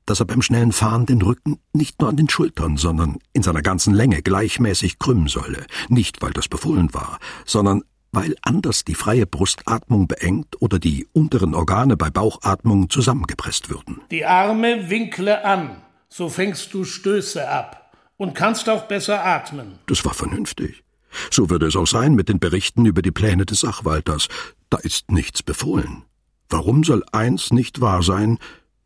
dass 0.06 0.20
er 0.20 0.26
beim 0.26 0.42
schnellen 0.42 0.72
Fahren 0.72 1.06
den 1.06 1.22
Rücken 1.22 1.58
nicht 1.72 2.00
nur 2.00 2.08
an 2.08 2.16
den 2.16 2.28
Schultern, 2.28 2.76
sondern 2.76 3.18
in 3.32 3.42
seiner 3.42 3.62
ganzen 3.62 3.94
Länge 3.94 4.22
gleichmäßig 4.22 4.98
krümmen 4.98 5.28
solle, 5.28 5.66
nicht 5.88 6.22
weil 6.22 6.32
das 6.32 6.48
befohlen 6.48 6.92
war, 6.92 7.18
sondern 7.44 7.82
weil 8.12 8.34
anders 8.42 8.84
die 8.84 8.94
freie 8.94 9.26
Brustatmung 9.26 10.08
beengt 10.08 10.60
oder 10.60 10.78
die 10.78 11.06
unteren 11.12 11.54
Organe 11.54 11.96
bei 11.96 12.10
Bauchatmung 12.10 12.90
zusammengepresst 12.90 13.70
würden. 13.70 14.00
Die 14.10 14.24
Arme 14.24 14.90
winkle 14.90 15.44
an, 15.44 15.82
so 16.08 16.28
fängst 16.28 16.74
du 16.74 16.84
Stöße 16.84 17.48
ab 17.48 17.92
und 18.16 18.34
kannst 18.34 18.68
auch 18.68 18.88
besser 18.88 19.24
atmen. 19.24 19.78
Das 19.86 20.04
war 20.04 20.14
vernünftig. 20.14 20.82
So 21.30 21.50
würde 21.50 21.66
es 21.66 21.76
auch 21.76 21.86
sein 21.86 22.14
mit 22.14 22.28
den 22.28 22.38
Berichten 22.38 22.86
über 22.86 23.02
die 23.02 23.10
Pläne 23.10 23.46
des 23.46 23.60
Sachwalters. 23.60 24.28
Da 24.68 24.78
ist 24.78 25.10
nichts 25.10 25.42
befohlen. 25.42 26.04
Warum 26.48 26.84
soll 26.84 27.04
eins 27.12 27.52
nicht 27.52 27.80
wahr 27.80 28.02
sein, 28.02 28.38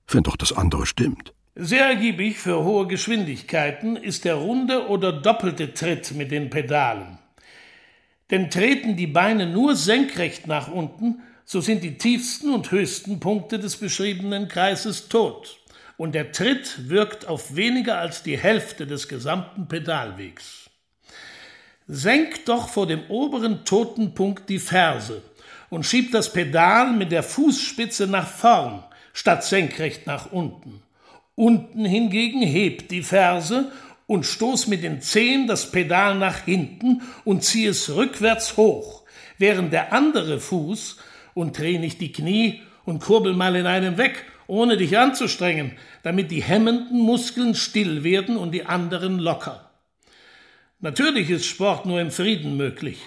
wenn 0.09 0.23
doch 0.23 0.37
das 0.37 0.53
andere 0.53 0.87
stimmt? 0.87 1.33
Sehr 1.57 1.87
ergiebig 1.87 2.39
für 2.39 2.65
hohe 2.65 2.87
Geschwindigkeiten 2.89 3.97
ist 3.97 4.25
der 4.25 4.35
runde 4.35 4.89
oder 4.89 5.13
doppelte 5.13 5.73
Tritt 5.73 6.13
mit 6.13 6.31
den 6.33 6.51
Pedalen. 6.51 7.19
Denn 8.31 8.51
treten 8.51 8.97
die 8.97 9.07
Beine 9.07 9.47
nur 9.47 9.77
senkrecht 9.77 10.47
nach 10.47 10.69
unten, 10.69 11.23
so 11.45 11.61
sind 11.61 11.85
die 11.85 11.99
tiefsten 11.99 12.53
und 12.53 12.71
höchsten 12.71 13.21
Punkte 13.21 13.59
des 13.59 13.77
beschriebenen 13.77 14.49
Kreises 14.49 15.09
tot, 15.09 15.61
und 15.97 16.15
der 16.15 16.33
Tritt 16.33 16.89
wirkt 16.89 17.29
auf 17.29 17.55
weniger 17.55 17.99
als 17.99 18.23
die 18.23 18.39
Hälfte 18.39 18.87
des 18.87 19.09
gesamten 19.09 19.69
Pedalwegs. 19.69 20.71
Senk 21.87 22.47
doch 22.47 22.69
vor 22.69 22.87
dem 22.87 23.03
oberen 23.09 23.65
toten 23.65 24.15
Punkt 24.15 24.49
die 24.49 24.59
Ferse 24.59 25.23
und 25.69 25.85
schieb 25.85 26.13
das 26.13 26.33
Pedal 26.33 26.93
mit 26.93 27.13
der 27.13 27.23
Fußspitze 27.23 28.07
nach 28.07 28.27
vorn, 28.27 28.83
statt 29.15 29.45
senkrecht 29.45 30.07
nach 30.07 30.31
unten. 30.31 30.83
Unten 31.35 31.87
hingegen 31.87 32.43
hebt 32.43 32.91
die 32.91 33.03
Ferse 33.03 33.73
und 34.07 34.27
stoß 34.27 34.67
mit 34.67 34.83
den 34.83 35.01
Zehen 35.01 35.47
das 35.47 35.73
Pedal 35.73 36.17
nach 36.17 36.45
hinten 36.45 37.01
und 37.25 37.43
zieh 37.43 37.65
es 37.65 37.95
rückwärts 37.95 38.59
hoch, 38.59 39.05
während 39.39 39.73
der 39.73 39.95
andere 39.95 40.39
Fuß 40.39 40.99
und 41.33 41.59
dreh 41.59 41.79
nicht 41.79 42.03
die 42.03 42.13
Knie 42.13 42.61
und 42.85 43.01
kurbel 43.01 43.33
mal 43.33 43.57
in 43.57 43.67
einem 43.67 43.97
weg, 43.97 44.27
ohne 44.47 44.77
dich 44.77 44.99
anzustrengen, 44.99 45.73
damit 46.03 46.31
die 46.31 46.43
hemmenden 46.43 47.01
Muskeln 47.01 47.55
still 47.55 48.05
werden 48.05 48.37
und 48.37 48.53
die 48.53 48.67
anderen 48.67 49.19
locker. 49.19 49.71
Natürlich 50.81 51.31
ist 51.31 51.47
Sport 51.47 51.87
nur 51.87 52.01
im 52.01 52.11
Frieden 52.11 52.59
möglich. 52.59 52.99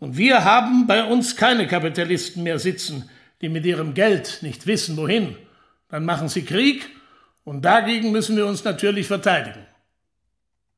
Und 0.00 0.16
wir 0.16 0.44
haben 0.44 0.86
bei 0.86 1.04
uns 1.04 1.36
keine 1.36 1.68
Kapitalisten 1.68 2.42
mehr 2.42 2.58
sitzen, 2.58 3.08
die 3.40 3.48
mit 3.48 3.64
ihrem 3.64 3.94
Geld 3.94 4.38
nicht 4.42 4.66
wissen, 4.66 4.96
wohin. 4.96 5.36
Dann 5.88 6.04
machen 6.04 6.28
sie 6.28 6.44
Krieg 6.44 6.88
und 7.44 7.64
dagegen 7.64 8.12
müssen 8.12 8.36
wir 8.36 8.46
uns 8.46 8.64
natürlich 8.64 9.06
verteidigen. 9.06 9.66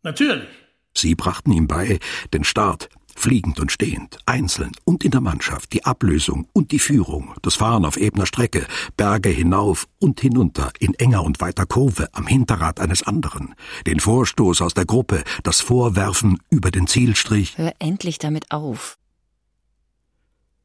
Natürlich. 0.02 0.48
Sie 0.96 1.14
brachten 1.14 1.52
ihm 1.52 1.66
bei, 1.66 1.98
den 2.32 2.44
Start, 2.44 2.88
fliegend 3.14 3.60
und 3.60 3.70
stehend, 3.70 4.18
einzeln 4.26 4.72
und 4.84 5.04
in 5.04 5.10
der 5.10 5.20
Mannschaft, 5.20 5.72
die 5.72 5.84
Ablösung 5.84 6.48
und 6.52 6.72
die 6.72 6.78
Führung, 6.78 7.34
das 7.42 7.56
Fahren 7.56 7.84
auf 7.84 7.96
ebener 7.96 8.26
Strecke, 8.26 8.66
Berge 8.96 9.28
hinauf 9.28 9.88
und 9.98 10.20
hinunter, 10.20 10.72
in 10.78 10.94
enger 10.94 11.22
und 11.22 11.40
weiter 11.40 11.66
Kurve 11.66 12.08
am 12.12 12.26
Hinterrad 12.26 12.80
eines 12.80 13.02
anderen, 13.02 13.54
den 13.86 14.00
Vorstoß 14.00 14.62
aus 14.62 14.74
der 14.74 14.86
Gruppe, 14.86 15.22
das 15.42 15.60
Vorwerfen 15.60 16.38
über 16.50 16.70
den 16.70 16.86
Zielstrich. 16.86 17.58
Hör 17.58 17.74
endlich 17.78 18.18
damit 18.18 18.50
auf. 18.50 18.96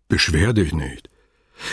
Beschwer 0.08 0.54
dich 0.54 0.74
nicht. 0.74 1.10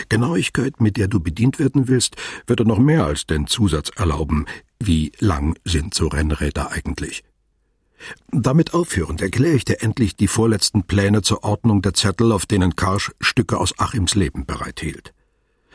Genauigkeit, 0.09 0.81
mit 0.81 0.97
der 0.97 1.07
du 1.07 1.19
bedient 1.19 1.59
werden 1.59 1.87
willst, 1.87 2.15
wird 2.47 2.59
er 2.59 2.65
noch 2.65 2.79
mehr 2.79 3.05
als 3.05 3.25
den 3.25 3.47
Zusatz 3.47 3.91
erlauben. 3.95 4.45
Wie 4.79 5.11
lang 5.19 5.57
sind 5.65 5.93
so 5.93 6.07
Rennräder 6.07 6.71
eigentlich? 6.71 7.23
Damit 8.31 8.73
aufhörend 8.73 9.21
erkläre 9.21 9.55
ich 9.55 9.65
dir 9.65 9.81
endlich 9.81 10.15
die 10.15 10.27
vorletzten 10.27 10.83
Pläne 10.83 11.21
zur 11.21 11.43
Ordnung 11.43 11.81
der 11.81 11.93
Zettel, 11.93 12.31
auf 12.31 12.45
denen 12.45 12.75
Karsch 12.75 13.11
Stücke 13.21 13.57
aus 13.57 13.79
Achims 13.79 14.15
Leben 14.15 14.45
bereithielt. 14.45 15.13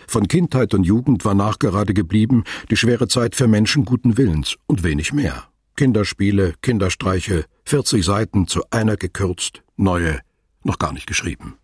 Von 0.07 0.29
Kindheit 0.29 0.75
und 0.75 0.85
Jugend 0.85 1.25
war 1.25 1.35
nachgerade 1.35 1.95
geblieben 1.95 2.45
die 2.71 2.77
schwere 2.77 3.09
Zeit 3.09 3.35
für 3.35 3.47
Menschen 3.47 3.85
guten 3.85 4.17
Willens 4.17 4.57
und 4.67 4.83
wenig 4.83 5.13
mehr. 5.13 5.45
Kinderspiele, 5.77 6.55
Kinderstreiche, 6.61 7.45
40 7.65 8.05
Seiten 8.05 8.47
zu 8.47 8.63
einer 8.71 8.97
gekürzt, 8.97 9.63
neue, 9.77 10.21
noch 10.65 10.79
gar 10.79 10.93
nicht 10.93 11.07
geschrieben. 11.07 11.57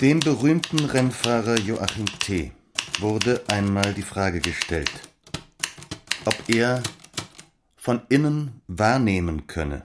Dem 0.00 0.18
berühmten 0.18 0.82
Rennfahrer 0.86 1.58
Joachim 1.58 2.06
T. 2.06 2.52
wurde 3.00 3.44
einmal 3.48 3.92
die 3.92 4.00
Frage 4.00 4.40
gestellt, 4.40 4.90
ob 6.24 6.34
er 6.48 6.82
von 7.76 8.00
innen 8.08 8.62
wahrnehmen 8.66 9.46
könne, 9.46 9.84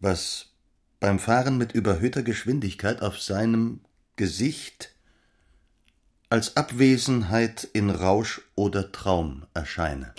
was 0.00 0.54
beim 1.00 1.18
Fahren 1.18 1.58
mit 1.58 1.72
überhöhter 1.72 2.22
Geschwindigkeit 2.22 3.02
auf 3.02 3.20
seinem 3.20 3.80
Gesicht 4.16 4.94
als 6.30 6.56
Abwesenheit 6.56 7.68
in 7.74 7.90
Rausch 7.90 8.40
oder 8.54 8.90
Traum 8.90 9.44
erscheine. 9.52 10.14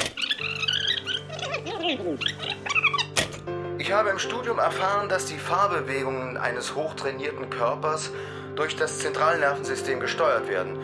Ich 3.79 3.91
habe 3.91 4.09
im 4.11 4.19
Studium 4.19 4.59
erfahren, 4.59 5.09
dass 5.09 5.25
die 5.25 5.39
Fahrbewegungen 5.39 6.37
eines 6.37 6.75
hochtrainierten 6.75 7.49
Körpers 7.49 8.11
durch 8.59 8.75
das 8.75 8.99
Zentralnervensystem 8.99 10.01
gesteuert 10.01 10.49
werden. 10.49 10.77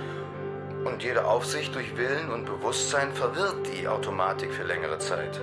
Und 0.86 1.04
jede 1.04 1.26
Aufsicht 1.26 1.76
durch 1.76 1.98
Willen 1.98 2.32
und 2.32 2.46
Bewusstsein 2.46 3.12
verwirrt 3.12 3.68
die 3.74 3.86
Automatik 3.90 4.54
für 4.54 4.64
längere 4.64 4.98
Zeit. 4.98 5.42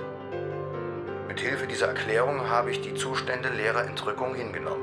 Mit 1.27 1.39
Hilfe 1.39 1.67
dieser 1.67 1.89
Erklärung 1.89 2.49
habe 2.49 2.71
ich 2.71 2.81
die 2.81 2.95
Zustände 2.95 3.49
leerer 3.49 3.85
Entrückung 3.85 4.33
hingenommen. 4.33 4.81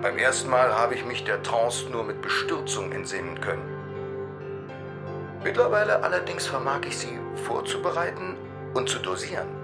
Beim 0.00 0.16
ersten 0.16 0.48
Mal 0.48 0.72
habe 0.72 0.94
ich 0.94 1.04
mich 1.04 1.24
der 1.24 1.42
Trance 1.42 1.90
nur 1.90 2.04
mit 2.04 2.22
Bestürzung 2.22 2.92
entsinnen 2.92 3.40
können. 3.40 3.64
Mittlerweile 5.42 6.04
allerdings 6.04 6.46
vermag 6.46 6.82
ich 6.86 6.98
sie 6.98 7.18
vorzubereiten 7.46 8.36
und 8.74 8.88
zu 8.88 9.00
dosieren. 9.00 9.55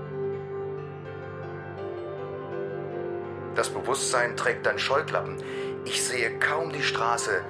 Das 3.55 3.69
Bewusstsein 3.69 4.37
trägt 4.37 4.67
dann 4.67 4.79
Scheuklappen. 4.79 5.37
Ich 5.85 6.03
sehe 6.03 6.39
kaum 6.39 6.73
die 6.73 6.83
Straße, 6.83 7.43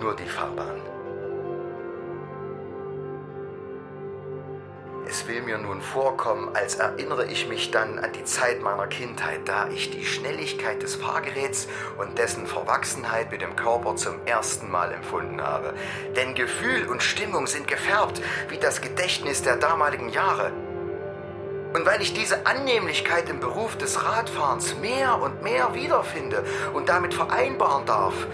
nur 0.00 0.16
die 0.16 0.28
Fahrbahn. 0.28 0.80
Es 5.08 5.28
will 5.28 5.40
mir 5.42 5.56
nun 5.56 5.80
vorkommen, 5.82 6.50
als 6.54 6.76
erinnere 6.76 7.26
ich 7.26 7.46
mich 7.46 7.70
dann 7.70 8.00
an 8.00 8.12
die 8.12 8.24
Zeit 8.24 8.60
meiner 8.60 8.88
Kindheit, 8.88 9.40
da 9.46 9.68
ich 9.68 9.90
die 9.90 10.04
Schnelligkeit 10.04 10.82
des 10.82 10.96
Fahrgeräts 10.96 11.68
und 11.96 12.18
dessen 12.18 12.46
Verwachsenheit 12.46 13.30
mit 13.30 13.40
dem 13.40 13.54
Körper 13.54 13.94
zum 13.94 14.26
ersten 14.26 14.68
Mal 14.68 14.92
empfunden 14.92 15.40
habe. 15.40 15.74
Denn 16.16 16.34
Gefühl 16.34 16.88
und 16.88 17.04
Stimmung 17.04 17.46
sind 17.46 17.68
gefärbt 17.68 18.20
wie 18.48 18.58
das 18.58 18.80
Gedächtnis 18.80 19.42
der 19.42 19.56
damaligen 19.56 20.08
Jahre. 20.08 20.50
Und 21.76 21.84
weil 21.84 22.00
ich 22.00 22.14
diese 22.14 22.46
Annehmlichkeit 22.46 23.28
im 23.28 23.38
Beruf 23.38 23.76
des 23.76 24.02
Radfahrens 24.02 24.76
mehr 24.76 25.20
und 25.20 25.42
mehr 25.42 25.74
wiederfinde 25.74 26.42
und 26.72 26.88
damit 26.88 27.12
vereinbaren 27.12 27.84
darf, 27.84 28.26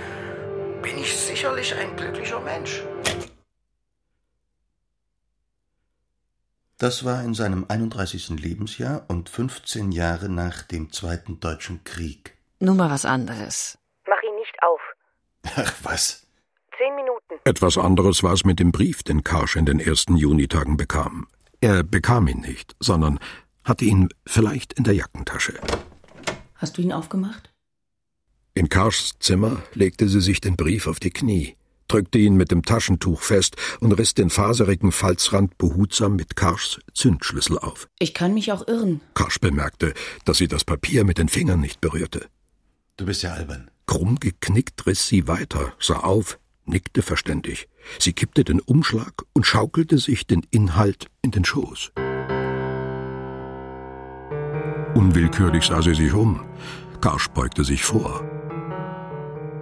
bin 0.81 0.97
ich 0.97 1.17
sicherlich 1.17 1.75
ein 1.75 1.97
glücklicher 1.97 2.39
Mensch. 2.39 2.85
Das 6.79 7.05
war 7.05 7.25
in 7.25 7.35
seinem 7.35 7.67
31. 7.69 8.29
Lebensjahr 8.41 9.07
und 9.09 9.29
15 9.29 9.91
Jahre 9.91 10.29
nach 10.29 10.63
dem 10.63 10.93
Zweiten 10.93 11.41
Deutschen 11.41 11.83
Krieg. 11.83 12.37
Nun 12.61 12.77
mal 12.77 12.91
was 12.91 13.05
anderes. 13.05 13.77
Mach 14.07 14.23
ihn 14.23 14.37
nicht 14.37 14.55
auf. 14.63 14.81
Ach 15.57 15.75
was. 15.83 16.29
Zehn 16.79 16.95
Minuten. 16.95 17.41
Etwas 17.43 17.77
anderes 17.77 18.23
war 18.23 18.35
es 18.35 18.45
mit 18.45 18.61
dem 18.61 18.71
Brief, 18.71 19.03
den 19.03 19.25
Karsch 19.25 19.57
in 19.57 19.67
den 19.67 19.81
ersten 19.81 20.15
Junitagen 20.17 20.77
bekam. 20.77 21.27
Er 21.63 21.85
bekam 21.85 22.27
ihn 22.27 22.41
nicht, 22.41 22.75
sondern 22.81 23.21
hatte 23.63 23.85
ihn 23.85 24.09
vielleicht 24.27 24.73
in 24.73 24.83
der 24.83 24.95
Jackentasche. 24.95 25.61
Hast 26.57 26.77
du 26.77 26.83
ihn 26.83 26.93
aufgemacht? 26.93 27.53
In 28.53 28.69
Karschs 28.69 29.13
Zimmer 29.21 29.63
legte 29.73 30.09
sie 30.09 30.21
sich 30.21 30.41
den 30.41 30.57
Brief 30.57 30.89
auf 30.89 30.99
die 30.99 31.13
Knie, 31.13 31.55
drückte 31.87 32.19
ihn 32.19 32.37
mit 32.37 32.51
dem 32.51 32.65
Taschentuch 32.65 33.23
fest 33.23 33.55
und 33.79 33.93
riss 33.93 34.13
den 34.15 34.29
faserigen 34.29 34.91
Falzrand 34.91 35.57
behutsam 35.57 36.17
mit 36.17 36.35
Karschs 36.35 36.81
Zündschlüssel 36.95 37.61
auf. 37.61 37.87
Ich 38.01 38.13
kann 38.13 38.35
mich 38.35 38.51
auch 38.51 38.67
irren. 38.67 39.01
Karsch 39.15 39.39
bemerkte, 39.39 39.95
dass 40.25 40.39
sie 40.39 40.49
das 40.49 40.65
Papier 40.65 41.05
mit 41.05 41.19
den 41.19 41.29
Fingern 41.29 41.61
nicht 41.61 41.81
berührte. 41.81 42.27
Du 42.97 43.07
bist 43.07 43.23
ja 43.23 43.35
albern. 43.35 43.71
Krumm 43.87 44.19
geknickt 44.19 44.85
riss 44.85 45.07
sie 45.07 45.29
weiter, 45.29 45.75
sah 45.79 46.01
auf, 46.01 46.41
nickte 46.73 47.03
verständig. 47.03 47.69
Sie 47.99 48.13
kippte 48.13 48.45
den 48.45 48.61
Umschlag 48.61 49.23
und 49.33 49.47
schaukelte 49.47 49.99
sich 49.99 50.27
den 50.27 50.43
Inhalt 50.51 51.09
in 51.23 51.31
den 51.31 51.45
Schoß. 51.45 51.93
Unwillkürlich 54.95 55.65
sah 55.65 55.83
sie 55.83 55.95
sich 55.95 56.13
um. 56.13 56.41
Karsch 57.01 57.29
beugte 57.29 57.65
sich 57.65 57.85
vor. 57.85 58.25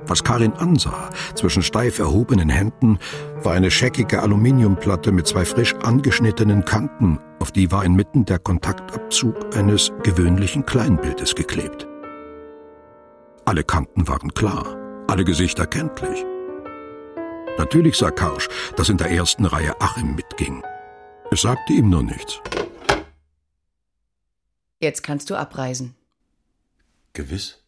Was 0.07 0.25
Karin 0.25 0.55
ansah, 0.55 1.11
zwischen 1.35 1.63
steif 1.63 2.01
erhobenen 2.01 2.49
Händen, 2.49 2.99
war 3.45 3.53
eine 3.53 3.71
scheckige 3.71 4.23
Aluminiumplatte 4.23 5.13
mit 5.13 5.29
zwei 5.29 5.45
frisch 5.45 5.75
angeschnittenen 5.83 6.65
Kanten, 6.65 7.21
auf 7.39 7.53
die 7.53 7.71
war 7.71 7.85
inmitten 7.85 8.25
der 8.25 8.41
Kontaktabzug 8.41 9.57
eines 9.57 9.93
gewöhnlichen 10.03 10.67
Kleinbildes 10.67 11.37
geklebt. 11.37 11.87
Alle 13.45 13.63
Kanten 13.63 14.09
waren 14.09 14.35
klar, 14.35 14.77
alle 15.07 15.25
Gesichter 15.25 15.67
kenntlich. 15.67 16.25
Natürlich 17.59 17.97
sah 17.97 18.11
Karsch, 18.11 18.49
dass 18.77 18.89
in 18.89 18.97
der 18.97 19.11
ersten 19.11 19.45
Reihe 19.45 19.81
Achim 19.81 20.15
mitging. 20.15 20.63
Es 21.31 21.43
sagte 21.43 21.73
ihm 21.73 21.91
nur 21.91 22.03
nichts. 22.03 22.41
Jetzt 24.81 25.03
kannst 25.03 25.31
du 25.31 25.37
abreisen. 25.37 25.95
Gewiss? 27.13 27.59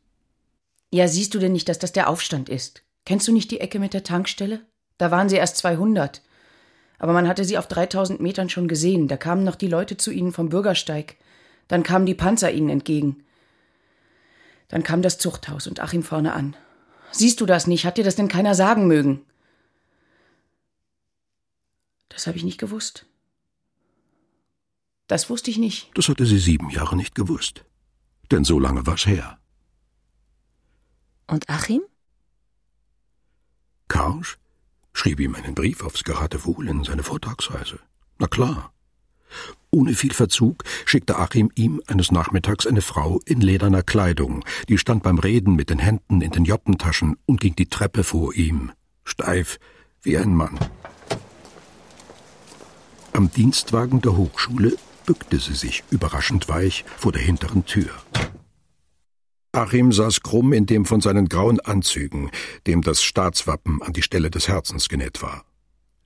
Ja, 0.91 1.09
siehst 1.09 1.35
du 1.35 1.39
denn 1.39 1.53
nicht, 1.53 1.69
dass 1.69 1.79
das 1.79 1.93
der 1.93 2.09
Aufstand 2.09 2.49
ist? 2.49 2.83
Kennst 3.05 3.29
du 3.29 3.33
nicht 3.33 3.51
die 3.51 3.61
Ecke 3.61 3.79
mit 3.79 3.95
der 3.95 4.05
Tankstelle? 4.05 4.65
Da 4.99 5.11
waren 5.11 5.29
sie 5.29 5.37
erst 5.37 5.57
200. 5.59 6.23
Aber 6.99 7.13
man 7.13 7.27
hatte 7.27 7.45
sie 7.45 7.59
auf 7.59 7.67
3000 7.67 8.21
Metern 8.21 8.49
schon 8.49 8.69
gesehen. 8.69 9.09
Da 9.09 9.17
kamen 9.17 9.45
noch 9.45 9.57
die 9.57 9.69
Leute 9.69 9.97
zu 9.97 10.11
ihnen 10.11 10.33
vom 10.33 10.49
Bürgersteig. 10.49 11.17
Dann 11.69 11.83
kamen 11.83 12.07
die 12.07 12.15
Panzer 12.15 12.53
ihnen 12.53 12.69
entgegen. 12.69 13.25
Dann 14.69 14.83
kam 14.83 15.03
das 15.03 15.19
Zuchthaus 15.19 15.67
und 15.67 15.81
Achim 15.81 16.03
vorne 16.03 16.33
an. 16.33 16.57
Siehst 17.11 17.41
du 17.41 17.47
das 17.47 17.67
nicht? 17.67 17.85
Hat 17.85 17.99
dir 17.99 18.05
das 18.05 18.17
denn 18.17 18.29
keiner 18.29 18.55
sagen 18.55 18.87
mögen? 18.87 19.25
Das 22.13 22.27
habe 22.27 22.37
ich 22.37 22.45
nicht 22.45 22.59
gewusst. 22.59 23.07
Das 25.07 25.29
wusste 25.31 25.51
ich 25.51 25.59
nicht. 25.59 25.91
Das 25.95 26.09
hatte 26.09 26.27
sie 26.27 26.39
sieben 26.39 26.71
Jahre 26.71 26.97
nicht 26.97 27.15
gewusst. 27.15 27.65
Denn 28.31 28.45
so 28.45 28.59
lange 28.59 28.87
war's 28.87 29.07
her. 29.07 29.39
Und 31.27 31.49
Achim? 31.49 31.83
Karsch 33.89 34.39
schrieb 34.93 35.21
ihm 35.21 35.35
einen 35.35 35.55
Brief 35.55 35.83
aufs 35.83 36.05
Geratewohl 36.05 36.69
in 36.69 36.85
seine 36.85 37.03
Vortragsreise. 37.03 37.79
Na 38.19 38.27
klar. 38.27 38.73
Ohne 39.71 39.95
viel 39.95 40.13
Verzug 40.13 40.65
schickte 40.85 41.19
Achim 41.19 41.51
ihm 41.55 41.83
eines 41.87 42.13
Nachmittags 42.13 42.67
eine 42.67 42.83
Frau 42.83 43.21
in 43.25 43.41
lederner 43.41 43.83
Kleidung, 43.83 44.45
die 44.69 44.77
stand 44.77 45.03
beim 45.03 45.19
Reden 45.19 45.57
mit 45.57 45.71
den 45.71 45.79
Händen 45.79 46.21
in 46.21 46.31
den 46.31 46.45
Joppentaschen 46.45 47.17
und 47.25 47.41
ging 47.41 47.57
die 47.57 47.69
Treppe 47.69 48.05
vor 48.05 48.35
ihm, 48.35 48.73
steif 49.05 49.59
wie 50.03 50.19
ein 50.19 50.35
Mann. 50.35 50.59
Am 53.13 53.31
Dienstwagen 53.31 54.01
der 54.01 54.17
Hochschule 54.17 54.77
bückte 55.05 55.39
sie 55.39 55.55
sich 55.55 55.85
überraschend 55.91 56.49
weich 56.49 56.85
vor 56.97 57.13
der 57.13 57.23
hinteren 57.23 57.67
Tür. 57.67 57.91
Achim 59.53 59.93
saß 59.93 60.23
krumm 60.23 60.55
in 60.55 60.65
dem 60.65 60.87
von 60.87 61.03
seinen 61.03 61.29
grauen 61.29 61.61
Anzügen, 61.61 62.31
dem 62.67 62.81
das 62.81 63.03
Staatswappen 63.03 63.83
an 63.83 63.93
die 63.93 64.03
Stelle 64.03 64.31
des 64.31 64.49
Herzens 64.49 64.89
genäht 64.89 65.21
war. 65.21 65.45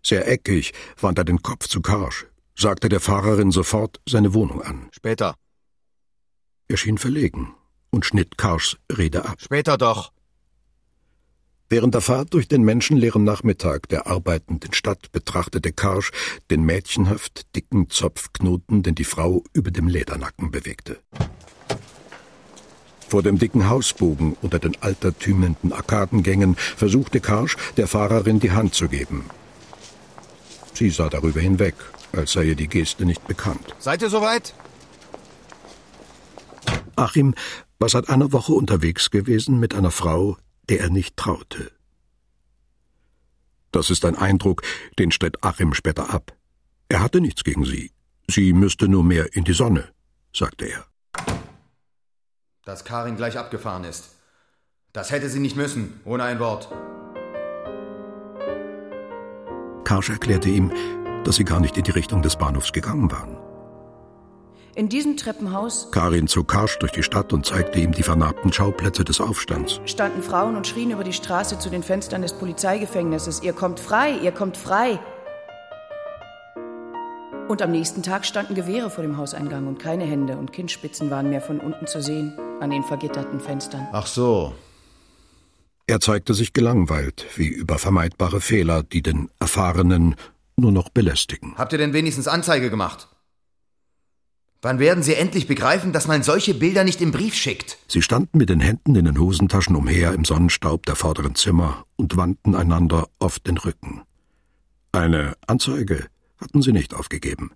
Sehr 0.05 0.27
eckig 0.29 0.73
wandte 1.01 1.23
er 1.23 1.25
den 1.25 1.43
Kopf 1.43 1.69
zu 1.69 1.81
Karsch, 1.81 2.27
sagte 2.57 2.89
der 2.89 3.01
Fahrerin 3.01 3.53
sofort 3.53 4.01
seine 4.09 4.35
Wohnung 4.35 4.63
an. 4.63 4.89
Später. 4.91 5.37
Er 6.67 6.77
schien 6.77 6.99
verlegen 6.99 7.55
und 7.91 8.05
schnitt 8.05 8.37
Karschs 8.37 8.79
Rede 8.91 9.25
ab. 9.25 9.37
Später 9.41 9.79
doch. 9.79 10.13
Während 11.69 11.95
der 11.95 12.01
Fahrt 12.01 12.33
durch 12.33 12.47
den 12.47 12.63
menschenleeren 12.63 13.25
Nachmittag 13.25 13.89
der 13.89 14.07
arbeitenden 14.07 14.73
Stadt 14.73 15.11
betrachtete 15.11 15.73
Karsch 15.73 16.13
den 16.49 16.63
mädchenhaft 16.63 17.55
dicken 17.57 17.91
Zopfknoten, 17.91 18.85
den 18.85 18.95
die 18.95 19.05
Frau 19.05 19.43
über 19.53 19.73
dem 19.73 19.89
Ledernacken 19.89 20.53
bewegte. 20.53 21.01
Vor 23.09 23.23
dem 23.23 23.39
dicken 23.39 23.69
Hausbogen 23.69 24.37
unter 24.43 24.61
den 24.61 24.81
altertümenden 24.81 25.73
Arkadengängen 25.73 26.55
versuchte 26.57 27.21
Karsch, 27.21 27.57
der 27.77 27.89
Fahrerin 27.89 28.39
die 28.39 28.53
Hand 28.53 28.75
zu 28.75 28.89
geben. 28.89 29.25
Sie 30.73 30.91
sah 30.91 31.09
darüber 31.09 31.41
hinweg, 31.41 31.75
als 32.13 32.33
sei 32.33 32.45
ihr 32.45 32.57
die 32.57 32.69
Geste 32.69 33.07
nicht 33.07 33.27
bekannt. 33.27 33.75
Seid 33.79 34.03
ihr 34.03 34.11
soweit? 34.11 34.55
Achim 36.95 37.35
war 37.79 37.89
seit 37.89 38.09
einer 38.09 38.33
Woche 38.33 38.53
unterwegs 38.53 39.11
gewesen 39.11 39.59
mit 39.59 39.75
einer 39.75 39.91
Frau, 39.91 40.37
der 40.69 40.81
er 40.81 40.91
nicht 40.91 41.17
traute. 41.17 41.71
Das 43.73 43.91
ist 43.91 44.05
ein 44.05 44.17
Eindruck, 44.17 44.63
den 44.99 45.11
stritt 45.11 45.43
Achim 45.43 45.75
später 45.75 46.11
ab. 46.11 46.33
Er 46.89 47.01
hatte 47.01 47.21
nichts 47.21 47.45
gegen 47.45 47.65
sie. 47.65 47.93
Sie 48.29 48.53
müsste 48.53 48.89
nur 48.89 49.05
mehr 49.05 49.35
in 49.37 49.45
die 49.45 49.53
Sonne, 49.53 49.93
sagte 50.33 50.67
er. 50.67 50.87
Dass 52.65 52.85
Karin 52.85 53.17
gleich 53.17 53.39
abgefahren 53.39 53.85
ist. 53.85 54.11
Das 54.93 55.11
hätte 55.11 55.29
sie 55.29 55.41
nicht 55.41 55.57
müssen, 55.57 56.01
ohne 56.05 56.25
ein 56.25 56.41
Wort. 56.41 56.69
Karsch 59.85 60.09
erklärte 60.09 60.49
ihm, 60.49 60.73
dass 61.25 61.37
sie 61.37 61.45
gar 61.45 61.61
nicht 61.61 61.77
in 61.77 61.85
die 61.85 61.93
Richtung 61.93 62.23
des 62.23 62.37
Bahnhofs 62.37 62.73
gegangen 62.73 63.11
waren. 63.11 63.46
In 64.77 64.91
diesem 64.91 65.17
Treppenhaus 65.17 65.91
Karin 65.91 66.29
zog 66.29 66.49
Karsch 66.49 66.79
durch 66.81 66.93
die 66.93 67.03
Stadt 67.03 67.33
und 67.33 67.47
zeigte 67.47 67.81
ihm 67.81 67.93
die 67.93 68.03
vernarbten 68.03 68.53
Schauplätze 68.53 69.07
des 69.07 69.23
Aufstands. 69.23 69.81
standen 69.87 70.23
Frauen 70.23 70.55
und 70.55 70.67
schrien 70.67 70.91
über 70.91 71.03
die 71.03 71.15
Straße 71.15 71.59
zu 71.59 71.71
den 71.71 71.83
Fenstern 71.83 72.21
des 72.21 72.35
Polizeigefängnisses: 72.35 73.43
Ihr 73.43 73.55
kommt 73.55 73.81
frei, 73.81 74.19
ihr 74.23 74.33
kommt 74.33 74.59
frei! 74.59 75.01
Und 77.49 77.63
am 77.63 77.71
nächsten 77.71 78.03
Tag 78.03 78.27
standen 78.27 78.55
Gewehre 78.55 78.91
vor 78.91 79.01
dem 79.01 79.17
Hauseingang 79.17 79.67
und 79.67 79.79
keine 79.79 80.05
Hände 80.05 80.37
und 80.37 80.53
Kindspitzen 80.53 81.11
waren 81.11 81.31
mehr 81.31 81.41
von 81.41 81.59
unten 81.59 81.87
zu 81.87 82.03
sehen 82.03 82.39
an 82.61 82.69
den 82.69 82.83
vergitterten 82.83 83.41
Fenstern. 83.41 83.89
Ach 83.93 84.07
so. 84.07 84.53
Er 85.87 86.01
zeigte 86.01 86.35
sich 86.35 86.53
gelangweilt, 86.53 87.25
wie 87.37 87.49
über 87.49 87.79
vermeidbare 87.79 88.43
Fehler, 88.43 88.83
die 88.83 89.01
den 89.01 89.31
Erfahrenen 89.41 90.17
nur 90.57 90.73
noch 90.73 90.91
belästigen. 90.91 91.55
Habt 91.57 91.73
ihr 91.73 91.79
denn 91.79 91.95
wenigstens 91.95 92.29
Anzeige 92.29 92.69
gemacht? 92.69 93.09
Wann 94.67 94.81
werden 94.81 95.05
Sie 95.05 95.15
endlich 95.15 95.47
begreifen, 95.47 95.93
dass 95.93 96.09
man 96.09 96.25
solche 96.25 96.53
Bilder 96.53 96.83
nicht 96.83 97.01
im 97.01 97.13
Brief 97.13 97.37
schickt? 97.37 97.79
Sie 97.87 98.03
standen 98.03 98.37
mit 98.37 98.49
den 98.49 98.59
Händen 98.59 98.97
in 98.97 99.05
den 99.05 99.21
Hosentaschen 99.21 99.77
umher 99.77 100.13
im 100.13 100.25
Sonnenstaub 100.25 100.85
der 100.87 100.97
vorderen 100.97 101.37
Zimmer 101.37 101.85
und 101.95 102.17
wandten 102.17 102.57
einander 102.57 103.07
oft 103.21 103.47
den 103.47 103.59
Rücken. 103.59 104.03
Eine 104.91 105.35
Anzeige 105.47 106.09
hatten 106.41 106.63
sie 106.63 106.73
nicht 106.73 106.95
aufgegeben. 106.95 107.53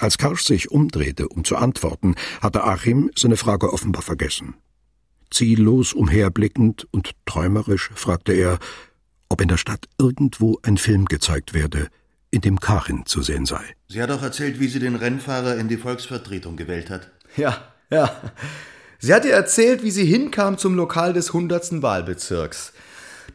Als 0.00 0.18
Karsch 0.18 0.42
sich 0.42 0.72
umdrehte, 0.72 1.28
um 1.28 1.44
zu 1.44 1.54
antworten, 1.54 2.16
hatte 2.40 2.64
Achim 2.64 3.12
seine 3.14 3.36
Frage 3.36 3.72
offenbar 3.72 4.02
vergessen. 4.02 4.56
Ziellos 5.30 5.92
umherblickend 5.92 6.88
und 6.90 7.12
träumerisch 7.24 7.92
fragte 7.94 8.32
er, 8.32 8.58
ob 9.28 9.40
in 9.40 9.46
der 9.46 9.58
Stadt 9.58 9.86
irgendwo 9.96 10.58
ein 10.64 10.76
Film 10.76 11.04
gezeigt 11.04 11.54
werde, 11.54 11.86
in 12.30 12.40
dem 12.40 12.60
Karin 12.60 13.06
zu 13.06 13.22
sehen 13.22 13.46
sei. 13.46 13.62
Sie 13.88 14.02
hat 14.02 14.10
auch 14.10 14.22
erzählt, 14.22 14.60
wie 14.60 14.68
sie 14.68 14.78
den 14.78 14.96
Rennfahrer 14.96 15.56
in 15.56 15.68
die 15.68 15.76
Volksvertretung 15.76 16.56
gewählt 16.56 16.90
hat. 16.90 17.10
Ja, 17.36 17.56
ja. 17.90 18.10
Sie 18.98 19.12
hat 19.12 19.24
ihr 19.24 19.34
erzählt, 19.34 19.82
wie 19.82 19.90
sie 19.90 20.06
hinkam 20.06 20.58
zum 20.58 20.74
Lokal 20.74 21.12
des 21.12 21.32
hundertsten 21.32 21.82
Wahlbezirks. 21.82 22.72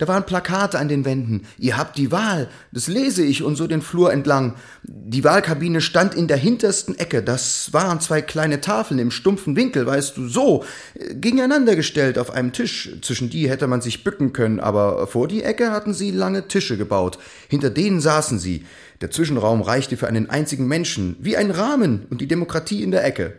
Da 0.02 0.08
waren 0.08 0.26
Plakate 0.26 0.80
an 0.80 0.88
den 0.88 1.06
Wänden. 1.06 1.45
Ihr 1.60 1.78
habt 1.78 1.95
die 1.95 2.12
Wahl. 2.12 2.49
Das 2.72 2.88
lese 2.88 3.24
ich 3.24 3.43
und 3.43 3.56
so 3.56 3.68
den 3.68 3.84
Flur 3.84 4.12
entlang. 4.12 4.56
Die 4.82 5.24
Wahlkabine 5.24 5.80
stand 5.80 6.16
in 6.16 6.28
der 6.28 6.38
hintersten 6.38 6.97
Ecke. 6.97 7.22
Das 7.22 7.72
waren 7.72 8.02
zwei 8.02 8.24
kleine 8.24 8.62
Tafeln 8.62 8.99
im 8.99 9.12
stumpfen 9.12 9.56
Winkel, 9.56 9.86
weißt 9.86 10.18
du, 10.18 10.28
so, 10.28 10.66
äh, 10.95 11.14
gegeneinander 11.14 11.76
gestellt 11.76 12.18
auf 12.18 12.32
einem 12.32 12.52
Tisch. 12.52 12.89
Zwischen 13.04 13.30
die 13.30 13.47
hätte 13.47 13.68
man 13.68 13.82
sich 13.82 14.04
bücken 14.04 14.34
können, 14.34 14.60
aber 14.60 15.06
vor 15.06 15.28
die 15.28 15.43
Ecke 15.43 15.70
hatten 15.70 15.93
sie 15.93 16.10
lange 16.10 16.47
Tische 16.47 16.78
gebaut. 16.78 17.20
Hinter 17.47 17.70
denen 17.70 18.02
saßen 18.02 18.39
sie. 18.39 18.66
Der 19.02 19.12
Zwischenraum 19.12 19.62
reichte 19.62 19.97
für 19.97 20.08
einen 20.08 20.32
einzigen 20.32 20.68
Menschen, 20.68 21.16
wie 21.20 21.38
ein 21.38 21.52
Rahmen 21.52 22.08
und 22.10 22.22
die 22.22 22.28
Demokratie 22.28 22.82
in 22.82 22.89
der 22.89 23.06
Ecke. 23.06 23.36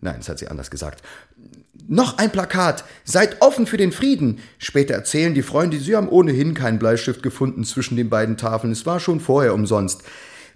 Nein, 0.00 0.18
das 0.18 0.28
hat 0.28 0.38
sie 0.38 0.46
anders 0.46 0.70
gesagt. 0.70 1.02
Noch 1.90 2.18
ein 2.18 2.30
Plakat. 2.30 2.84
Seid 3.04 3.40
offen 3.40 3.66
für 3.66 3.78
den 3.78 3.92
Frieden. 3.92 4.40
Später 4.58 4.92
erzählen 4.92 5.32
die 5.32 5.40
Freunde, 5.40 5.78
sie 5.78 5.96
haben 5.96 6.10
ohnehin 6.10 6.52
keinen 6.52 6.78
Bleistift 6.78 7.22
gefunden 7.22 7.64
zwischen 7.64 7.96
den 7.96 8.10
beiden 8.10 8.36
Tafeln. 8.36 8.74
Es 8.74 8.84
war 8.84 9.00
schon 9.00 9.20
vorher 9.20 9.54
umsonst. 9.54 10.02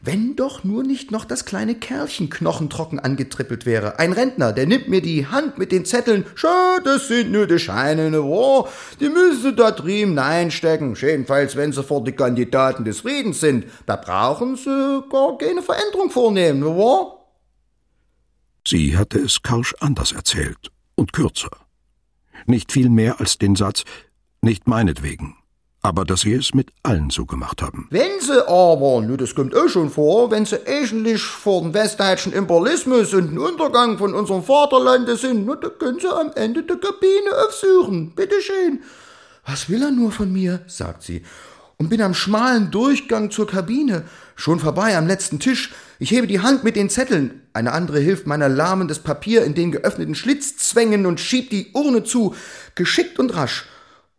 Wenn 0.02 0.36
doch 0.36 0.62
nur 0.62 0.82
nicht 0.82 1.10
noch 1.10 1.24
das 1.24 1.46
kleine 1.46 1.74
Kerlchen 1.74 2.28
knochentrocken 2.28 3.00
angetrippelt 3.00 3.64
wäre. 3.64 3.98
Ein 3.98 4.12
Rentner, 4.12 4.52
der 4.52 4.66
nimmt 4.66 4.88
mir 4.88 5.00
die 5.00 5.26
Hand 5.26 5.56
mit 5.56 5.72
den 5.72 5.86
Zetteln. 5.86 6.26
Schau, 6.34 6.78
das 6.84 7.08
sind 7.08 7.32
nur 7.32 7.46
die 7.46 7.58
Scheine, 7.58 8.10
ne 8.10 8.18
wahr? 8.18 8.68
Die 9.00 9.08
müssen 9.08 9.56
da 9.56 9.70
drüben 9.70 10.18
einstecken. 10.18 10.94
Jedenfalls, 11.00 11.56
wenn 11.56 11.72
sie 11.72 11.82
vor 11.82 12.04
die 12.04 12.12
Kandidaten 12.12 12.84
des 12.84 13.00
Friedens 13.00 13.40
sind. 13.40 13.64
Da 13.86 13.96
brauchen 13.96 14.56
sie 14.56 15.02
gar 15.08 15.38
keine 15.38 15.62
Veränderung 15.62 16.10
vornehmen, 16.10 16.60
ne? 16.60 17.06
Sie 18.68 18.98
hatte 18.98 19.18
es 19.18 19.40
Karsch 19.40 19.74
anders 19.80 20.12
erzählt 20.12 20.71
und 20.94 21.12
kürzer. 21.12 21.50
Nicht 22.46 22.72
viel 22.72 22.88
mehr 22.88 23.20
als 23.20 23.38
den 23.38 23.56
Satz, 23.56 23.84
nicht 24.40 24.66
meinetwegen, 24.66 25.36
aber 25.82 26.04
dass 26.04 26.22
sie 26.22 26.32
es 26.32 26.54
mit 26.54 26.70
allen 26.82 27.10
so 27.10 27.26
gemacht 27.26 27.62
haben. 27.62 27.86
Wenn 27.90 28.20
sie 28.20 28.46
aber, 28.48 29.00
nu 29.02 29.16
das 29.16 29.34
kommt 29.34 29.54
auch 29.54 29.68
schon 29.68 29.90
vor, 29.90 30.30
wenn 30.30 30.44
sie 30.44 30.66
eigentlich 30.66 31.22
vor 31.22 31.62
dem 31.62 31.74
westdeutschen 31.74 32.32
Imperialismus 32.32 33.14
und 33.14 33.30
dem 33.30 33.38
Untergang 33.38 33.98
von 33.98 34.14
unserem 34.14 34.42
Vaterlande 34.42 35.16
sind, 35.16 35.46
nu, 35.46 35.54
da 35.54 35.68
können 35.68 36.00
sie 36.00 36.12
am 36.12 36.32
Ende 36.34 36.62
der 36.62 36.76
Kabine 36.76 37.46
aufsuchen. 37.46 38.14
Bitteschön. 38.14 38.80
Was 39.44 39.68
will 39.68 39.82
er 39.82 39.90
nur 39.90 40.12
von 40.12 40.32
mir? 40.32 40.62
sagt 40.66 41.02
sie. 41.02 41.22
Und 41.78 41.88
bin 41.88 42.00
am 42.00 42.14
schmalen 42.14 42.70
Durchgang 42.70 43.32
zur 43.32 43.48
Kabine, 43.48 44.04
schon 44.36 44.60
vorbei 44.60 44.96
am 44.96 45.08
letzten 45.08 45.40
Tisch. 45.40 45.72
Ich 45.98 46.12
hebe 46.12 46.28
die 46.28 46.40
Hand 46.40 46.62
mit 46.62 46.76
den 46.76 46.90
Zetteln. 46.90 47.41
Eine 47.54 47.72
andere 47.72 48.00
hilft 48.00 48.26
meiner 48.26 48.48
Lahmen 48.48 48.88
das 48.88 49.00
Papier 49.00 49.44
in 49.44 49.54
den 49.54 49.72
geöffneten 49.72 50.14
Schlitz 50.14 50.56
zwängen 50.56 51.04
und 51.06 51.20
schiebt 51.20 51.52
die 51.52 51.70
Urne 51.72 52.02
zu, 52.02 52.34
geschickt 52.74 53.18
und 53.18 53.34
rasch. 53.34 53.66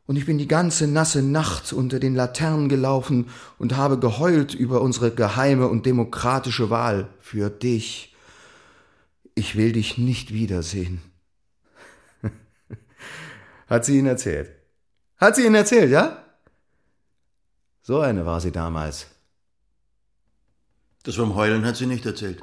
Und 0.06 0.18
ich 0.18 0.26
bin 0.26 0.38
die 0.38 0.48
ganze 0.48 0.88
nasse 0.88 1.24
Nacht 1.24 1.72
unter 1.72 2.00
den 2.00 2.14
Laternen 2.14 2.70
gelaufen 2.70 3.30
und 3.58 3.78
habe 3.78 3.98
geheult 3.98 4.54
über 4.54 4.82
unsere 4.82 5.12
geheime 5.12 5.68
und 5.68 5.86
demokratische 5.86 6.70
Wahl 6.70 7.08
für 7.20 7.50
dich. 7.50 8.16
Ich 9.34 9.56
will 9.56 9.72
dich 9.72 9.98
nicht 9.98 10.34
wiedersehen. 10.34 11.02
Hat 13.68 13.86
sie 13.86 13.98
Ihnen 13.98 14.08
erzählt? 14.08 14.52
Hat 15.18 15.36
sie 15.36 15.46
Ihnen 15.46 15.56
erzählt, 15.56 15.90
ja? 15.90 16.24
So 17.82 18.00
eine 18.00 18.26
war 18.26 18.40
sie 18.40 18.52
damals. 18.52 19.08
Das 21.04 21.16
vom 21.16 21.36
Heulen 21.36 21.66
hat 21.66 21.76
sie 21.76 21.86
nicht 21.86 22.06
erzählt. 22.06 22.42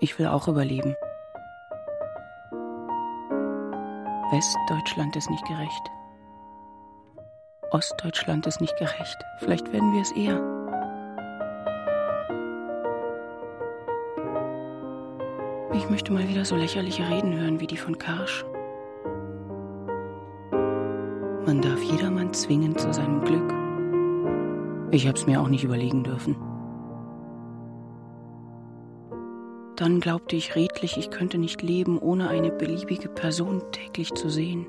Ich 0.00 0.18
will 0.18 0.26
auch 0.26 0.46
überleben. 0.46 0.94
Westdeutschland 4.30 5.16
ist 5.16 5.30
nicht 5.30 5.44
gerecht. 5.46 5.90
Ostdeutschland 7.70 8.46
ist 8.46 8.60
nicht 8.60 8.76
gerecht. 8.76 9.16
Vielleicht 9.38 9.72
werden 9.72 9.92
wir 9.92 10.02
es 10.02 10.12
eher. 10.12 10.40
Ich 15.74 15.90
möchte 15.90 16.12
mal 16.12 16.28
wieder 16.28 16.44
so 16.44 16.56
lächerliche 16.56 17.08
Reden 17.08 17.38
hören 17.38 17.60
wie 17.60 17.66
die 17.66 17.76
von 17.76 17.98
Karsch. 17.98 18.44
Man 21.44 21.60
darf 21.60 21.82
jedermann 21.82 22.32
zwingen 22.32 22.76
zu 22.76 22.92
seinem 22.92 23.24
Glück. 23.24 23.54
Ich 24.92 25.08
hab's 25.08 25.26
mir 25.26 25.40
auch 25.40 25.48
nicht 25.48 25.64
überlegen 25.64 26.04
dürfen. 26.04 26.36
Dann 29.78 30.00
glaubte 30.00 30.34
ich 30.34 30.56
redlich, 30.56 30.96
ich 30.96 31.08
könnte 31.12 31.38
nicht 31.38 31.62
leben, 31.62 32.00
ohne 32.00 32.28
eine 32.28 32.50
beliebige 32.50 33.08
Person 33.08 33.62
täglich 33.70 34.12
zu 34.12 34.28
sehen, 34.28 34.66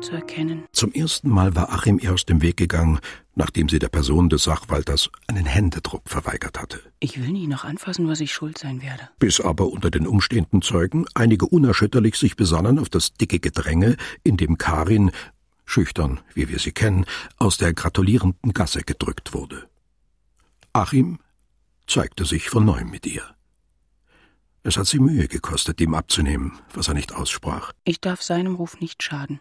zu 0.00 0.10
erkennen. 0.10 0.64
Zum 0.72 0.92
ersten 0.92 1.30
Mal 1.30 1.54
war 1.54 1.72
Achim 1.72 2.00
ihr 2.00 2.12
aus 2.12 2.24
dem 2.24 2.42
Weg 2.42 2.56
gegangen, 2.56 2.98
nachdem 3.36 3.68
sie 3.68 3.78
der 3.78 3.88
Person 3.88 4.30
des 4.30 4.42
Sachwalters 4.42 5.10
einen 5.28 5.46
Händedruck 5.46 6.02
verweigert 6.06 6.58
hatte. 6.60 6.80
Ich 6.98 7.22
will 7.22 7.30
nie 7.30 7.46
noch 7.46 7.64
anfassen, 7.64 8.08
was 8.08 8.18
ich 8.18 8.32
schuld 8.32 8.58
sein 8.58 8.82
werde. 8.82 9.08
Bis 9.20 9.40
aber 9.40 9.68
unter 9.68 9.92
den 9.92 10.08
umstehenden 10.08 10.60
Zeugen 10.60 11.06
einige 11.14 11.46
unerschütterlich 11.46 12.16
sich 12.16 12.34
besannen 12.34 12.80
auf 12.80 12.88
das 12.88 13.12
dicke 13.12 13.38
Gedränge, 13.38 13.96
in 14.24 14.38
dem 14.38 14.58
Karin, 14.58 15.12
schüchtern, 15.66 16.18
wie 16.34 16.48
wir 16.48 16.58
sie 16.58 16.72
kennen, 16.72 17.06
aus 17.38 17.58
der 17.58 17.74
gratulierenden 17.74 18.52
Gasse 18.54 18.82
gedrückt 18.82 19.34
wurde. 19.34 19.68
Achim 20.72 21.20
zeigte 21.90 22.24
sich 22.24 22.48
von 22.48 22.64
neuem 22.64 22.90
mit 22.90 23.06
ihr. 23.06 23.24
Es 24.62 24.76
hat 24.76 24.86
sie 24.86 24.98
Mühe 24.98 25.26
gekostet, 25.26 25.80
ihm 25.80 25.94
abzunehmen, 25.94 26.58
was 26.74 26.88
er 26.88 26.94
nicht 26.94 27.14
aussprach. 27.14 27.72
Ich 27.84 28.00
darf 28.00 28.22
seinem 28.22 28.54
Ruf 28.54 28.80
nicht 28.80 29.02
schaden. 29.02 29.40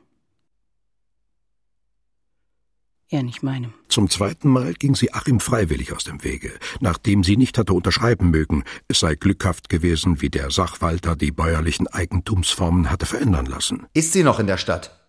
Er 3.12 3.24
nicht 3.24 3.42
meinem. 3.42 3.74
Zum 3.88 4.10
zweiten 4.10 4.50
Mal 4.50 4.74
ging 4.74 4.94
sie 4.96 5.14
Achim 5.14 5.40
freiwillig 5.40 5.94
aus 5.94 6.04
dem 6.04 6.24
Wege, 6.24 6.52
nachdem 6.80 7.24
sie 7.24 7.38
nicht 7.38 7.58
hatte 7.58 7.74
unterschreiben 7.74 8.30
mögen, 8.30 8.64
es 8.88 9.00
sei 9.00 9.16
glückhaft 9.16 9.68
gewesen, 9.68 10.22
wie 10.22 10.30
der 10.30 10.52
Sachwalter 10.52 11.16
die 11.16 11.32
bäuerlichen 11.32 11.88
Eigentumsformen 11.88 12.92
hatte 12.92 13.08
verändern 13.08 13.48
lassen. 13.48 13.88
Ist 13.94 14.14
sie 14.14 14.24
noch 14.24 14.40
in 14.40 14.48
der 14.48 14.58
Stadt? 14.58 15.08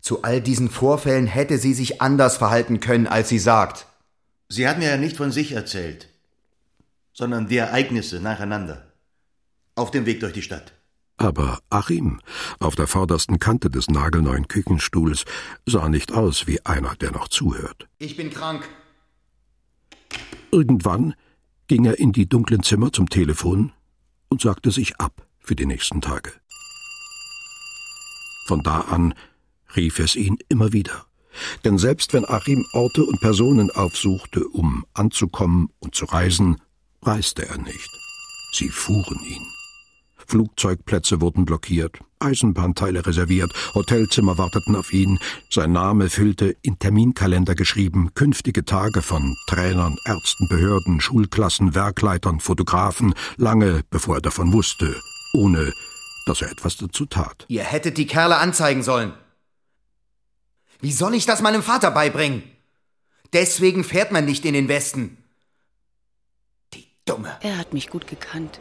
Zu 0.00 0.22
all 0.22 0.40
diesen 0.40 0.68
Vorfällen 0.68 1.26
hätte 1.26 1.58
sie 1.58 1.72
sich 1.72 2.02
anders 2.02 2.36
verhalten 2.36 2.80
können, 2.80 3.06
als 3.06 3.28
sie 3.28 3.38
sagt. 3.38 3.86
Sie 4.48 4.68
hat 4.68 4.78
mir 4.78 4.90
ja 4.90 4.96
nicht 4.96 5.16
von 5.16 5.30
sich 5.30 5.52
erzählt, 5.52 6.08
sondern 7.14 7.48
die 7.48 7.56
Ereignisse 7.56 8.20
nacheinander. 8.20 8.92
Auf 9.76 9.90
dem 9.90 10.04
Weg 10.04 10.20
durch 10.20 10.34
die 10.34 10.42
Stadt. 10.42 10.74
Aber 11.16 11.60
Achim, 11.70 12.20
auf 12.58 12.74
der 12.74 12.88
vordersten 12.88 13.38
Kante 13.38 13.70
des 13.70 13.88
nagelneuen 13.88 14.48
Küchenstuhls, 14.48 15.24
sah 15.64 15.88
nicht 15.88 16.12
aus 16.12 16.46
wie 16.46 16.64
einer, 16.66 16.96
der 16.96 17.12
noch 17.12 17.28
zuhört. 17.28 17.88
Ich 17.98 18.16
bin 18.16 18.30
krank. 18.30 18.68
Irgendwann 20.50 21.14
ging 21.68 21.84
er 21.84 21.98
in 21.98 22.12
die 22.12 22.28
dunklen 22.28 22.62
Zimmer 22.62 22.92
zum 22.92 23.08
Telefon 23.08 23.72
und 24.28 24.42
sagte 24.42 24.70
sich 24.70 25.00
ab 25.00 25.26
für 25.38 25.54
die 25.54 25.66
nächsten 25.66 26.00
Tage. 26.00 26.32
Von 28.46 28.62
da 28.62 28.80
an 28.80 29.14
rief 29.76 29.98
es 29.98 30.16
ihn 30.16 30.38
immer 30.48 30.72
wieder. 30.72 31.06
Denn 31.64 31.78
selbst 31.78 32.12
wenn 32.12 32.28
Achim 32.28 32.64
Orte 32.72 33.04
und 33.04 33.20
Personen 33.20 33.70
aufsuchte, 33.70 34.46
um 34.46 34.84
anzukommen 34.94 35.70
und 35.80 35.94
zu 35.94 36.04
reisen, 36.04 36.60
reiste 37.06 37.48
er 37.48 37.58
nicht. 37.58 37.90
Sie 38.52 38.68
fuhren 38.68 39.18
ihn. 39.24 39.46
Flugzeugplätze 40.26 41.20
wurden 41.20 41.44
blockiert, 41.44 41.98
Eisenbahnteile 42.18 43.04
reserviert, 43.06 43.52
Hotelzimmer 43.74 44.38
warteten 44.38 44.74
auf 44.74 44.92
ihn, 44.92 45.18
sein 45.50 45.72
Name 45.72 46.08
füllte 46.08 46.56
in 46.62 46.78
Terminkalender 46.78 47.54
geschrieben 47.54 48.14
künftige 48.14 48.64
Tage 48.64 49.02
von 49.02 49.36
Trainern, 49.46 49.96
Ärzten, 50.06 50.48
Behörden, 50.48 51.00
Schulklassen, 51.00 51.74
Werkleitern, 51.74 52.40
Fotografen, 52.40 53.14
lange 53.36 53.82
bevor 53.90 54.16
er 54.16 54.22
davon 54.22 54.52
wusste, 54.52 54.96
ohne 55.34 55.72
dass 56.26 56.40
er 56.40 56.50
etwas 56.50 56.76
dazu 56.76 57.04
tat. 57.06 57.44
Ihr 57.48 57.64
hättet 57.64 57.98
die 57.98 58.06
Kerle 58.06 58.36
anzeigen 58.38 58.82
sollen. 58.82 59.12
Wie 60.80 60.92
soll 60.92 61.14
ich 61.14 61.26
das 61.26 61.42
meinem 61.42 61.62
Vater 61.62 61.90
beibringen? 61.90 62.42
Deswegen 63.32 63.84
fährt 63.84 64.12
man 64.12 64.24
nicht 64.24 64.44
in 64.44 64.54
den 64.54 64.68
Westen. 64.68 65.18
Dumme. 67.06 67.36
Er 67.42 67.58
hat 67.58 67.74
mich 67.74 67.90
gut 67.90 68.06
gekannt. 68.06 68.60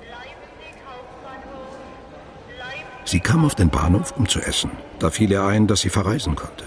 Sie 3.06 3.22
kam 3.22 3.46
auf 3.46 3.56
den 3.56 3.70
Bahnhof, 3.70 4.14
um 4.18 4.28
zu 4.28 4.42
essen. 4.42 4.72
Da 5.00 5.10
fiel 5.10 5.32
ihr 5.32 5.44
ein, 5.44 5.68
dass 5.68 5.80
sie 5.82 5.90
verreisen 5.90 6.36
konnte. 6.36 6.66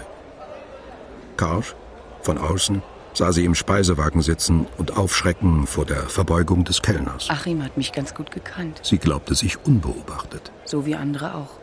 Karsch, 1.35 1.75
von 2.23 2.39
außen, 2.39 2.81
sah 3.13 3.31
sie 3.31 3.45
im 3.45 3.53
Speisewagen 3.53 4.23
sitzen 4.23 4.65
und 4.77 4.97
aufschrecken 4.97 5.67
vor 5.67 5.85
der 5.85 6.09
Verbeugung 6.09 6.63
des 6.63 6.81
Kellners. 6.81 7.29
Achim 7.29 7.63
hat 7.63 7.77
mich 7.77 7.91
ganz 7.91 8.15
gut 8.15 8.31
gekannt. 8.31 8.79
Sie 8.83 8.97
glaubte 8.97 9.35
sich 9.35 9.63
unbeobachtet. 9.63 10.51
So 10.65 10.87
wie 10.87 10.95
andere 10.95 11.35
auch. 11.35 11.59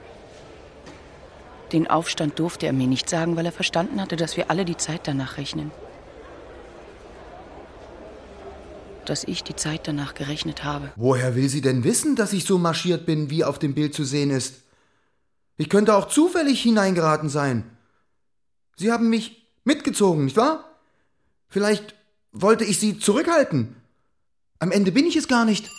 Den 1.73 1.91
Aufstand 1.91 2.39
durfte 2.39 2.67
er 2.67 2.73
mir 2.73 2.87
nicht 2.87 3.11
sagen, 3.11 3.37
weil 3.37 3.47
er 3.47 3.53
verstanden 3.53 4.01
hatte, 4.01 4.15
dass 4.15 4.37
wir 4.37 4.49
alle 4.49 4.65
die 4.65 4.77
Zeit 4.77 5.09
danach 5.09 5.39
rechnen. 5.39 5.73
Dass 9.05 9.25
ich 9.25 9.45
die 9.45 9.57
Zeit 9.57 9.87
danach 9.87 10.15
gerechnet 10.15 10.65
habe. 10.65 10.93
Woher 10.97 11.37
will 11.37 11.49
sie 11.49 11.61
denn 11.61 11.85
wissen, 11.85 12.17
dass 12.17 12.33
ich 12.33 12.45
so 12.45 12.59
marschiert 12.59 13.05
bin, 13.07 13.31
wie 13.31 13.45
auf 13.45 13.59
dem 13.59 13.75
Bild 13.75 13.95
zu 13.95 14.05
sehen 14.05 14.31
ist? 14.31 14.63
Ich 15.57 15.69
könnte 15.69 15.95
auch 15.95 16.09
zufällig 16.09 16.63
hineingeraten 16.63 17.29
sein. 17.29 17.65
Sie 18.77 18.91
haben 18.91 19.09
mich 19.09 19.47
mitgezogen, 19.65 20.25
nicht 20.25 20.37
wahr? 20.37 20.65
Vielleicht 21.49 21.95
wollte 22.33 22.65
ich 22.65 22.81
Sie 22.81 22.99
zurückhalten. 22.99 23.77
Am 24.59 24.73
Ende 24.73 24.91
bin 24.91 25.07
ich 25.07 25.17
es 25.17 25.29
gar 25.29 25.45
nicht. 25.45 25.71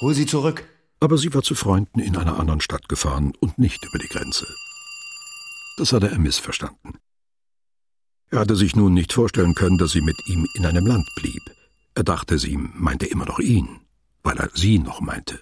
Hol 0.00 0.14
sie 0.14 0.26
zurück. 0.26 0.68
Aber 1.00 1.18
sie 1.18 1.32
war 1.34 1.42
zu 1.42 1.54
Freunden 1.54 2.00
in 2.00 2.16
einer 2.16 2.38
anderen 2.38 2.60
Stadt 2.60 2.88
gefahren 2.88 3.32
und 3.40 3.58
nicht 3.58 3.84
über 3.84 3.98
die 3.98 4.08
Grenze. 4.08 4.46
Das 5.76 5.92
hatte 5.92 6.10
er 6.10 6.18
missverstanden. 6.18 6.98
Er 8.30 8.40
hatte 8.40 8.56
sich 8.56 8.74
nun 8.74 8.94
nicht 8.94 9.12
vorstellen 9.12 9.54
können, 9.54 9.76
dass 9.76 9.92
sie 9.92 10.00
mit 10.00 10.16
ihm 10.26 10.48
in 10.54 10.64
einem 10.64 10.86
Land 10.86 11.06
blieb. 11.16 11.42
Er 11.94 12.02
dachte, 12.02 12.38
sie 12.38 12.56
meinte 12.56 13.06
immer 13.06 13.26
noch 13.26 13.38
ihn, 13.38 13.80
weil 14.22 14.38
er 14.38 14.50
sie 14.54 14.78
noch 14.78 15.00
meinte. 15.00 15.38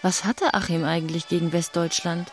Was 0.00 0.24
hatte 0.24 0.54
Achim 0.54 0.82
eigentlich 0.82 1.28
gegen 1.28 1.52
Westdeutschland? 1.52 2.32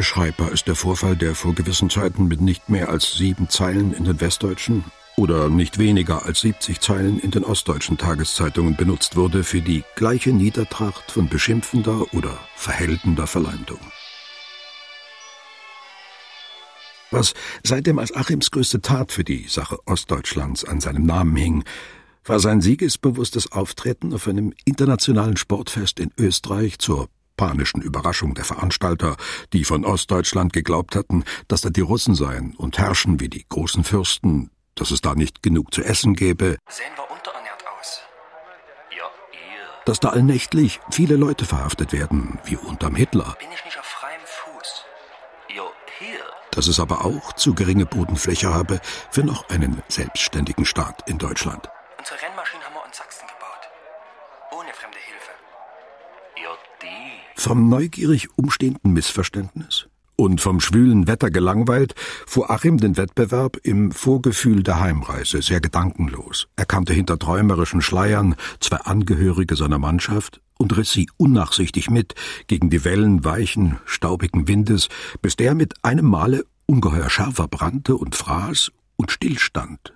Beschreibbar 0.00 0.50
ist 0.50 0.66
der 0.66 0.76
Vorfall, 0.76 1.14
der 1.14 1.34
vor 1.34 1.54
gewissen 1.54 1.90
Zeiten 1.90 2.26
mit 2.26 2.40
nicht 2.40 2.70
mehr 2.70 2.88
als 2.88 3.18
sieben 3.18 3.50
Zeilen 3.50 3.92
in 3.92 4.04
den 4.04 4.18
westdeutschen 4.18 4.82
oder 5.18 5.50
nicht 5.50 5.76
weniger 5.76 6.24
als 6.24 6.40
70 6.40 6.80
Zeilen 6.80 7.20
in 7.20 7.30
den 7.30 7.44
ostdeutschen 7.44 7.98
Tageszeitungen 7.98 8.76
benutzt 8.76 9.16
wurde 9.16 9.44
für 9.44 9.60
die 9.60 9.84
gleiche 9.96 10.30
Niedertracht 10.30 11.10
von 11.10 11.28
beschimpfender 11.28 12.14
oder 12.14 12.38
verheldender 12.56 13.26
Verleumdung. 13.26 13.78
Was 17.10 17.34
seitdem 17.62 17.98
als 17.98 18.14
Achims 18.14 18.50
größte 18.50 18.80
Tat 18.80 19.12
für 19.12 19.22
die 19.22 19.48
Sache 19.48 19.76
Ostdeutschlands 19.84 20.64
an 20.64 20.80
seinem 20.80 21.04
Namen 21.04 21.36
hing, 21.36 21.64
war 22.24 22.40
sein 22.40 22.62
siegesbewusstes 22.62 23.52
Auftreten 23.52 24.14
auf 24.14 24.26
einem 24.26 24.54
internationalen 24.64 25.36
Sportfest 25.36 26.00
in 26.00 26.10
Österreich 26.16 26.78
zur 26.78 27.10
panischen 27.40 27.80
Überraschung 27.80 28.34
der 28.34 28.44
Veranstalter, 28.44 29.16
die 29.54 29.64
von 29.64 29.86
Ostdeutschland 29.86 30.52
geglaubt 30.52 30.94
hatten, 30.94 31.24
dass 31.48 31.62
da 31.62 31.70
die 31.70 31.80
Russen 31.80 32.14
seien 32.14 32.54
und 32.54 32.76
herrschen 32.76 33.18
wie 33.18 33.30
die 33.30 33.46
großen 33.48 33.82
Fürsten, 33.82 34.50
dass 34.74 34.90
es 34.90 35.00
da 35.00 35.14
nicht 35.14 35.42
genug 35.42 35.72
zu 35.72 35.82
essen 35.82 36.14
gäbe. 36.14 36.58
Sehen 36.68 36.92
wir 36.96 37.10
unterernährt 37.10 37.64
aus. 37.78 38.02
Ja, 38.94 39.06
ihr. 39.32 39.64
Dass 39.86 40.00
da 40.00 40.10
allnächtlich 40.10 40.80
viele 40.90 41.16
Leute 41.16 41.46
verhaftet 41.46 41.94
werden, 41.94 42.38
wie 42.44 42.56
unterm 42.56 42.94
Hitler. 42.94 43.34
Bin 43.38 43.48
ich 43.54 43.64
nicht 43.64 43.78
auf 43.78 43.86
freiem 43.86 44.20
Fuß? 44.22 44.84
Ja, 45.56 45.62
hier. 45.98 46.20
Dass 46.50 46.66
es 46.66 46.78
aber 46.78 47.06
auch 47.06 47.32
zu 47.32 47.54
geringe 47.54 47.86
Bodenfläche 47.86 48.52
habe 48.52 48.82
für 49.10 49.24
noch 49.24 49.48
einen 49.48 49.82
selbstständigen 49.88 50.66
Staat 50.66 51.08
in 51.08 51.16
Deutschland. 51.16 51.70
Unsere 51.98 52.20
Rennmaschinen 52.20 52.66
haben 52.66 52.74
wir 52.74 52.84
in 52.84 52.92
Sachsen 52.92 53.26
gebaut. 53.26 53.64
Ohne 54.60 54.74
fremde 54.74 54.98
Hilfe. 54.98 55.32
Ja, 56.36 56.50
die. 56.82 57.29
Vom 57.42 57.70
neugierig 57.70 58.28
umstehenden 58.36 58.92
Missverständnis 58.92 59.86
und 60.16 60.42
vom 60.42 60.60
schwülen 60.60 61.06
Wetter 61.06 61.30
gelangweilt, 61.30 61.94
fuhr 62.26 62.50
Achim 62.50 62.76
den 62.76 62.98
Wettbewerb 62.98 63.56
im 63.62 63.92
Vorgefühl 63.92 64.62
der 64.62 64.78
Heimreise 64.78 65.40
sehr 65.40 65.62
gedankenlos. 65.62 66.48
Er 66.56 66.66
kannte 66.66 66.92
hinter 66.92 67.18
träumerischen 67.18 67.80
Schleiern 67.80 68.36
zwei 68.60 68.76
Angehörige 68.76 69.56
seiner 69.56 69.78
Mannschaft 69.78 70.42
und 70.58 70.76
riss 70.76 70.92
sie 70.92 71.08
unnachsichtig 71.16 71.88
mit 71.88 72.14
gegen 72.46 72.68
die 72.68 72.84
Wellen 72.84 73.24
weichen, 73.24 73.78
staubigen 73.86 74.46
Windes, 74.46 74.90
bis 75.22 75.34
der 75.34 75.54
mit 75.54 75.82
einem 75.82 76.04
Male 76.04 76.44
ungeheuer 76.66 77.08
scharfer 77.08 77.48
brannte 77.48 77.96
und 77.96 78.16
fraß 78.16 78.70
und 78.96 79.12
stillstand. 79.12 79.94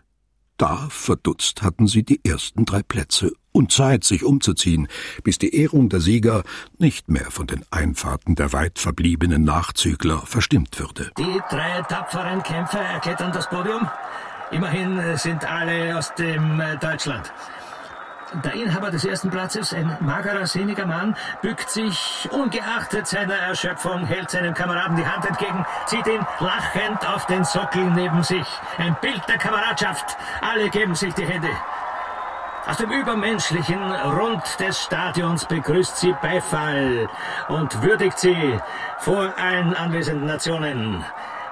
Da, 0.56 0.86
verdutzt, 0.88 1.62
hatten 1.62 1.88
sie 1.88 2.04
die 2.04 2.24
ersten 2.24 2.64
drei 2.64 2.82
Plätze 2.82 3.32
und 3.50 3.72
Zeit, 3.72 4.04
sich 4.04 4.24
umzuziehen, 4.24 4.86
bis 5.24 5.38
die 5.38 5.54
Ehrung 5.54 5.88
der 5.88 6.00
Sieger 6.00 6.44
nicht 6.78 7.08
mehr 7.08 7.30
von 7.30 7.48
den 7.48 7.64
Einfahrten 7.72 8.36
der 8.36 8.52
weit 8.52 8.78
verbliebenen 8.78 9.42
Nachzügler 9.42 10.18
verstimmt 10.26 10.78
würde. 10.78 11.10
Die 11.18 11.40
drei 11.50 11.82
tapferen 11.82 12.42
Kämpfer 12.42 12.80
erklettern 12.80 13.32
das 13.32 13.48
Podium. 13.48 13.88
Immerhin 14.52 15.16
sind 15.16 15.44
alle 15.44 15.98
aus 15.98 16.14
dem 16.14 16.60
äh, 16.60 16.76
Deutschland. 16.76 17.32
Der 18.42 18.54
Inhaber 18.54 18.90
des 18.90 19.04
ersten 19.04 19.30
Platzes, 19.30 19.72
ein 19.72 19.96
magerer, 20.00 20.44
sehniger 20.46 20.86
Mann, 20.86 21.14
bückt 21.40 21.70
sich 21.70 22.28
ungeachtet 22.32 23.06
seiner 23.06 23.34
Erschöpfung, 23.34 24.04
hält 24.06 24.30
seinem 24.30 24.54
Kameraden 24.54 24.96
die 24.96 25.06
Hand 25.06 25.24
entgegen, 25.24 25.64
zieht 25.86 26.06
ihn 26.08 26.26
lachend 26.40 27.06
auf 27.08 27.26
den 27.26 27.44
Sockel 27.44 27.84
neben 27.92 28.24
sich. 28.24 28.46
Ein 28.76 28.96
Bild 29.00 29.22
der 29.28 29.38
Kameradschaft. 29.38 30.16
Alle 30.40 30.68
geben 30.68 30.96
sich 30.96 31.14
die 31.14 31.26
Hände. 31.26 31.48
Aus 32.66 32.78
dem 32.78 32.90
übermenschlichen 32.90 33.92
Rund 33.92 34.42
des 34.58 34.82
Stadions 34.82 35.44
begrüßt 35.44 35.98
sie 35.98 36.14
Beifall 36.20 37.08
und 37.48 37.82
würdigt 37.82 38.18
sie 38.18 38.58
vor 38.98 39.32
allen 39.38 39.74
anwesenden 39.74 40.26
Nationen. 40.26 41.04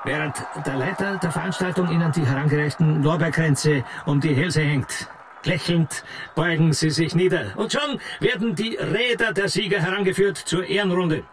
Während 0.05 0.35
der 0.66 0.74
Leiter 0.74 1.16
der 1.18 1.30
Veranstaltung 1.30 1.89
ihnen 1.91 2.11
die 2.11 2.26
herangereichten 2.26 3.05
Lorbeerkränze 3.05 3.85
um 4.05 4.20
die 4.20 4.35
Hälse 4.35 4.62
hängt. 4.62 5.07
Lächelnd 5.45 6.05
beugen 6.34 6.72
sie 6.72 6.90
sich 6.90 7.14
nieder. 7.14 7.53
Und 7.57 7.72
schon 7.72 8.01
werden 8.20 8.55
die 8.55 8.76
Räder 8.76 9.32
der 9.32 9.49
Sieger 9.49 9.80
herangeführt 9.80 10.36
zur 10.36 10.64
Ehrenrunde. 10.64 11.24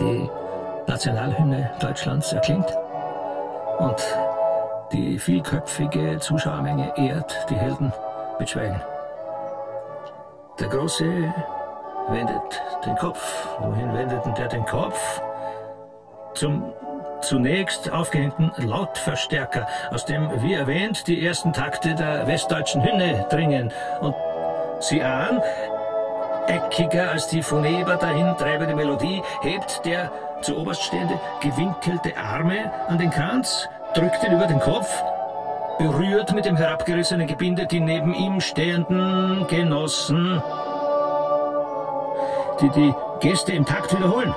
Die 0.00 0.28
Nationalhymne 0.86 1.70
Deutschlands 1.80 2.32
erklingt 2.32 2.66
und 3.78 4.02
die 4.92 5.18
vielköpfige 5.18 6.18
Zuschauermenge 6.18 6.92
ehrt 6.96 7.46
die 7.48 7.54
Helden 7.54 7.92
mit 8.38 8.50
Schweigen. 8.50 8.80
Der 10.58 10.68
Große 10.68 11.04
wendet 12.08 12.62
den 12.84 12.96
Kopf. 12.96 13.48
Wohin 13.58 13.92
wendet 13.94 14.24
denn 14.24 14.34
der 14.34 14.48
den 14.48 14.64
Kopf? 14.64 15.20
Zum 16.34 16.72
zunächst 17.22 17.90
aufgehängten 17.90 18.52
Lautverstärker, 18.58 19.66
aus 19.90 20.04
dem, 20.04 20.30
wie 20.42 20.54
erwähnt, 20.54 21.06
die 21.06 21.24
ersten 21.24 21.52
Takte 21.52 21.94
der 21.94 22.26
westdeutschen 22.26 22.82
Hymne 22.82 23.26
dringen. 23.30 23.72
Und 24.00 24.14
Sie 24.80 25.02
ahnen, 25.02 25.40
eckiger 26.48 27.10
als 27.10 27.28
die 27.28 27.42
Phoneber 27.42 27.96
dahintreibende 27.96 28.74
Melodie, 28.74 29.22
hebt 29.42 29.84
der 29.84 30.10
zu 30.42 30.58
oberst 30.58 30.82
stehende 30.82 31.18
gewinkelte 31.40 32.16
Arme 32.16 32.70
an 32.88 32.98
den 32.98 33.10
Kranz, 33.10 33.68
drückt 33.94 34.24
ihn 34.24 34.32
über 34.32 34.46
den 34.46 34.58
Kopf 34.58 35.02
berührt 35.78 36.32
mit 36.32 36.44
dem 36.44 36.56
herabgerissenen 36.56 37.26
Gebinde 37.26 37.66
die 37.66 37.80
neben 37.80 38.14
ihm 38.14 38.40
stehenden 38.40 39.46
Genossen, 39.48 40.42
die 42.60 42.68
die 42.70 42.94
Geste 43.20 43.52
im 43.52 43.64
Takt 43.64 43.96
wiederholen. 43.96 44.34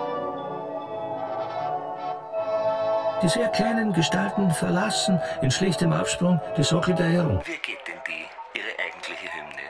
Die 3.21 3.29
sehr 3.29 3.47
kleinen 3.47 3.93
Gestalten 3.93 4.51
verlassen 4.51 5.19
in 5.41 5.49
schlichtem 5.49 5.93
Absprung 5.93 6.41
die 6.57 6.63
Sockel 6.63 6.95
der 6.95 7.07
Ehrung. 7.07 7.41
Wie 7.45 7.51
geht 7.53 7.87
denn 7.87 7.99
die, 8.07 8.59
ihre 8.59 8.79
eigentliche 8.85 9.33
Hymne? 9.33 9.61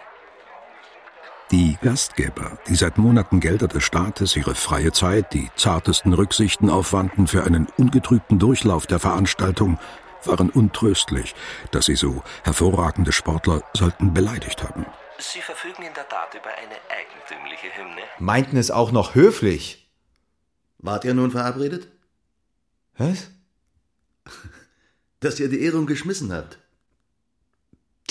Die 1.52 1.78
Gastgeber, 1.82 2.58
die 2.68 2.76
seit 2.76 2.98
Monaten 2.98 3.40
Gelder 3.40 3.68
des 3.68 3.84
Staates, 3.84 4.36
ihre 4.36 4.56
freie 4.56 4.92
Zeit, 4.92 5.32
die 5.34 5.50
zartesten 5.56 6.14
Rücksichten 6.14 6.72
aufwandten 6.72 7.28
für 7.28 7.44
einen 7.44 7.68
ungetrübten 7.78 8.40
Durchlauf 8.40 8.88
der 8.88 9.00
Veranstaltung, 9.00 9.78
waren 10.24 10.50
untröstlich, 10.50 11.36
dass 11.70 11.86
sie 11.86 11.96
so 11.96 12.24
hervorragende 12.44 13.12
Sportler 13.12 13.62
sollten 13.74 14.14
beleidigt 14.14 14.64
haben. 14.64 14.88
Sie 15.20 15.40
verfügen 15.40 15.84
in 15.84 15.94
der 15.94 16.10
Tat 16.10 16.34
über 16.34 16.50
eine 16.50 16.76
eigentümliche 16.90 17.68
Hymne. 17.78 18.02
Meinten 18.18 18.58
es 18.58 18.72
auch 18.72 18.92
noch 18.92 19.14
höflich. 19.14 19.88
Wart 20.80 21.06
ihr 21.06 21.14
nun 21.14 21.30
verabredet? 21.30 21.88
Was? 22.98 23.30
Dass 25.26 25.40
ihr 25.40 25.50
die 25.50 25.62
Ehrung 25.62 25.88
geschmissen 25.88 26.32
habt. 26.32 26.60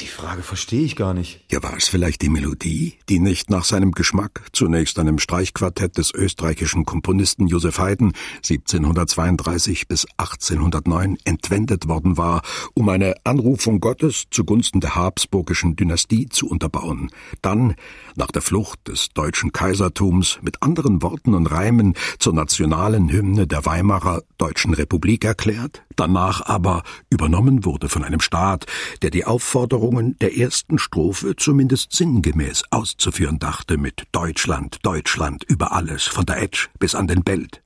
Die 0.00 0.08
Frage 0.08 0.42
verstehe 0.42 0.82
ich 0.82 0.96
gar 0.96 1.14
nicht. 1.14 1.44
Ja, 1.52 1.62
war 1.62 1.76
es 1.76 1.86
vielleicht 1.86 2.22
die 2.22 2.28
Melodie, 2.28 2.98
die 3.08 3.20
nicht 3.20 3.48
nach 3.48 3.62
seinem 3.62 3.92
Geschmack 3.92 4.44
zunächst 4.52 4.98
einem 4.98 5.20
Streichquartett 5.20 5.96
des 5.96 6.12
österreichischen 6.12 6.84
Komponisten 6.84 7.46
Josef 7.46 7.78
Haydn 7.78 8.12
1732 8.38 9.86
bis 9.86 10.04
1809 10.16 11.18
entwendet 11.24 11.86
worden 11.86 12.16
war, 12.16 12.42
um 12.74 12.88
eine 12.88 13.14
Anrufung 13.22 13.78
Gottes 13.78 14.24
zugunsten 14.32 14.80
der 14.80 14.96
habsburgischen 14.96 15.76
Dynastie 15.76 16.28
zu 16.28 16.48
unterbauen, 16.48 17.12
dann 17.40 17.76
nach 18.16 18.32
der 18.32 18.42
Flucht 18.42 18.88
des 18.88 19.10
deutschen 19.10 19.52
Kaisertums 19.52 20.40
mit 20.42 20.60
anderen 20.60 21.02
Worten 21.02 21.34
und 21.34 21.46
Reimen 21.46 21.94
zur 22.18 22.32
nationalen 22.32 23.12
Hymne 23.12 23.46
der 23.46 23.64
Weimarer 23.64 24.24
Deutschen 24.38 24.74
Republik 24.74 25.24
erklärt, 25.24 25.84
danach 25.96 26.40
aber 26.42 26.82
übernommen 27.10 27.64
wurde 27.64 27.88
von 27.88 28.04
einem 28.04 28.20
Staat, 28.20 28.66
der 29.02 29.10
die 29.10 29.24
Aufforderungen 29.24 30.16
der 30.18 30.36
ersten 30.36 30.78
Strophe 30.78 31.36
zumindest 31.36 31.92
sinngemäß 31.92 32.64
auszuführen 32.70 33.38
dachte 33.38 33.76
mit 33.76 34.04
Deutschland, 34.12 34.78
Deutschland 34.82 35.44
über 35.44 35.72
alles, 35.72 36.04
von 36.04 36.26
der 36.26 36.42
Etsch 36.42 36.68
bis 36.78 36.94
an 36.94 37.06
den 37.06 37.22
Belt. 37.22 37.64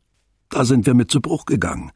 Da 0.50 0.64
sind 0.64 0.86
wir 0.86 0.94
mit 0.94 1.10
zu 1.10 1.20
Bruch 1.20 1.44
gegangen, 1.44 1.92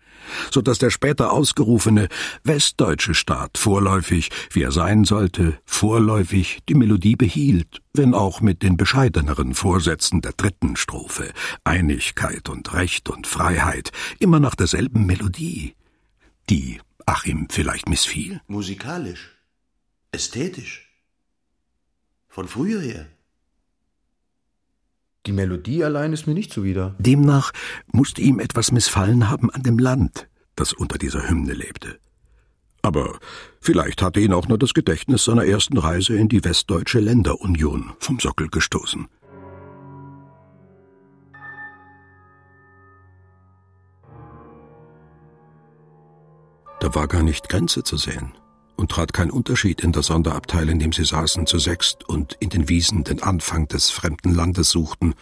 so 0.50 0.60
dass 0.60 0.78
der 0.78 0.90
später 0.90 1.32
ausgerufene 1.32 2.08
westdeutsche 2.44 3.14
Staat 3.14 3.56
vorläufig, 3.56 4.30
wie 4.50 4.62
er 4.62 4.72
sein 4.72 5.04
sollte, 5.04 5.58
vorläufig 5.64 6.60
die 6.68 6.74
Melodie 6.74 7.16
behielt, 7.16 7.80
wenn 7.94 8.12
auch 8.12 8.42
mit 8.42 8.62
den 8.62 8.76
bescheideneren 8.76 9.54
Vorsätzen 9.54 10.20
der 10.20 10.32
dritten 10.32 10.76
Strophe 10.76 11.32
Einigkeit 11.64 12.50
und 12.50 12.74
Recht 12.74 13.08
und 13.08 13.26
Freiheit, 13.26 13.90
immer 14.18 14.38
nach 14.38 14.54
derselben 14.54 15.06
Melodie, 15.06 15.74
die 16.50 16.80
Achim 17.06 17.48
vielleicht 17.50 17.88
missfiel. 17.88 18.40
Musikalisch. 18.46 19.36
Ästhetisch. 20.12 20.88
Von 22.28 22.48
früher 22.48 22.80
her. 22.80 23.06
Die 25.26 25.32
Melodie 25.32 25.84
allein 25.84 26.12
ist 26.12 26.26
mir 26.26 26.34
nicht 26.34 26.52
zuwider. 26.52 26.96
Demnach 26.98 27.52
musste 27.86 28.22
ihm 28.22 28.40
etwas 28.40 28.72
missfallen 28.72 29.30
haben 29.30 29.50
an 29.50 29.62
dem 29.62 29.78
Land, 29.78 30.28
das 30.56 30.72
unter 30.72 30.98
dieser 30.98 31.28
Hymne 31.28 31.52
lebte. 31.52 31.98
Aber 32.82 33.20
vielleicht 33.60 34.02
hatte 34.02 34.18
ihn 34.18 34.32
auch 34.32 34.48
nur 34.48 34.58
das 34.58 34.74
Gedächtnis 34.74 35.24
seiner 35.24 35.46
ersten 35.46 35.78
Reise 35.78 36.16
in 36.16 36.28
die 36.28 36.44
Westdeutsche 36.44 36.98
Länderunion 36.98 37.92
vom 38.00 38.18
Sockel 38.18 38.48
gestoßen. 38.48 39.06
Da 46.82 46.92
war 46.96 47.06
gar 47.06 47.22
nicht 47.22 47.48
Grenze 47.48 47.84
zu 47.84 47.96
sehen 47.96 48.32
und 48.74 48.90
trat 48.90 49.12
kein 49.12 49.30
Unterschied 49.30 49.82
in 49.82 49.92
der 49.92 50.02
Sonderabteil, 50.02 50.68
in 50.68 50.80
dem 50.80 50.92
sie 50.92 51.04
saßen, 51.04 51.46
zu 51.46 51.60
sechst 51.60 52.08
und 52.08 52.36
in 52.40 52.48
den 52.48 52.68
Wiesen 52.68 53.04
den 53.04 53.22
Anfang 53.22 53.68
des 53.68 53.90
fremden 53.90 54.34
Landes 54.34 54.70
suchten, 54.70 55.14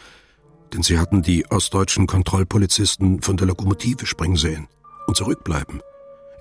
denn 0.73 0.83
sie 0.83 0.99
hatten 0.99 1.21
die 1.21 1.45
ostdeutschen 1.51 2.07
Kontrollpolizisten 2.07 3.21
von 3.21 3.37
der 3.37 3.47
Lokomotive 3.47 4.07
springen 4.07 4.37
sehen 4.37 4.69
und 5.07 5.19
zurückbleiben, 5.19 5.83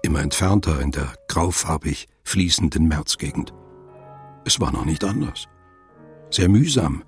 immer 0.03 0.21
entfernter 0.21 0.79
in 0.79 0.91
der 0.91 1.11
graufarbig 1.27 2.07
fließenden 2.23 2.87
Märzgegend. 2.87 3.53
Es 4.45 4.61
war 4.61 4.71
noch 4.71 4.85
nicht 4.85 5.03
anders. 5.03 5.47
Sehr 6.29 6.47
mühsam 6.47 7.03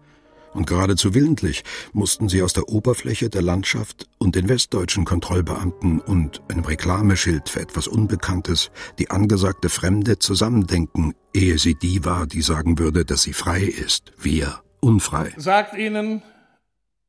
und 0.54 0.68
geradezu 0.68 1.14
willentlich 1.14 1.64
mussten 1.94 2.30
sie 2.30 2.42
aus 2.42 2.54
der 2.54 2.70
Oberfläche 2.70 3.30
der 3.30 3.42
Landschaft 3.42 4.08
und 4.18 4.36
den 4.36 4.50
westdeutschen 4.50 5.06
Kontrollbeamten 5.06 6.00
und 6.00 6.42
einem 6.50 6.66
Reklameschild 6.66 7.50
für 7.50 7.62
etwas 7.62 7.88
Unbekanntes 7.88 8.72
die 9.00 9.12
angesagte 9.12 9.70
Fremde 9.70 10.20
zusammendenken, 10.20 11.14
ehe 11.34 11.58
sie 11.58 11.76
die 11.76 12.06
war, 12.06 12.28
die 12.28 12.42
sagen 12.42 12.80
würde, 12.80 13.06
dass 13.06 13.24
sie 13.24 13.34
frei 13.34 13.62
ist, 13.62 14.14
wir 14.18 14.62
unfrei. 14.80 15.34
Sagt 15.38 15.78
ihnen, 15.78 16.22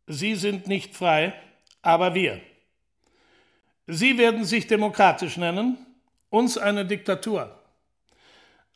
Sie 0.07 0.35
sind 0.35 0.67
nicht 0.67 0.95
frei, 0.95 1.33
aber 1.81 2.15
wir. 2.15 2.41
Sie 3.87 4.19
werden 4.19 4.45
sich 4.45 4.67
demokratisch 4.67 5.37
nennen, 5.37 5.79
uns 6.29 6.59
eine 6.59 6.85
Diktatur. 6.85 7.59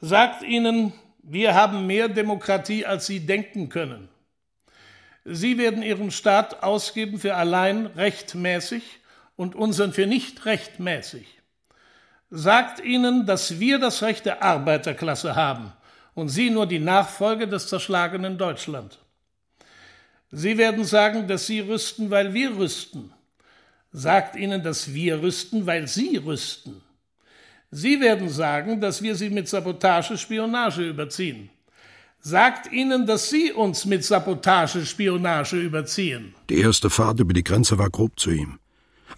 Sagt 0.00 0.42
ihnen, 0.42 0.92
wir 1.22 1.54
haben 1.54 1.86
mehr 1.86 2.08
Demokratie, 2.08 2.86
als 2.86 3.06
Sie 3.06 3.20
denken 3.20 3.68
können. 3.68 4.08
Sie 5.28 5.58
werden 5.58 5.82
Ihren 5.82 6.12
Staat 6.12 6.62
ausgeben 6.62 7.18
für 7.18 7.34
allein 7.34 7.86
rechtmäßig 7.86 8.84
und 9.34 9.56
unseren 9.56 9.92
für 9.92 10.06
nicht 10.06 10.46
rechtmäßig. 10.46 11.26
Sagt 12.30 12.78
ihnen, 12.84 13.26
dass 13.26 13.58
wir 13.58 13.80
das 13.80 14.02
Recht 14.02 14.24
der 14.24 14.44
Arbeiterklasse 14.44 15.34
haben 15.34 15.72
und 16.14 16.28
Sie 16.28 16.48
nur 16.48 16.66
die 16.66 16.78
Nachfolge 16.78 17.48
des 17.48 17.66
zerschlagenen 17.66 18.38
Deutschland. 18.38 19.00
Sie 20.30 20.58
werden 20.58 20.84
sagen, 20.84 21.26
dass 21.26 21.46
Sie 21.46 21.58
rüsten, 21.58 22.08
weil 22.10 22.32
wir 22.32 22.56
rüsten. 22.56 23.12
Sagt 23.90 24.36
ihnen, 24.36 24.62
dass 24.62 24.94
wir 24.94 25.22
rüsten, 25.22 25.66
weil 25.66 25.88
Sie 25.88 26.18
rüsten. 26.18 26.82
Sie 27.72 28.00
werden 28.00 28.28
sagen, 28.28 28.80
dass 28.80 29.02
wir 29.02 29.16
Sie 29.16 29.30
mit 29.30 29.48
Sabotage, 29.48 30.16
Spionage 30.16 30.88
überziehen. 30.88 31.50
Sagt 32.28 32.72
ihnen, 32.72 33.06
dass 33.06 33.30
Sie 33.30 33.52
uns 33.52 33.84
mit 33.84 34.02
Sabotage, 34.02 34.84
Spionage 34.84 35.60
überziehen. 35.60 36.34
Die 36.50 36.58
erste 36.58 36.90
Fahrt 36.90 37.20
über 37.20 37.32
die 37.32 37.44
Grenze 37.44 37.78
war 37.78 37.88
grob 37.88 38.18
zu 38.18 38.32
ihm. 38.32 38.58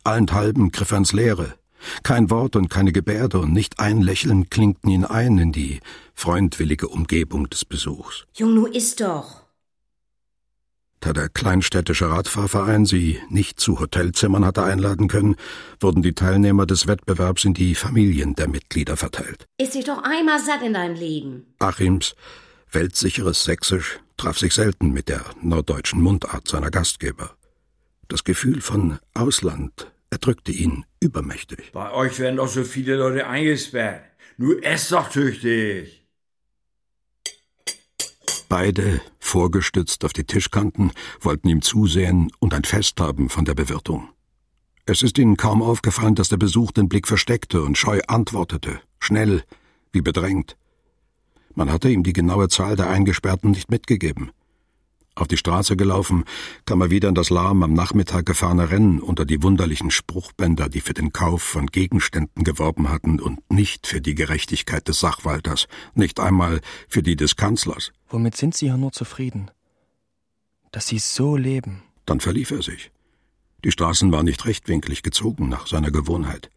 Allenthalben 0.04 0.72
griff 0.72 0.90
er 0.90 0.98
ins 0.98 1.14
Leere. 1.14 1.54
Kein 2.02 2.28
Wort 2.28 2.54
und 2.54 2.68
keine 2.68 2.92
Gebärde 2.92 3.38
und 3.38 3.54
nicht 3.54 3.80
ein 3.80 4.02
Lächeln 4.02 4.50
klinkten 4.50 4.90
ihn 4.90 5.06
ein 5.06 5.38
in 5.38 5.52
die 5.52 5.80
freundwillige 6.12 6.86
Umgebung 6.86 7.48
des 7.48 7.64
Besuchs. 7.64 8.26
Jung, 8.36 8.52
nu 8.52 8.66
ist 8.66 9.00
doch. 9.00 9.40
Da 11.00 11.14
der 11.14 11.30
kleinstädtische 11.30 12.10
Radfahrverein 12.10 12.84
sie 12.84 13.20
nicht 13.30 13.58
zu 13.58 13.80
Hotelzimmern 13.80 14.44
hatte 14.44 14.64
einladen 14.64 15.08
können, 15.08 15.36
wurden 15.80 16.02
die 16.02 16.12
Teilnehmer 16.12 16.66
des 16.66 16.86
Wettbewerbs 16.86 17.46
in 17.46 17.54
die 17.54 17.74
Familien 17.74 18.34
der 18.34 18.48
Mitglieder 18.48 18.98
verteilt. 18.98 19.46
Ist 19.56 19.74
dich 19.74 19.86
doch 19.86 20.02
einmal 20.02 20.40
satt 20.40 20.62
in 20.62 20.74
deinem 20.74 20.94
Leben. 20.94 21.46
Achims 21.58 22.14
weltsicheres 22.72 23.44
Sächsisch 23.44 24.00
traf 24.16 24.38
sich 24.38 24.54
selten 24.54 24.92
mit 24.92 25.08
der 25.08 25.24
norddeutschen 25.40 26.00
Mundart 26.00 26.48
seiner 26.48 26.70
Gastgeber. 26.70 27.36
Das 28.08 28.24
Gefühl 28.24 28.60
von 28.60 28.98
Ausland 29.14 29.92
erdrückte 30.10 30.52
ihn 30.52 30.84
übermächtig. 31.00 31.72
Bei 31.72 31.92
euch 31.92 32.18
werden 32.18 32.36
doch 32.36 32.48
so 32.48 32.64
viele 32.64 32.96
Leute 32.96 33.26
eingesperrt. 33.26 34.02
Nur 34.36 34.62
esst 34.64 34.92
doch 34.92 35.10
tüchtig. 35.10 36.06
Beide, 38.48 39.02
vorgestützt 39.18 40.04
auf 40.04 40.14
die 40.14 40.24
Tischkanten, 40.24 40.92
wollten 41.20 41.48
ihm 41.48 41.60
zusehen 41.60 42.32
und 42.38 42.54
ein 42.54 42.64
Fest 42.64 42.98
haben 42.98 43.28
von 43.28 43.44
der 43.44 43.54
Bewirtung. 43.54 44.08
Es 44.86 45.02
ist 45.02 45.18
ihnen 45.18 45.36
kaum 45.36 45.62
aufgefallen, 45.62 46.14
dass 46.14 46.30
der 46.30 46.38
Besuch 46.38 46.72
den 46.72 46.88
Blick 46.88 47.06
versteckte 47.06 47.60
und 47.60 47.76
scheu 47.76 48.00
antwortete, 48.08 48.80
schnell, 49.00 49.42
wie 49.92 50.00
bedrängt. 50.00 50.56
Man 51.58 51.72
hatte 51.72 51.90
ihm 51.90 52.04
die 52.04 52.12
genaue 52.12 52.46
Zahl 52.48 52.76
der 52.76 52.88
Eingesperrten 52.88 53.50
nicht 53.50 53.68
mitgegeben. 53.68 54.30
Auf 55.16 55.26
die 55.26 55.36
Straße 55.36 55.76
gelaufen, 55.76 56.22
kam 56.66 56.80
er 56.82 56.90
wieder 56.90 57.08
in 57.08 57.16
das 57.16 57.30
lahm 57.30 57.64
am 57.64 57.72
Nachmittag 57.72 58.26
gefahrene 58.26 58.70
Rennen 58.70 59.00
unter 59.00 59.24
die 59.24 59.42
wunderlichen 59.42 59.90
Spruchbänder, 59.90 60.68
die 60.68 60.80
für 60.80 60.94
den 60.94 61.12
Kauf 61.12 61.42
von 61.42 61.66
Gegenständen 61.66 62.44
geworben 62.44 62.90
hatten 62.90 63.18
und 63.18 63.40
nicht 63.50 63.88
für 63.88 64.00
die 64.00 64.14
Gerechtigkeit 64.14 64.86
des 64.86 65.00
Sachwalters, 65.00 65.66
nicht 65.94 66.20
einmal 66.20 66.60
für 66.86 67.02
die 67.02 67.16
des 67.16 67.34
Kanzlers. 67.34 67.90
Womit 68.08 68.36
sind 68.36 68.54
Sie 68.54 68.66
ja 68.66 68.76
nur 68.76 68.92
zufrieden? 68.92 69.50
Dass 70.70 70.86
Sie 70.86 71.00
so 71.00 71.36
leben. 71.36 71.82
Dann 72.06 72.20
verlief 72.20 72.52
er 72.52 72.62
sich. 72.62 72.92
Die 73.64 73.72
Straßen 73.72 74.12
waren 74.12 74.26
nicht 74.26 74.46
rechtwinklig 74.46 75.02
gezogen 75.02 75.48
nach 75.48 75.66
seiner 75.66 75.90
Gewohnheit. 75.90 76.50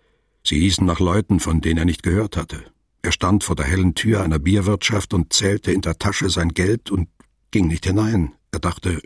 Sie 0.43 0.59
hießen 0.59 0.85
nach 0.85 0.99
Leuten, 0.99 1.39
von 1.39 1.59
denen 1.59 1.79
er 1.79 1.85
nicht 1.85 2.03
gehört 2.03 2.37
hatte. 2.37 2.65
Er 3.03 3.11
stand 3.11 3.43
vor 3.43 3.55
der 3.55 3.65
hellen 3.65 3.95
Tür 3.95 4.21
einer 4.21 4.39
Bierwirtschaft 4.39 5.13
und 5.13 5.33
zählte 5.33 5.71
in 5.71 5.81
der 5.81 5.97
Tasche 5.97 6.29
sein 6.29 6.49
Geld 6.49 6.91
und 6.91 7.09
ging 7.49 7.67
nicht 7.67 7.85
hinein. 7.85 8.33
Er 8.51 8.59
dachte, 8.59 9.01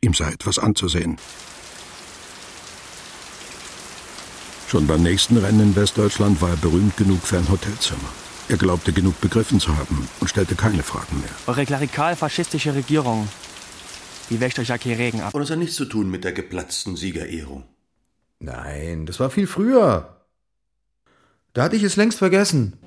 ihm 0.00 0.12
sei 0.14 0.30
etwas 0.32 0.58
anzusehen. 0.58 1.16
Schon 4.68 4.86
beim 4.86 5.02
nächsten 5.02 5.38
Rennen 5.38 5.60
in 5.60 5.76
Westdeutschland 5.76 6.42
war 6.42 6.50
er 6.50 6.56
berühmt 6.56 6.96
genug 6.98 7.22
für 7.22 7.38
ein 7.38 7.48
Hotelzimmer. 7.48 8.08
Er 8.50 8.58
glaubte 8.58 8.92
genug 8.92 9.18
begriffen 9.20 9.60
zu 9.60 9.76
haben 9.76 10.08
und 10.20 10.28
stellte 10.28 10.54
keine 10.54 10.82
Fragen 10.82 11.20
mehr. 11.20 11.30
Eure 11.46 11.64
klerikal-faschistische 11.64 12.74
Regierung, 12.74 13.28
die 14.28 14.40
wäscht 14.40 14.58
euch 14.58 14.68
ja 14.68 14.76
keinen 14.76 14.96
Regen 14.96 15.20
ab. 15.22 15.34
Und 15.34 15.42
es 15.42 15.50
hat 15.50 15.58
nichts 15.58 15.76
zu 15.76 15.86
tun 15.86 16.10
mit 16.10 16.24
der 16.24 16.32
geplatzten 16.32 16.96
Siegerehrung. 16.96 17.64
Nein, 18.40 19.06
das 19.06 19.20
war 19.20 19.30
viel 19.30 19.46
früher. 19.46 20.26
Da 21.54 21.64
hatte 21.64 21.76
ich 21.76 21.82
es 21.82 21.96
längst 21.96 22.18
vergessen. 22.18 22.77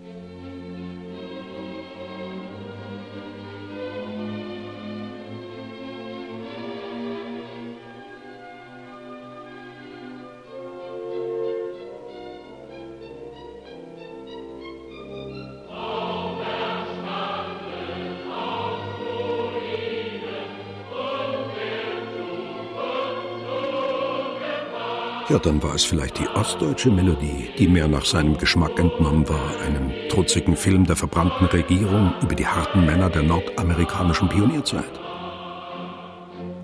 Ja, 25.32 25.39
dann 25.39 25.63
war 25.63 25.75
es 25.75 25.86
vielleicht 25.86 26.19
die 26.19 26.27
ostdeutsche 26.27 26.91
Melodie, 26.91 27.51
die 27.57 27.69
mehr 27.69 27.88
nach 27.88 28.03
seinem 28.03 28.38
Geschmack 28.38 28.77
entnommen 28.77 29.29
war, 29.29 29.61
einem 29.65 29.89
trutzigen 30.09 30.57
Film 30.57 30.86
der 30.86 30.97
verbrannten 30.97 31.45
Regierung 31.45 32.13
über 32.21 32.36
die 32.36 32.45
harten 32.45 32.86
Männer 32.86 33.09
der 33.09 33.23
nordamerikanischen 33.23 34.27
Pionierzeit. 34.27 34.99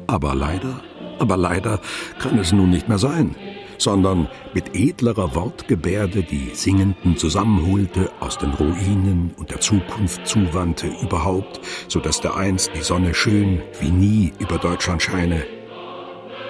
Aber 0.08 0.36
leider, 0.36 0.82
aber 1.18 1.38
leider 1.38 1.80
kann 2.20 2.38
es 2.40 2.52
nun 2.52 2.70
nicht 2.70 2.90
mehr 2.90 2.98
sein, 2.98 3.38
sondern 3.78 4.28
mit 4.54 4.76
edlerer 4.76 5.34
Wortgebärde 5.34 6.24
die 6.24 6.50
Singenden 6.54 7.16
zusammenholte, 7.16 8.12
aus 8.20 8.38
den 8.38 8.52
Ruinen 8.52 9.34
und 9.38 9.50
der 9.50 9.62
Zukunft 9.62 10.28
zuwandte 10.28 10.88
überhaupt, 11.02 11.62
so 11.88 12.02
dass 12.02 12.20
dereinst 12.20 12.72
die 12.76 12.84
Sonne 12.84 13.14
schön 13.14 13.62
wie 13.80 13.92
nie 13.92 14.34
über 14.40 14.58
Deutschland 14.58 15.02
scheine, 15.02 15.46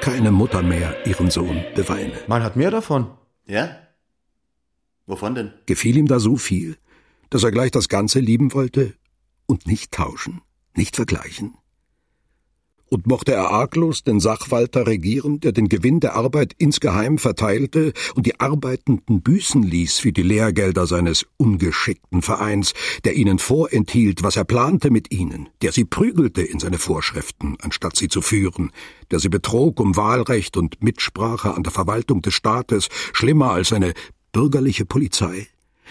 keine 0.01 0.31
Mutter 0.31 0.61
mehr 0.61 1.05
ihren 1.05 1.29
Sohn 1.29 1.63
beweine. 1.75 2.13
Man 2.27 2.43
hat 2.43 2.55
mehr 2.55 2.71
davon. 2.71 3.11
Ja? 3.45 3.77
Wovon 5.05 5.35
denn? 5.35 5.53
Gefiel 5.65 5.97
ihm 5.97 6.07
da 6.07 6.19
so 6.19 6.35
viel, 6.37 6.77
dass 7.29 7.43
er 7.43 7.51
gleich 7.51 7.71
das 7.71 7.89
Ganze 7.89 8.19
lieben 8.19 8.53
wollte 8.53 8.93
und 9.45 9.67
nicht 9.67 9.91
tauschen, 9.91 10.41
nicht 10.75 10.95
vergleichen? 10.95 11.57
Und 12.89 13.05
mochte 13.05 13.33
er 13.33 13.49
arglos 13.49 14.03
den 14.03 14.19
Sachwalter 14.19 14.87
regieren, 14.87 15.41
der 15.41 15.51
den 15.51 15.67
Gewinn 15.67 15.99
der 15.99 16.15
Arbeit 16.15 16.53
insgeheim 16.57 17.17
verteilte 17.17 17.91
und 18.15 18.25
die 18.25 18.39
Arbeitenden 18.39 19.21
büßen 19.21 19.61
ließ 19.61 19.99
für 19.99 20.13
die 20.13 20.23
Lehrgelder 20.23 20.87
seines 20.87 21.25
ungeschickten 21.35 22.21
Vereins, 22.21 22.73
der 23.03 23.15
ihnen 23.15 23.39
vorenthielt, 23.39 24.23
was 24.23 24.37
er 24.37 24.45
plante 24.45 24.89
mit 24.89 25.11
ihnen, 25.11 25.49
der 25.61 25.73
sie 25.73 25.83
prügelte 25.83 26.41
in 26.41 26.59
seine 26.59 26.77
Vorschriften, 26.77 27.57
anstatt 27.61 27.97
sie 27.97 28.07
zu 28.07 28.21
führen, 28.21 28.71
der 29.11 29.19
sie 29.19 29.29
betrog 29.29 29.79
um 29.79 29.97
Wahlrecht 29.97 30.55
und 30.55 30.81
Mitsprache 30.81 31.53
an 31.53 31.63
der 31.63 31.73
Verwaltung 31.73 32.21
des 32.21 32.35
Staates, 32.35 32.87
schlimmer 33.11 33.51
als 33.51 33.73
eine 33.73 33.93
bürgerliche 34.31 34.85
Polizei, 34.85 35.47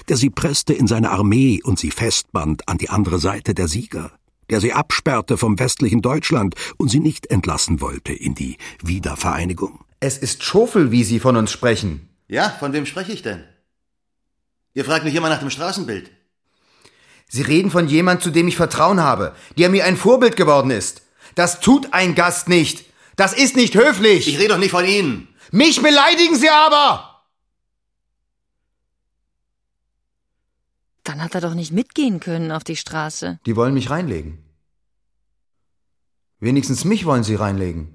der 0.08 0.16
sie 0.16 0.30
presste 0.30 0.72
in 0.72 0.86
seine 0.86 1.10
Armee 1.10 1.60
und 1.62 1.78
sie 1.78 1.90
festband 1.90 2.68
an 2.68 2.78
die 2.78 2.90
andere 2.90 3.18
Seite 3.18 3.54
der 3.54 3.68
Sieger, 3.68 4.12
der 4.50 4.60
sie 4.60 4.72
absperrte 4.72 5.36
vom 5.36 5.58
westlichen 5.58 6.02
Deutschland 6.02 6.54
und 6.76 6.90
sie 6.90 7.00
nicht 7.00 7.26
entlassen 7.28 7.80
wollte 7.80 8.12
in 8.12 8.34
die 8.34 8.58
Wiedervereinigung. 8.82 9.84
Es 10.00 10.18
ist 10.18 10.44
Schofel, 10.44 10.92
wie 10.92 11.04
Sie 11.04 11.20
von 11.20 11.36
uns 11.36 11.50
sprechen. 11.50 12.08
Ja, 12.28 12.50
von 12.50 12.72
wem 12.72 12.86
spreche 12.86 13.12
ich 13.12 13.22
denn? 13.22 13.44
Ihr 14.74 14.84
fragt 14.84 15.04
mich 15.04 15.14
immer 15.14 15.30
nach 15.30 15.40
dem 15.40 15.50
Straßenbild. 15.50 16.10
Sie 17.28 17.42
reden 17.42 17.70
von 17.70 17.88
jemand, 17.88 18.22
zu 18.22 18.30
dem 18.30 18.46
ich 18.46 18.56
Vertrauen 18.56 19.00
habe, 19.00 19.34
der 19.58 19.68
mir 19.68 19.84
ein 19.84 19.96
Vorbild 19.96 20.36
geworden 20.36 20.70
ist. 20.70 21.02
Das 21.34 21.60
tut 21.60 21.92
ein 21.92 22.14
Gast 22.14 22.48
nicht. 22.48 22.84
Das 23.16 23.32
ist 23.32 23.56
nicht 23.56 23.74
höflich. 23.74 24.28
Ich 24.28 24.38
rede 24.38 24.48
doch 24.48 24.58
nicht 24.58 24.70
von 24.70 24.84
Ihnen. 24.84 25.28
Mich 25.50 25.82
beleidigen 25.82 26.36
Sie 26.36 26.50
aber! 26.50 27.15
Dann 31.06 31.22
hat 31.22 31.36
er 31.36 31.40
doch 31.40 31.54
nicht 31.54 31.72
mitgehen 31.72 32.18
können 32.18 32.50
auf 32.50 32.64
die 32.64 32.74
Straße. 32.74 33.38
Die 33.46 33.54
wollen 33.54 33.74
mich 33.74 33.90
reinlegen. 33.90 34.38
Wenigstens 36.40 36.84
mich 36.84 37.06
wollen 37.06 37.22
sie 37.22 37.36
reinlegen. 37.36 37.94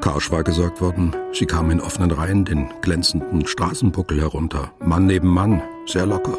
Karsch 0.00 0.32
war 0.32 0.42
gesagt 0.42 0.80
worden, 0.80 1.14
sie 1.32 1.46
kam 1.46 1.70
in 1.70 1.80
offenen 1.80 2.10
Reihen 2.10 2.44
den 2.44 2.68
glänzenden 2.82 3.46
Straßenbuckel 3.46 4.20
herunter, 4.20 4.72
Mann 4.80 5.06
neben 5.06 5.28
Mann, 5.28 5.62
sehr 5.86 6.06
locker. 6.06 6.36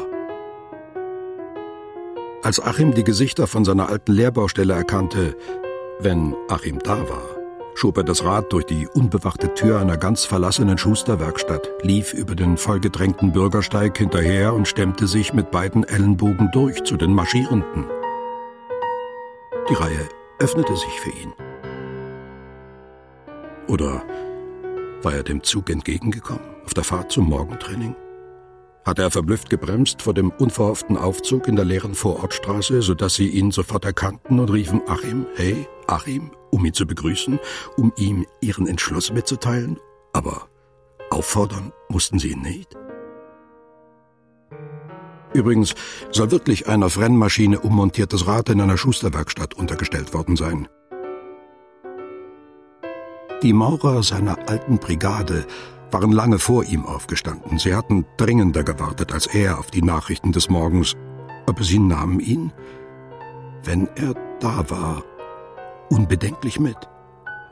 Als 2.42 2.60
Achim 2.60 2.92
die 2.92 3.04
Gesichter 3.04 3.46
von 3.46 3.64
seiner 3.64 3.88
alten 3.88 4.12
Lehrbaustelle 4.12 4.74
erkannte, 4.74 5.34
wenn 6.00 6.34
Achim 6.50 6.78
da 6.80 7.08
war, 7.08 7.33
schob 7.74 7.98
er 7.98 8.04
das 8.04 8.24
Rad 8.24 8.52
durch 8.52 8.64
die 8.64 8.86
unbewachte 8.86 9.52
Tür 9.54 9.80
einer 9.80 9.96
ganz 9.96 10.24
verlassenen 10.24 10.78
Schusterwerkstatt, 10.78 11.70
lief 11.82 12.14
über 12.14 12.34
den 12.34 12.56
vollgedrängten 12.56 13.32
Bürgersteig 13.32 13.98
hinterher 13.98 14.54
und 14.54 14.68
stemmte 14.68 15.06
sich 15.06 15.32
mit 15.32 15.50
beiden 15.50 15.84
Ellenbogen 15.84 16.50
durch 16.52 16.82
zu 16.84 16.96
den 16.96 17.12
Marschierenden. 17.12 17.86
Die 19.68 19.74
Reihe 19.74 20.08
öffnete 20.38 20.76
sich 20.76 21.00
für 21.00 21.10
ihn. 21.10 21.32
Oder 23.66 24.02
war 25.02 25.14
er 25.14 25.22
dem 25.22 25.42
Zug 25.42 25.70
entgegengekommen 25.70 26.44
auf 26.64 26.74
der 26.74 26.84
Fahrt 26.84 27.10
zum 27.10 27.28
Morgentraining? 27.28 27.96
Hatte 28.84 29.02
er 29.02 29.10
verblüfft 29.10 29.48
gebremst 29.48 30.02
vor 30.02 30.12
dem 30.12 30.30
unverhofften 30.30 30.98
Aufzug 30.98 31.48
in 31.48 31.56
der 31.56 31.64
leeren 31.64 31.94
Vorortstraße, 31.94 32.82
sodass 32.82 33.14
sie 33.14 33.28
ihn 33.28 33.50
sofort 33.50 33.86
erkannten 33.86 34.38
und 34.38 34.50
riefen 34.50 34.82
Achim, 34.86 35.26
hey, 35.36 35.66
Achim, 35.86 36.30
um 36.50 36.64
ihn 36.64 36.72
zu 36.72 36.86
begrüßen, 36.86 37.38
um 37.76 37.92
ihm 37.96 38.26
ihren 38.40 38.66
Entschluss 38.66 39.12
mitzuteilen? 39.12 39.78
Aber 40.12 40.48
auffordern 41.10 41.72
mussten 41.88 42.18
sie 42.18 42.32
ihn 42.32 42.42
nicht? 42.42 42.76
Übrigens 45.32 45.74
soll 46.12 46.30
wirklich 46.30 46.68
ein 46.68 46.82
auf 46.84 46.98
Rennmaschine 46.98 47.58
ummontiertes 47.58 48.26
Rad 48.26 48.48
in 48.50 48.60
einer 48.60 48.76
Schusterwerkstatt 48.76 49.54
untergestellt 49.54 50.14
worden 50.14 50.36
sein. 50.36 50.68
Die 53.42 53.52
Maurer 53.52 54.02
seiner 54.02 54.48
alten 54.48 54.78
Brigade 54.78 55.44
waren 55.90 56.12
lange 56.12 56.38
vor 56.38 56.64
ihm 56.64 56.86
aufgestanden. 56.86 57.58
Sie 57.58 57.74
hatten 57.74 58.06
dringender 58.16 58.64
gewartet 58.64 59.12
als 59.12 59.26
er 59.26 59.58
auf 59.58 59.70
die 59.70 59.82
Nachrichten 59.82 60.32
des 60.32 60.48
Morgens. 60.48 60.94
Aber 61.46 61.62
sie 61.62 61.78
nahmen 61.78 62.20
ihn, 62.20 62.52
wenn 63.64 63.88
er 63.96 64.14
da 64.40 64.70
war, 64.70 65.02
unbedenklich 65.90 66.60
mit, 66.60 66.76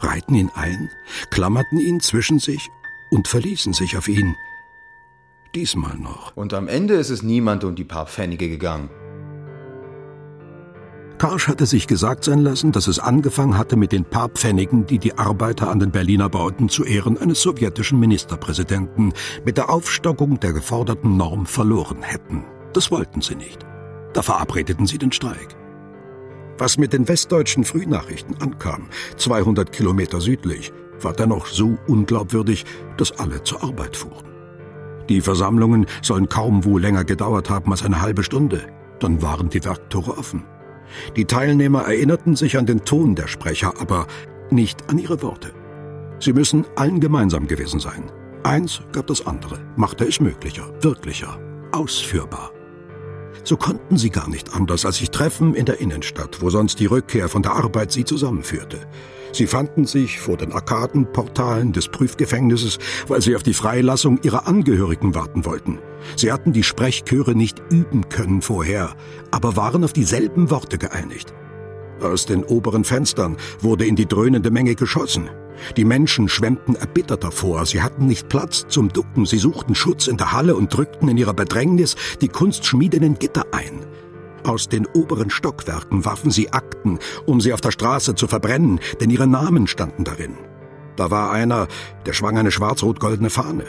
reihten 0.01 0.35
ihn 0.35 0.51
ein, 0.55 0.91
klammerten 1.31 1.79
ihn 1.79 2.01
zwischen 2.01 2.39
sich 2.39 2.69
und 3.11 3.29
verließen 3.29 3.73
sich 3.73 3.97
auf 3.97 4.09
ihn. 4.09 4.35
Diesmal 5.55 5.97
noch. 5.97 6.35
Und 6.35 6.55
am 6.55 6.67
Ende 6.67 6.95
ist 6.95 7.11
es 7.11 7.23
niemand 7.23 7.63
um 7.65 7.75
die 7.75 7.85
paar 7.85 8.07
Pfennige 8.07 8.49
gegangen. 8.49 8.89
Karsch 11.23 11.47
hatte 11.47 11.67
sich 11.67 11.87
gesagt 11.87 12.25
sein 12.25 12.41
lassen, 12.41 12.73
dass 12.73 12.89
es 12.89 12.99
angefangen 12.99 13.57
hatte 13.57 13.77
mit 13.77 13.93
den 13.93 14.05
paar 14.05 14.29
Pfennigen, 14.29 14.87
die 14.87 14.99
die 14.99 15.17
Arbeiter 15.19 15.71
an 15.71 15.79
den 15.79 15.93
Berliner 15.93 16.29
Bauten 16.29 16.69
zu 16.69 16.85
Ehren 16.85 17.17
eines 17.17 17.41
sowjetischen 17.43 18.01
Ministerpräsidenten 18.01 19.13
mit 19.45 19.57
der 19.57 19.71
Aufstockung 19.71 20.41
der 20.41 20.53
geforderten 20.53 21.17
Norm 21.17 21.47
verloren 21.47 22.03
hätten. 22.03 22.45
Das 22.73 22.91
wollten 22.91 23.21
sie 23.21 23.37
nicht. 23.37 23.65
Da 24.15 24.23
verabredeten 24.23 24.87
sie 24.89 24.99
den 24.99 25.13
Streik. 25.13 25.57
Was 26.59 26.79
mit 26.79 26.93
den 26.93 27.09
westdeutschen 27.09 27.65
Frühnachrichten 27.65 28.37
ankam, 28.41 28.89
200 29.17 29.73
Kilometer 29.73 30.21
südlich, 30.21 30.73
war 31.01 31.13
dennoch 31.13 31.47
so 31.47 31.79
unglaubwürdig, 31.89 32.65
dass 32.97 33.19
alle 33.19 33.43
zur 33.43 33.63
Arbeit 33.65 33.97
fuhren. 33.97 34.33
Die 35.09 35.21
Versammlungen 35.21 35.87
sollen 36.01 36.29
kaum 36.29 36.65
wohl 36.65 36.81
länger 36.81 37.05
gedauert 37.05 37.51
haben 37.51 37.71
als 37.73 37.85
eine 37.85 38.01
halbe 38.01 38.23
Stunde. 38.23 38.63
Dann 39.01 39.21
waren 39.21 39.49
die 39.49 39.65
Werktore 39.65 40.17
offen. 40.17 40.45
Die 41.17 41.25
Teilnehmer 41.25 41.83
erinnerten 41.83 42.37
sich 42.37 42.57
an 42.57 42.67
den 42.67 42.85
Ton 42.85 43.15
der 43.15 43.27
Sprecher, 43.27 43.75
aber 43.81 44.07
nicht 44.51 44.89
an 44.91 44.99
ihre 44.99 45.23
Worte. 45.23 45.53
Sie 46.21 46.33
müssen 46.33 46.65
allen 46.77 47.01
gemeinsam 47.01 47.49
gewesen 47.49 47.81
sein. 47.81 48.05
Eins 48.45 48.81
gab 48.93 49.07
das 49.07 49.27
andere, 49.27 49.59
machte 49.77 50.05
es 50.05 50.21
möglicher, 50.21 50.73
wirklicher, 50.83 51.39
ausführbar. 51.73 52.52
So 53.45 53.57
konnten 53.57 53.97
sie 53.97 54.11
gar 54.11 54.29
nicht 54.29 54.55
anders, 54.55 54.85
als 54.87 54.99
sich 54.99 55.11
treffen 55.11 55.55
in 55.55 55.67
der 55.67 55.81
Innenstadt, 55.81 56.41
wo 56.41 56.51
sonst 56.51 56.79
die 56.79 56.87
Rückkehr 56.87 57.29
von 57.29 57.43
der 57.43 57.53
Arbeit 57.53 57.91
sie 57.93 58.05
zusammenführte. 58.05 58.79
Sie 59.33 59.47
fanden 59.47 59.87
sich 59.87 60.21
vor 60.21 60.37
den 60.37 60.53
Arkadenportalen 60.53 61.73
des 61.73 61.89
Prüfgefängnisses, 61.89 62.79
weil 63.09 63.23
sie 63.23 63.35
auf 63.35 63.43
die 63.43 63.55
Freilassung 63.55 64.21
ihrer 64.23 64.47
Angehörigen 64.47 65.15
warten 65.15 65.45
wollten. 65.47 65.79
Sie 66.17 66.31
hatten 66.31 66.53
die 66.53 66.63
Sprechchöre 66.63 67.35
nicht 67.35 67.63
üben 67.71 68.09
können 68.11 68.43
vorher, 68.43 68.95
aber 69.31 69.57
waren 69.57 69.85
auf 69.85 69.95
dieselben 69.95 70.51
Worte 70.51 70.77
geeinigt. 70.77 71.33
Aus 72.03 72.27
den 72.27 72.45
oberen 72.45 72.85
Fenstern 72.85 73.37
wurde 73.61 73.87
in 73.87 73.97
die 73.97 74.07
dröhnende 74.07 74.51
Menge 74.51 74.75
geschossen. 74.75 75.31
Die 75.77 75.85
Menschen 75.85 76.29
schwemmten 76.29 76.77
erbittert 76.77 77.25
davor, 77.25 77.67
sie 77.67 77.83
hatten 77.83 78.07
nicht 78.07 78.29
Platz 78.29 78.67
zum 78.69 78.89
Ducken, 78.89 79.27
sie 79.27 79.39
suchten 79.39 79.75
Schutz 79.75 80.07
in 80.07 80.17
der 80.17 80.33
Halle 80.33 80.55
und 80.55 80.75
drückten 80.75 81.09
in 81.09 81.17
ihrer 81.17 81.35
Bedrängnis 81.35 81.97
die 82.21 82.29
kunstschmiedenden 82.29 83.19
Gitter 83.19 83.47
ein. 83.53 83.87
Aus 84.45 84.69
den 84.69 84.87
oberen 84.87 85.31
Stockwerken 85.31 86.05
warfen 86.05 86.31
sie 86.31 86.53
Akten, 86.53 86.99
um 87.27 87.41
sie 87.41 87.53
auf 87.53 87.61
der 87.61 87.71
Straße 87.71 88.15
zu 88.15 88.27
verbrennen, 88.27 88.81
denn 89.01 89.11
ihre 89.11 89.27
Namen 89.27 89.67
standen 89.67 90.05
darin. 90.05 90.37
Da 90.97 91.11
war 91.11 91.31
einer, 91.31 91.69
der 92.07 92.13
schwang 92.13 92.37
eine 92.39 92.51
schwarz-rot-goldene 92.51 93.31
Fahne. 93.31 93.65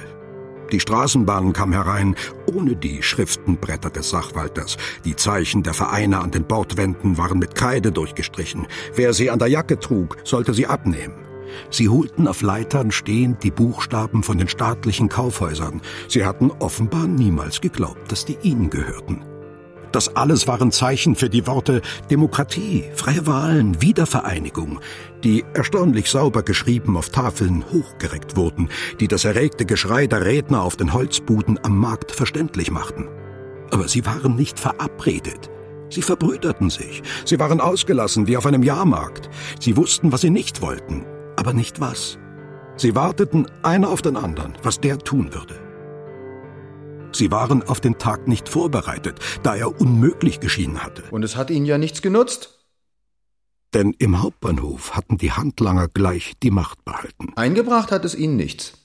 Die 0.71 0.79
Straßenbahn 0.79 1.53
kam 1.53 1.71
herein, 1.71 2.15
ohne 2.51 2.75
die 2.75 3.03
Schriftenbretter 3.03 3.91
des 3.91 4.09
Sachwalters. 4.09 4.77
Die 5.05 5.15
Zeichen 5.15 5.61
der 5.61 5.75
Vereine 5.75 6.19
an 6.19 6.31
den 6.31 6.45
Bordwänden 6.45 7.17
waren 7.17 7.37
mit 7.37 7.53
Kreide 7.53 7.91
durchgestrichen. 7.91 8.65
Wer 8.95 9.13
sie 9.13 9.29
an 9.29 9.37
der 9.37 9.49
Jacke 9.49 9.79
trug, 9.79 10.17
sollte 10.23 10.53
sie 10.53 10.65
abnehmen. 10.65 11.13
Sie 11.69 11.89
holten 11.89 12.27
auf 12.27 12.41
Leitern 12.41 12.91
stehend 12.91 13.43
die 13.43 13.51
Buchstaben 13.51 14.23
von 14.23 14.37
den 14.37 14.47
staatlichen 14.47 15.09
Kaufhäusern. 15.09 15.81
Sie 16.07 16.25
hatten 16.25 16.51
offenbar 16.59 17.07
niemals 17.07 17.61
geglaubt, 17.61 18.11
dass 18.11 18.25
die 18.25 18.37
ihnen 18.41 18.69
gehörten. 18.69 19.23
Das 19.93 20.15
alles 20.15 20.47
waren 20.47 20.71
Zeichen 20.71 21.15
für 21.15 21.29
die 21.29 21.45
Worte 21.45 21.81
Demokratie, 22.09 22.83
freie 22.95 23.27
Wahlen, 23.27 23.79
Wiedervereinigung, 23.79 24.79
die 25.23 25.45
erstaunlich 25.53 26.09
sauber 26.09 26.41
geschrieben 26.41 26.97
auf 26.97 27.09
Tafeln 27.09 27.63
hochgereckt 27.71 28.35
wurden, 28.35 28.69
die 28.99 29.07
das 29.07 29.23
erregte 29.23 29.65
Geschrei 29.65 30.07
der 30.07 30.25
Redner 30.25 30.63
auf 30.63 30.77
den 30.77 30.93
Holzbuden 30.93 31.59
am 31.63 31.77
Markt 31.77 32.11
verständlich 32.11 32.71
machten. 32.71 33.07
Aber 33.69 33.87
sie 33.87 34.03
waren 34.03 34.35
nicht 34.35 34.59
verabredet. 34.59 35.51
Sie 35.89 36.01
verbrüderten 36.01 36.71
sich. 36.71 37.03
Sie 37.23 37.39
waren 37.39 37.61
ausgelassen 37.61 38.25
wie 38.25 38.35
auf 38.35 38.47
einem 38.47 38.63
Jahrmarkt. 38.63 39.29
Sie 39.59 39.77
wussten, 39.77 40.11
was 40.11 40.21
sie 40.21 40.31
nicht 40.31 40.61
wollten, 40.61 41.05
aber 41.43 41.51
nicht 41.51 41.81
was. 41.81 42.17
Sie 42.77 42.95
warteten 42.95 43.47
einer 43.63 43.89
auf 43.89 44.01
den 44.01 44.15
anderen, 44.15 44.53
was 44.63 44.79
der 44.79 44.97
tun 44.97 45.33
würde. 45.33 45.59
Sie 47.11 47.31
waren 47.31 47.63
auf 47.63 47.81
den 47.81 47.97
Tag 47.97 48.29
nicht 48.29 48.47
vorbereitet, 48.47 49.19
da 49.43 49.53
er 49.53 49.81
unmöglich 49.81 50.39
geschienen 50.39 50.81
hatte. 50.81 51.03
Und 51.11 51.21
es 51.21 51.35
hat 51.35 51.49
ihnen 51.49 51.65
ja 51.65 51.77
nichts 51.77 52.01
genutzt. 52.01 52.65
Denn 53.73 53.93
im 53.99 54.21
Hauptbahnhof 54.21 54.95
hatten 54.95 55.17
die 55.17 55.33
Handlanger 55.33 55.89
gleich 55.89 56.31
die 56.41 56.49
Macht 56.49 56.85
behalten. 56.85 57.33
Eingebracht 57.35 57.91
hat 57.91 58.05
es 58.05 58.15
ihnen 58.15 58.37
nichts. 58.37 58.82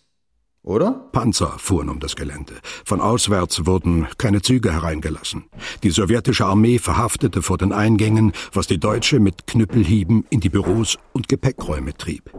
Oder? 0.68 0.90
Panzer 1.12 1.58
fuhren 1.58 1.88
um 1.88 1.98
das 1.98 2.14
Gelände. 2.14 2.52
Von 2.84 3.00
auswärts 3.00 3.64
wurden 3.64 4.06
keine 4.18 4.42
Züge 4.42 4.70
hereingelassen. 4.70 5.46
Die 5.82 5.88
sowjetische 5.88 6.44
Armee 6.44 6.78
verhaftete 6.78 7.40
vor 7.40 7.56
den 7.56 7.72
Eingängen, 7.72 8.32
was 8.52 8.66
die 8.66 8.78
deutsche 8.78 9.18
mit 9.18 9.46
Knüppelhieben 9.46 10.26
in 10.28 10.40
die 10.40 10.50
Büros 10.50 10.98
und 11.14 11.26
Gepäckräume 11.26 11.94
trieb. 11.94 12.30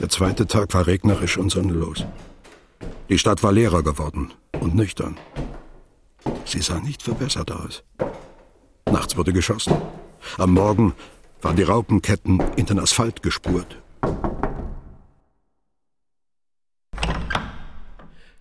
Der 0.00 0.08
zweite 0.08 0.48
Tag 0.48 0.74
war 0.74 0.88
regnerisch 0.88 1.38
und 1.38 1.50
sonnenlos. 1.50 2.04
Die 3.08 3.18
Stadt 3.20 3.40
war 3.44 3.52
leerer 3.52 3.84
geworden 3.84 4.32
und 4.58 4.74
nüchtern. 4.74 5.18
Sie 6.46 6.62
sah 6.62 6.80
nicht 6.80 7.00
verbessert 7.00 7.52
aus. 7.52 7.84
Nachts 8.90 9.16
wurde 9.16 9.32
geschossen. 9.32 9.76
Am 10.36 10.52
Morgen 10.54 10.94
waren 11.42 11.54
die 11.54 11.62
Raupenketten 11.62 12.42
in 12.56 12.66
den 12.66 12.80
Asphalt 12.80 13.22
gespurt. 13.22 13.80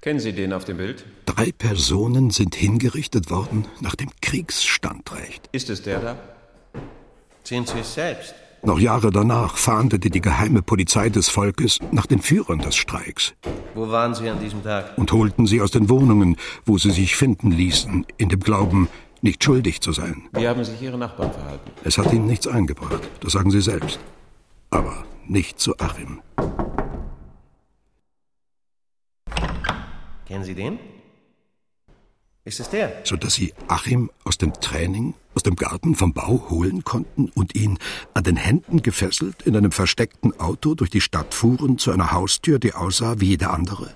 Kennen 0.07 0.21
Sie 0.21 0.31
den 0.31 0.53
auf 0.53 0.63
dem 0.63 0.77
Bild? 0.77 1.03
Drei 1.25 1.51
Personen 1.51 2.29
sind 2.29 2.55
hingerichtet 2.55 3.29
worden 3.29 3.65
nach 3.81 3.93
dem 3.93 4.07
Kriegsstandrecht. 4.21 5.49
Ist 5.51 5.69
es 5.69 5.81
der 5.81 5.99
da? 5.99 6.15
Sind 7.43 7.67
Sie 7.67 7.79
es 7.79 7.93
selbst? 7.93 8.33
Noch 8.63 8.79
Jahre 8.79 9.11
danach 9.11 9.57
fahndete 9.57 10.09
die 10.09 10.21
geheime 10.21 10.61
Polizei 10.61 11.09
des 11.09 11.27
Volkes 11.27 11.79
nach 11.91 12.05
den 12.05 12.21
Führern 12.21 12.59
des 12.59 12.77
Streiks. 12.77 13.33
Wo 13.75 13.89
waren 13.89 14.15
Sie 14.15 14.29
an 14.29 14.39
diesem 14.39 14.63
Tag? 14.63 14.97
Und 14.97 15.11
holten 15.11 15.45
sie 15.45 15.59
aus 15.59 15.71
den 15.71 15.89
Wohnungen, 15.89 16.37
wo 16.65 16.77
sie 16.77 16.91
sich 16.91 17.17
finden 17.17 17.51
ließen, 17.51 18.05
in 18.15 18.29
dem 18.29 18.39
Glauben, 18.39 18.87
nicht 19.21 19.43
schuldig 19.43 19.81
zu 19.81 19.91
sein. 19.91 20.23
Wie 20.31 20.47
haben 20.47 20.63
sich 20.63 20.81
Ihre 20.81 20.97
Nachbarn 20.97 21.33
verhalten? 21.33 21.69
Es 21.83 21.97
hat 21.97 22.13
ihnen 22.13 22.27
nichts 22.27 22.47
eingebracht, 22.47 23.01
das 23.19 23.33
sagen 23.33 23.51
sie 23.51 23.59
selbst. 23.59 23.99
Aber 24.69 25.03
nicht 25.27 25.59
zu 25.59 25.77
Achim. 25.79 26.21
Kennen 30.28 30.43
Sie 30.43 30.55
den? 30.55 30.80
Ist 32.43 32.59
es 32.61 32.69
der? 32.69 33.01
So 33.03 33.17
dass 33.17 33.34
sie 33.34 33.53
Achim 33.67 34.09
aus 34.23 34.38
dem 34.38 34.53
Training, 34.53 35.15
aus 35.36 35.43
dem 35.43 35.55
Garten 35.55 35.95
vom 35.95 36.13
Bau 36.13 36.47
holen 36.49 36.86
konnten 36.86 37.30
und 37.36 37.55
ihn 37.55 37.78
an 38.13 38.23
den 38.23 38.38
Händen 38.38 38.82
gefesselt 38.82 39.41
in 39.43 39.55
einem 39.57 39.73
versteckten 39.73 40.39
Auto 40.39 40.73
durch 40.73 40.89
die 40.89 41.01
Stadt 41.01 41.34
fuhren 41.34 41.78
zu 41.78 41.91
einer 41.91 42.13
Haustür, 42.13 42.57
die 42.57 42.73
aussah 42.73 43.19
wie 43.19 43.28
jede 43.28 43.49
andere? 43.49 43.89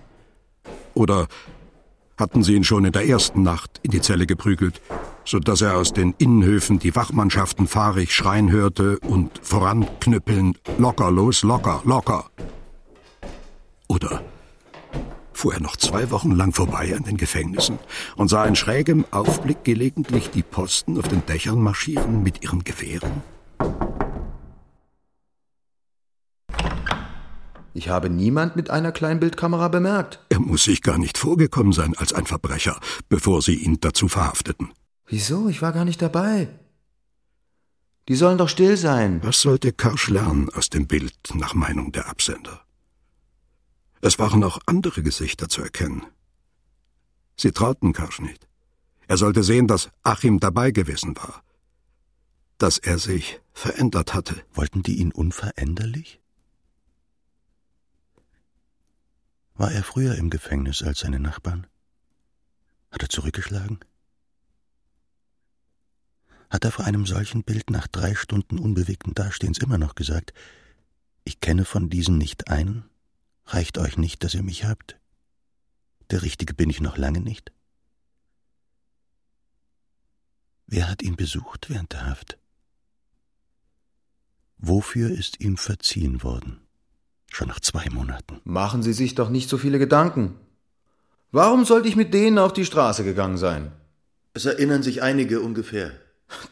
Oder 0.94 1.30
hatten 2.18 2.44
sie 2.44 2.56
ihn 2.56 2.66
schon 2.66 2.84
in 2.84 2.92
der 2.92 3.08
ersten 3.08 3.42
Nacht 3.42 3.80
in 3.84 3.92
die 3.92 4.02
Zelle 4.02 4.26
geprügelt, 4.26 4.82
so 5.24 5.40
dass 5.40 5.62
er 5.62 5.78
aus 5.78 5.94
den 5.94 6.14
Innenhöfen 6.18 6.78
die 6.78 6.94
Wachmannschaften 6.94 7.68
fahrig 7.68 8.14
schreien 8.14 8.52
hörte 8.52 9.00
und 9.00 9.32
voranknüppeln, 9.42 10.58
locker 10.78 11.10
los, 11.10 11.44
locker, 11.44 11.82
locker. 11.86 12.30
Oder 13.88 14.22
fuhr 15.42 15.56
er 15.56 15.60
noch 15.60 15.76
zwei 15.76 16.12
Wochen 16.12 16.32
lang 16.32 16.54
vorbei 16.54 16.96
an 16.96 17.04
den 17.04 17.18
Gefängnissen 17.18 17.80
und 18.16 18.28
sah 18.30 18.46
in 18.46 18.56
schrägem 18.56 19.06
Aufblick 19.10 19.64
gelegentlich 19.64 20.30
die 20.30 20.44
Posten 20.44 21.00
auf 21.00 21.08
den 21.08 21.26
Dächern 21.26 21.60
marschieren 21.60 22.22
mit 22.22 22.44
ihren 22.44 22.64
Gewehren? 22.64 23.24
Ich 27.74 27.89
habe 27.89 28.12
niemand 28.12 28.56
mit 28.56 28.70
einer 28.70 28.92
Kleinbildkamera 28.92 29.70
bemerkt. 29.70 30.20
Er 30.30 30.39
muss 30.39 30.64
sich 30.66 30.84
gar 30.84 31.00
nicht 31.00 31.18
vorgekommen 31.18 31.74
sein 31.74 31.96
als 31.98 32.14
ein 32.14 32.28
Verbrecher, 32.28 32.80
bevor 33.10 33.42
sie 33.42 33.56
ihn 33.56 33.80
dazu 33.82 34.08
verhafteten. 34.08 34.72
Wieso? 35.08 35.50
Ich 35.50 35.64
war 35.64 35.72
gar 35.72 35.86
nicht 35.86 36.04
dabei. 36.04 36.50
Die 38.10 38.16
sollen 38.16 38.38
doch 38.38 38.50
still 38.50 38.78
sein. 38.78 39.22
Was 39.24 39.42
sollte 39.42 39.72
Karsch 39.74 40.10
lernen 40.10 40.50
aus 40.54 40.70
dem 40.70 40.86
Bild 40.86 41.16
nach 41.34 41.56
Meinung 41.56 41.92
der 41.92 42.10
Absender? 42.10 42.62
Es 44.02 44.18
waren 44.18 44.43
auch 44.43 44.60
andere 44.66 45.04
Gesichter 45.04 45.47
zu 45.47 45.62
erkennen. 45.62 46.06
Sie 47.38 47.52
trauten 47.52 47.93
Karsch 47.93 48.20
nicht. 48.20 48.47
Er 49.08 49.18
sollte 49.18 49.43
sehen, 49.43 49.68
dass 49.68 49.89
Achim 50.04 50.39
dabei 50.39 50.72
gewesen 50.72 51.16
war. 51.18 51.43
Dass 52.58 52.78
er 52.80 52.97
sich 52.97 53.39
verändert 53.54 54.13
hatte. 54.13 54.43
Wollten 54.54 54.82
die 54.84 54.97
ihn 54.97 55.12
unveränderlich? 55.12 56.20
War 59.55 59.71
er 59.71 59.84
früher 59.84 60.16
im 60.16 60.30
Gefängnis 60.30 60.82
als 60.82 61.00
seine 61.00 61.20
Nachbarn? 61.20 61.67
Hat 62.92 63.04
er 63.04 63.09
zurückgeschlagen? 63.09 63.80
Hat 66.50 66.66
er 66.66 66.71
vor 66.71 66.86
einem 66.86 67.05
solchen 67.05 67.43
Bild 67.43 67.70
nach 67.70 67.88
drei 67.88 68.16
Stunden 68.16 68.58
unbewegten 68.58 69.13
Dastehens 69.13 69.59
immer 69.59 69.78
noch 69.78 69.96
gesagt, 69.96 70.34
ich 71.24 71.39
kenne 71.39 71.66
von 71.66 71.89
diesen 71.89 72.17
nicht 72.17 72.50
einen? 72.50 72.91
Reicht 73.54 73.78
euch 73.78 73.98
nicht, 73.98 74.24
dass 74.24 74.34
ihr 74.34 74.44
mich 74.44 74.64
habt? 74.64 74.98
Der 76.10 76.22
Richtige 76.22 76.54
bin 76.54 76.70
ich 76.70 76.80
noch 76.80 76.98
lange 76.98 77.20
nicht? 77.20 77.52
Wer 80.68 80.90
hat 80.90 81.02
ihn 81.02 81.18
besucht 81.18 81.70
während 81.70 81.92
der 81.92 82.06
Haft? 82.06 82.38
Wofür 84.58 85.12
ist 85.12 85.42
ihm 85.42 85.58
verziehen 85.58 86.24
worden? 86.24 86.62
Schon 87.30 87.50
nach 87.50 87.60
zwei 87.60 87.90
Monaten. 87.90 88.40
Machen 88.46 88.84
Sie 88.84 88.94
sich 88.94 89.16
doch 89.16 89.30
nicht 89.30 89.50
so 89.50 89.58
viele 89.58 89.80
Gedanken. 89.80 90.40
Warum 91.32 91.66
sollte 91.66 91.90
ich 91.90 91.98
mit 91.98 92.14
denen 92.14 92.38
auf 92.38 92.54
die 92.54 92.66
Straße 92.66 93.04
gegangen 93.04 93.38
sein? 93.38 93.74
Es 94.34 94.46
erinnern 94.46 94.82
sich 94.82 95.02
einige 95.02 95.42
ungefähr. 95.42 95.92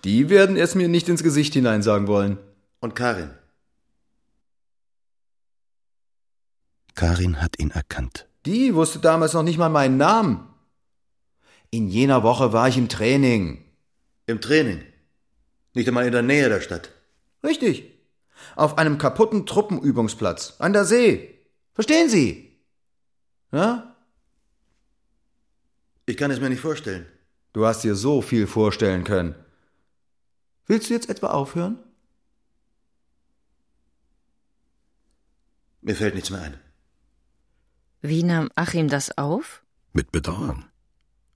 Die 0.03 0.29
werden 0.29 0.57
es 0.57 0.75
mir 0.75 0.89
nicht 0.89 1.07
ins 1.07 1.23
Gesicht 1.23 1.53
hinein 1.53 1.81
sagen 1.81 2.07
wollen. 2.07 2.37
Und 2.81 2.93
Karin? 2.95 3.29
Karin 6.95 7.41
hat 7.41 7.59
ihn 7.59 7.71
erkannt. 7.71 8.27
Die 8.45 8.73
wusste 8.75 8.99
damals 8.99 9.33
noch 9.33 9.43
nicht 9.43 9.57
mal 9.57 9.69
meinen 9.69 9.97
Namen. 9.97 10.47
In 11.71 11.87
jener 11.87 12.23
Woche 12.23 12.53
war 12.53 12.67
ich 12.67 12.77
im 12.77 12.89
Training. 12.89 13.63
Im 14.25 14.41
Training? 14.41 14.83
Nicht 15.73 15.87
einmal 15.87 16.05
in 16.05 16.11
der 16.11 16.23
Nähe 16.23 16.49
der 16.49 16.61
Stadt. 16.61 16.91
Richtig. 17.43 17.93
Auf 18.55 18.77
einem 18.77 18.97
kaputten 18.97 19.45
Truppenübungsplatz 19.45 20.55
an 20.59 20.73
der 20.73 20.85
See. 20.85 21.39
Verstehen 21.73 22.09
Sie? 22.09 22.59
Ja? 23.51 23.95
Ich 26.05 26.17
kann 26.17 26.31
es 26.31 26.39
mir 26.39 26.49
nicht 26.49 26.61
vorstellen. 26.61 27.05
Du 27.53 27.65
hast 27.65 27.83
dir 27.83 27.95
so 27.95 28.21
viel 28.21 28.47
vorstellen 28.47 29.03
können. 29.03 29.35
Willst 30.65 30.89
du 30.89 30.93
jetzt 30.93 31.09
etwa 31.09 31.27
aufhören? 31.27 31.79
Mir 35.81 35.95
fällt 35.95 36.15
nichts 36.15 36.29
mehr 36.29 36.41
ein. 36.41 36.59
Wie 38.01 38.23
nahm 38.23 38.49
Achim 38.55 38.87
das 38.87 39.17
auf? 39.17 39.61
Mit 39.93 40.11
Bedauern. 40.11 40.65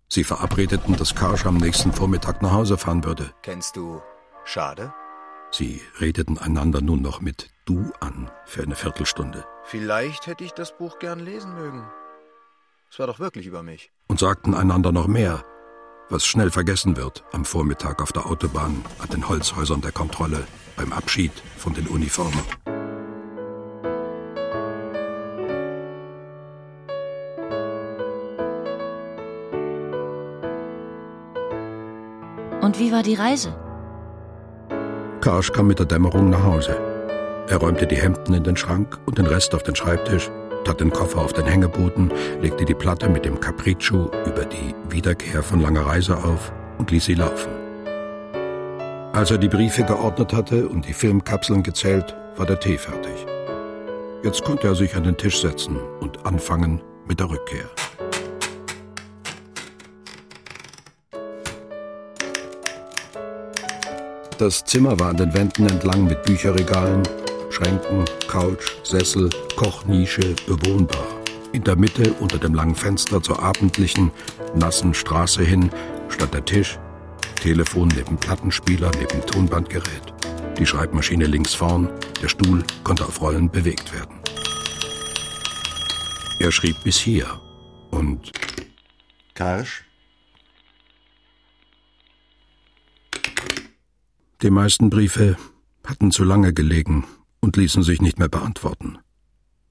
Sie 0.07 0.23
verabredeten, 0.23 0.95
dass 0.95 1.15
Karsch 1.15 1.45
am 1.45 1.57
nächsten 1.57 1.91
Vormittag 1.91 2.41
nach 2.41 2.52
Hause 2.52 2.77
fahren 2.77 3.03
würde. 3.03 3.31
Kennst 3.41 3.76
du 3.76 4.02
Schade? 4.45 4.94
Sie 5.52 5.81
redeten 5.99 6.38
einander 6.38 6.81
nun 6.81 7.02
noch 7.02 7.22
mit 7.22 7.49
Du 7.65 7.91
an 7.99 8.30
für 8.45 8.64
eine 8.64 8.76
Viertelstunde 8.76 9.45
Vielleicht 9.65 10.27
hätte 10.27 10.44
ich 10.44 10.52
das 10.52 10.77
Buch 10.77 10.99
gern 10.99 11.19
lesen 11.19 11.53
mögen. 11.56 11.85
Es 12.91 12.99
war 12.99 13.07
doch 13.07 13.19
wirklich 13.19 13.45
über 13.48 13.64
mich. 13.64 13.91
und 14.07 14.19
sagten 14.19 14.53
einander 14.53 14.91
noch 14.91 15.07
mehr, 15.07 15.44
was 16.10 16.26
schnell 16.26 16.52
vergessen 16.52 16.98
wird 16.98 17.23
am 17.31 17.45
Vormittag 17.45 18.02
auf 18.02 18.11
der 18.11 18.26
Autobahn 18.26 18.84
an 18.99 19.10
den 19.10 19.27
Holzhäusern 19.27 19.81
der 19.81 19.91
Kontrolle 19.91 20.45
beim 20.76 20.91
Abschied 20.94 21.31
von 21.57 21.73
den 21.73 21.88
Uniformen. 21.88 22.44
Und 32.73 32.79
wie 32.79 32.91
war 32.91 33.03
die 33.03 33.13
Reise? 33.13 33.55
Karsch 35.21 35.51
kam 35.51 35.67
mit 35.67 35.77
der 35.77 35.85
Dämmerung 35.85 36.31
nach 36.31 36.43
Hause. 36.43 36.75
Er 37.47 37.57
räumte 37.57 37.85
die 37.85 37.95
Hemden 37.95 38.33
in 38.33 38.43
den 38.43 38.57
Schrank 38.57 38.97
und 39.05 39.19
den 39.19 39.27
Rest 39.27 39.53
auf 39.53 39.61
den 39.61 39.75
Schreibtisch, 39.75 40.31
tat 40.65 40.79
den 40.79 40.89
Koffer 40.89 41.21
auf 41.21 41.33
den 41.33 41.45
Hängeboden, 41.45 42.11
legte 42.41 42.65
die 42.65 42.73
Platte 42.73 43.09
mit 43.09 43.25
dem 43.25 43.39
Capriccio 43.39 44.09
über 44.25 44.45
die 44.45 44.73
Wiederkehr 44.89 45.43
von 45.43 45.61
langer 45.61 45.85
Reise 45.85 46.17
auf 46.17 46.51
und 46.79 46.89
ließ 46.89 47.05
sie 47.05 47.13
laufen. 47.13 47.51
Als 49.13 49.29
er 49.29 49.37
die 49.37 49.49
Briefe 49.49 49.83
geordnet 49.83 50.33
hatte 50.33 50.67
und 50.67 50.87
die 50.87 50.93
Filmkapseln 50.93 51.61
gezählt, 51.61 52.15
war 52.37 52.47
der 52.47 52.59
Tee 52.59 52.79
fertig. 52.79 53.27
Jetzt 54.23 54.43
konnte 54.43 54.65
er 54.65 54.73
sich 54.73 54.95
an 54.95 55.03
den 55.03 55.17
Tisch 55.17 55.39
setzen 55.39 55.77
und 55.99 56.25
anfangen 56.25 56.81
mit 57.07 57.19
der 57.19 57.29
Rückkehr. 57.29 57.69
Das 64.43 64.65
Zimmer 64.65 64.99
war 64.99 65.11
an 65.11 65.15
den 65.15 65.33
Wänden 65.33 65.69
entlang 65.69 66.03
mit 66.03 66.21
Bücherregalen, 66.23 67.01
Schränken, 67.49 68.03
Couch, 68.27 68.73
Sessel, 68.83 69.29
Kochnische 69.55 70.35
bewohnbar. 70.45 71.07
In 71.53 71.63
der 71.63 71.77
Mitte 71.77 72.11
unter 72.19 72.37
dem 72.37 72.53
langen 72.53 72.75
Fenster 72.75 73.23
zur 73.23 73.41
abendlichen, 73.41 74.11
nassen 74.53 74.93
Straße 74.93 75.41
hin 75.45 75.69
stand 76.09 76.33
der 76.33 76.43
Tisch, 76.43 76.77
Telefon 77.41 77.87
neben 77.95 78.17
Plattenspieler, 78.17 78.91
neben 78.99 79.25
Tonbandgerät. 79.25 80.13
Die 80.59 80.65
Schreibmaschine 80.65 81.25
links 81.25 81.53
vorn, 81.53 81.89
der 82.21 82.27
Stuhl 82.27 82.65
konnte 82.83 83.05
auf 83.05 83.21
Rollen 83.21 83.49
bewegt 83.49 83.93
werden. 83.93 84.19
Er 86.41 86.51
schrieb 86.51 86.75
bis 86.83 86.97
hier 86.97 87.39
und 87.91 88.33
Karsch? 89.35 89.85
Die 94.43 94.51
meisten 94.51 94.89
Briefe 94.89 95.37
hatten 95.87 96.11
zu 96.11 96.25
lange 96.25 96.53
gelegen 96.53 97.07
und 97.39 97.55
ließen 97.55 97.81
sich 97.81 98.01
nicht 98.01 98.19
mehr 98.19 98.27
beantworten. 98.27 98.97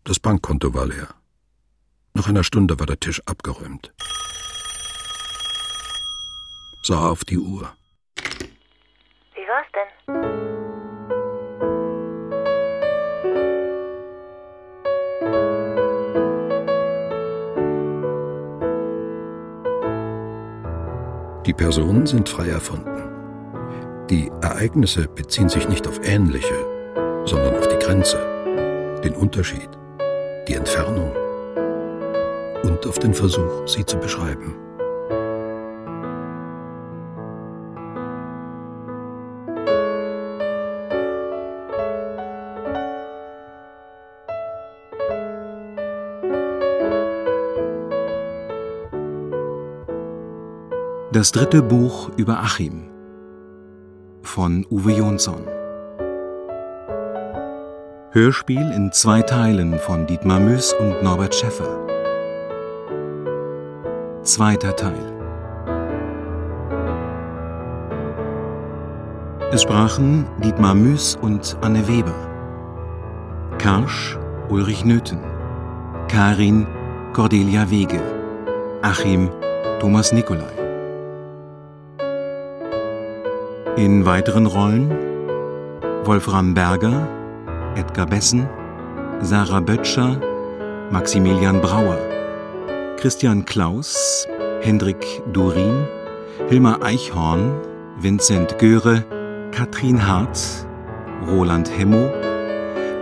Das 0.03 0.19
Bankkonto 0.19 0.73
war 0.73 0.87
leer. 0.87 1.09
Nach 2.15 2.27
einer 2.27 2.43
Stunde 2.43 2.81
war 2.81 2.87
der 2.87 2.99
Tisch 2.99 3.21
abgeräumt. 3.27 3.93
Sah 6.83 7.11
auf 7.11 7.23
die 7.27 7.37
Uhr. 7.37 7.71
Wie 9.35 9.47
war's 9.47 9.67
denn? 9.75 9.89
Die 21.45 21.53
Personen 21.53 22.07
sind 22.07 22.27
frei 22.31 22.49
erfunden. 22.49 22.92
Die 24.11 24.31
Ereignisse 24.43 25.09
beziehen 25.09 25.49
sich 25.49 25.69
nicht 25.69 25.87
auf 25.87 26.01
ähnliche, 26.05 26.55
sondern 27.25 27.55
auf 27.57 27.69
die 27.69 27.79
Grenze, 27.79 28.19
den 29.05 29.15
Unterschied, 29.15 29.71
die 30.49 30.55
Entfernung 30.55 31.13
und 32.65 32.87
auf 32.87 32.99
den 32.99 33.15
Versuch, 33.15 33.67
sie 33.67 33.87
zu 33.87 33.97
beschreiben. 33.99 34.57
Das 51.13 51.31
dritte 51.31 51.63
Buch 51.63 52.11
über 52.17 52.41
Achim 52.41 52.92
von 54.33 54.65
Uwe 54.71 54.93
Jonsson. 54.93 55.47
Hörspiel 58.13 58.73
in 58.75 58.91
zwei 58.91 59.21
Teilen 59.21 59.79
von 59.79 60.07
Dietmar 60.07 60.41
Müß 60.41 60.73
und 60.81 61.03
Norbert 61.03 61.35
Schäffer. 61.35 61.69
Zweiter 64.23 64.75
Teil. 64.75 65.05
Es 69.51 69.65
sprachen 69.65 70.25
Dietmar 70.43 70.75
Müß 70.77 71.19
und 71.21 71.59
Anne 71.61 71.87
Weber. 71.87 72.15
Karsch 73.59 74.17
Ulrich 74.49 74.83
Nöthen. 74.87 75.21
Karin 76.09 76.67
Cordelia 77.13 77.71
Wege. 77.71 78.01
Achim 78.81 79.29
Thomas 79.79 80.11
Nicolai. 80.11 80.62
In 83.77 84.05
weiteren 84.05 84.45
Rollen 84.45 84.91
Wolfram 86.05 86.53
Berger, 86.53 87.09
Edgar 87.75 88.05
Bessen, 88.05 88.47
Sarah 89.23 89.61
Böttcher, 89.61 90.21
Maximilian 90.91 91.63
Brauer, 91.63 91.99
Christian 92.99 93.47
Klaus, 93.47 94.29
Hendrik 94.61 95.23
Durin, 95.33 95.87
Hilmar 96.51 96.83
Eichhorn, 96.83 97.55
Vincent 97.99 98.59
Göre, 98.59 99.05
Katrin 99.53 100.07
Hart, 100.07 100.39
Roland 101.27 101.71
Hemmo, 101.71 102.11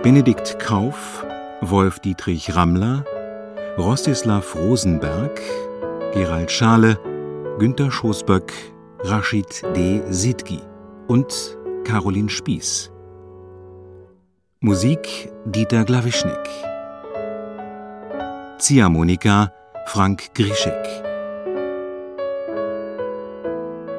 Benedikt 0.04 0.60
Kauf, 0.60 1.24
Wolf 1.62 1.98
Dietrich 1.98 2.54
Rammler, 2.54 3.04
Rostislav 3.76 4.54
Rosenberg, 4.54 5.40
Gerald 6.14 6.52
Schale, 6.52 6.96
Günter 7.58 7.90
Schoßböck, 7.90 8.52
Rashid 9.02 9.62
D. 9.74 10.02
Sidgi 10.10 10.60
und 11.08 11.56
Caroline 11.84 12.28
Spieß. 12.28 12.92
Musik 14.60 15.32
Dieter 15.46 15.84
Glawischnik. 15.86 16.36
Ziehharmonika 18.58 19.54
Frank 19.86 20.34
Grischek. 20.34 20.84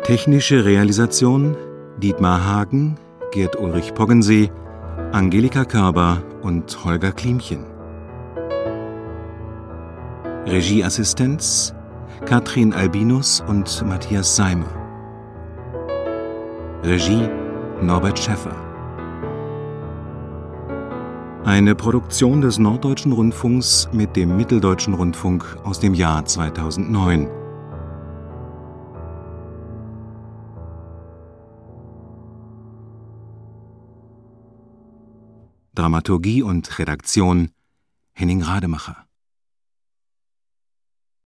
Technische 0.04 0.66
Realisation 0.66 1.58
Dietmar 1.98 2.46
Hagen, 2.46 3.00
Gerd 3.32 3.56
Ulrich 3.56 3.96
Poggensee, 3.96 4.52
Angelika 5.14 5.66
Körber 5.66 6.22
und 6.44 6.86
Holger 6.86 7.12
Klimchen. 7.12 7.66
Regieassistenz 10.46 11.74
Katrin 12.26 12.72
Albinus 12.72 13.44
und 13.48 13.84
Matthias 13.88 14.36
Seimer. 14.36 14.81
Regie 16.84 17.30
Norbert 17.80 18.18
Schäffer. 18.18 18.56
Eine 21.46 21.76
Produktion 21.76 22.42
des 22.42 22.58
Norddeutschen 22.58 23.12
Rundfunks 23.12 23.88
mit 23.94 24.16
dem 24.16 24.36
Mitteldeutschen 24.36 24.96
Rundfunk 24.96 25.60
aus 25.64 25.80
dem 25.80 25.94
Jahr 25.94 26.26
2009. 26.26 27.30
Dramaturgie 35.76 36.42
und 36.42 36.80
Redaktion 36.80 37.52
Henning 38.14 38.42
Rademacher. 38.42 39.06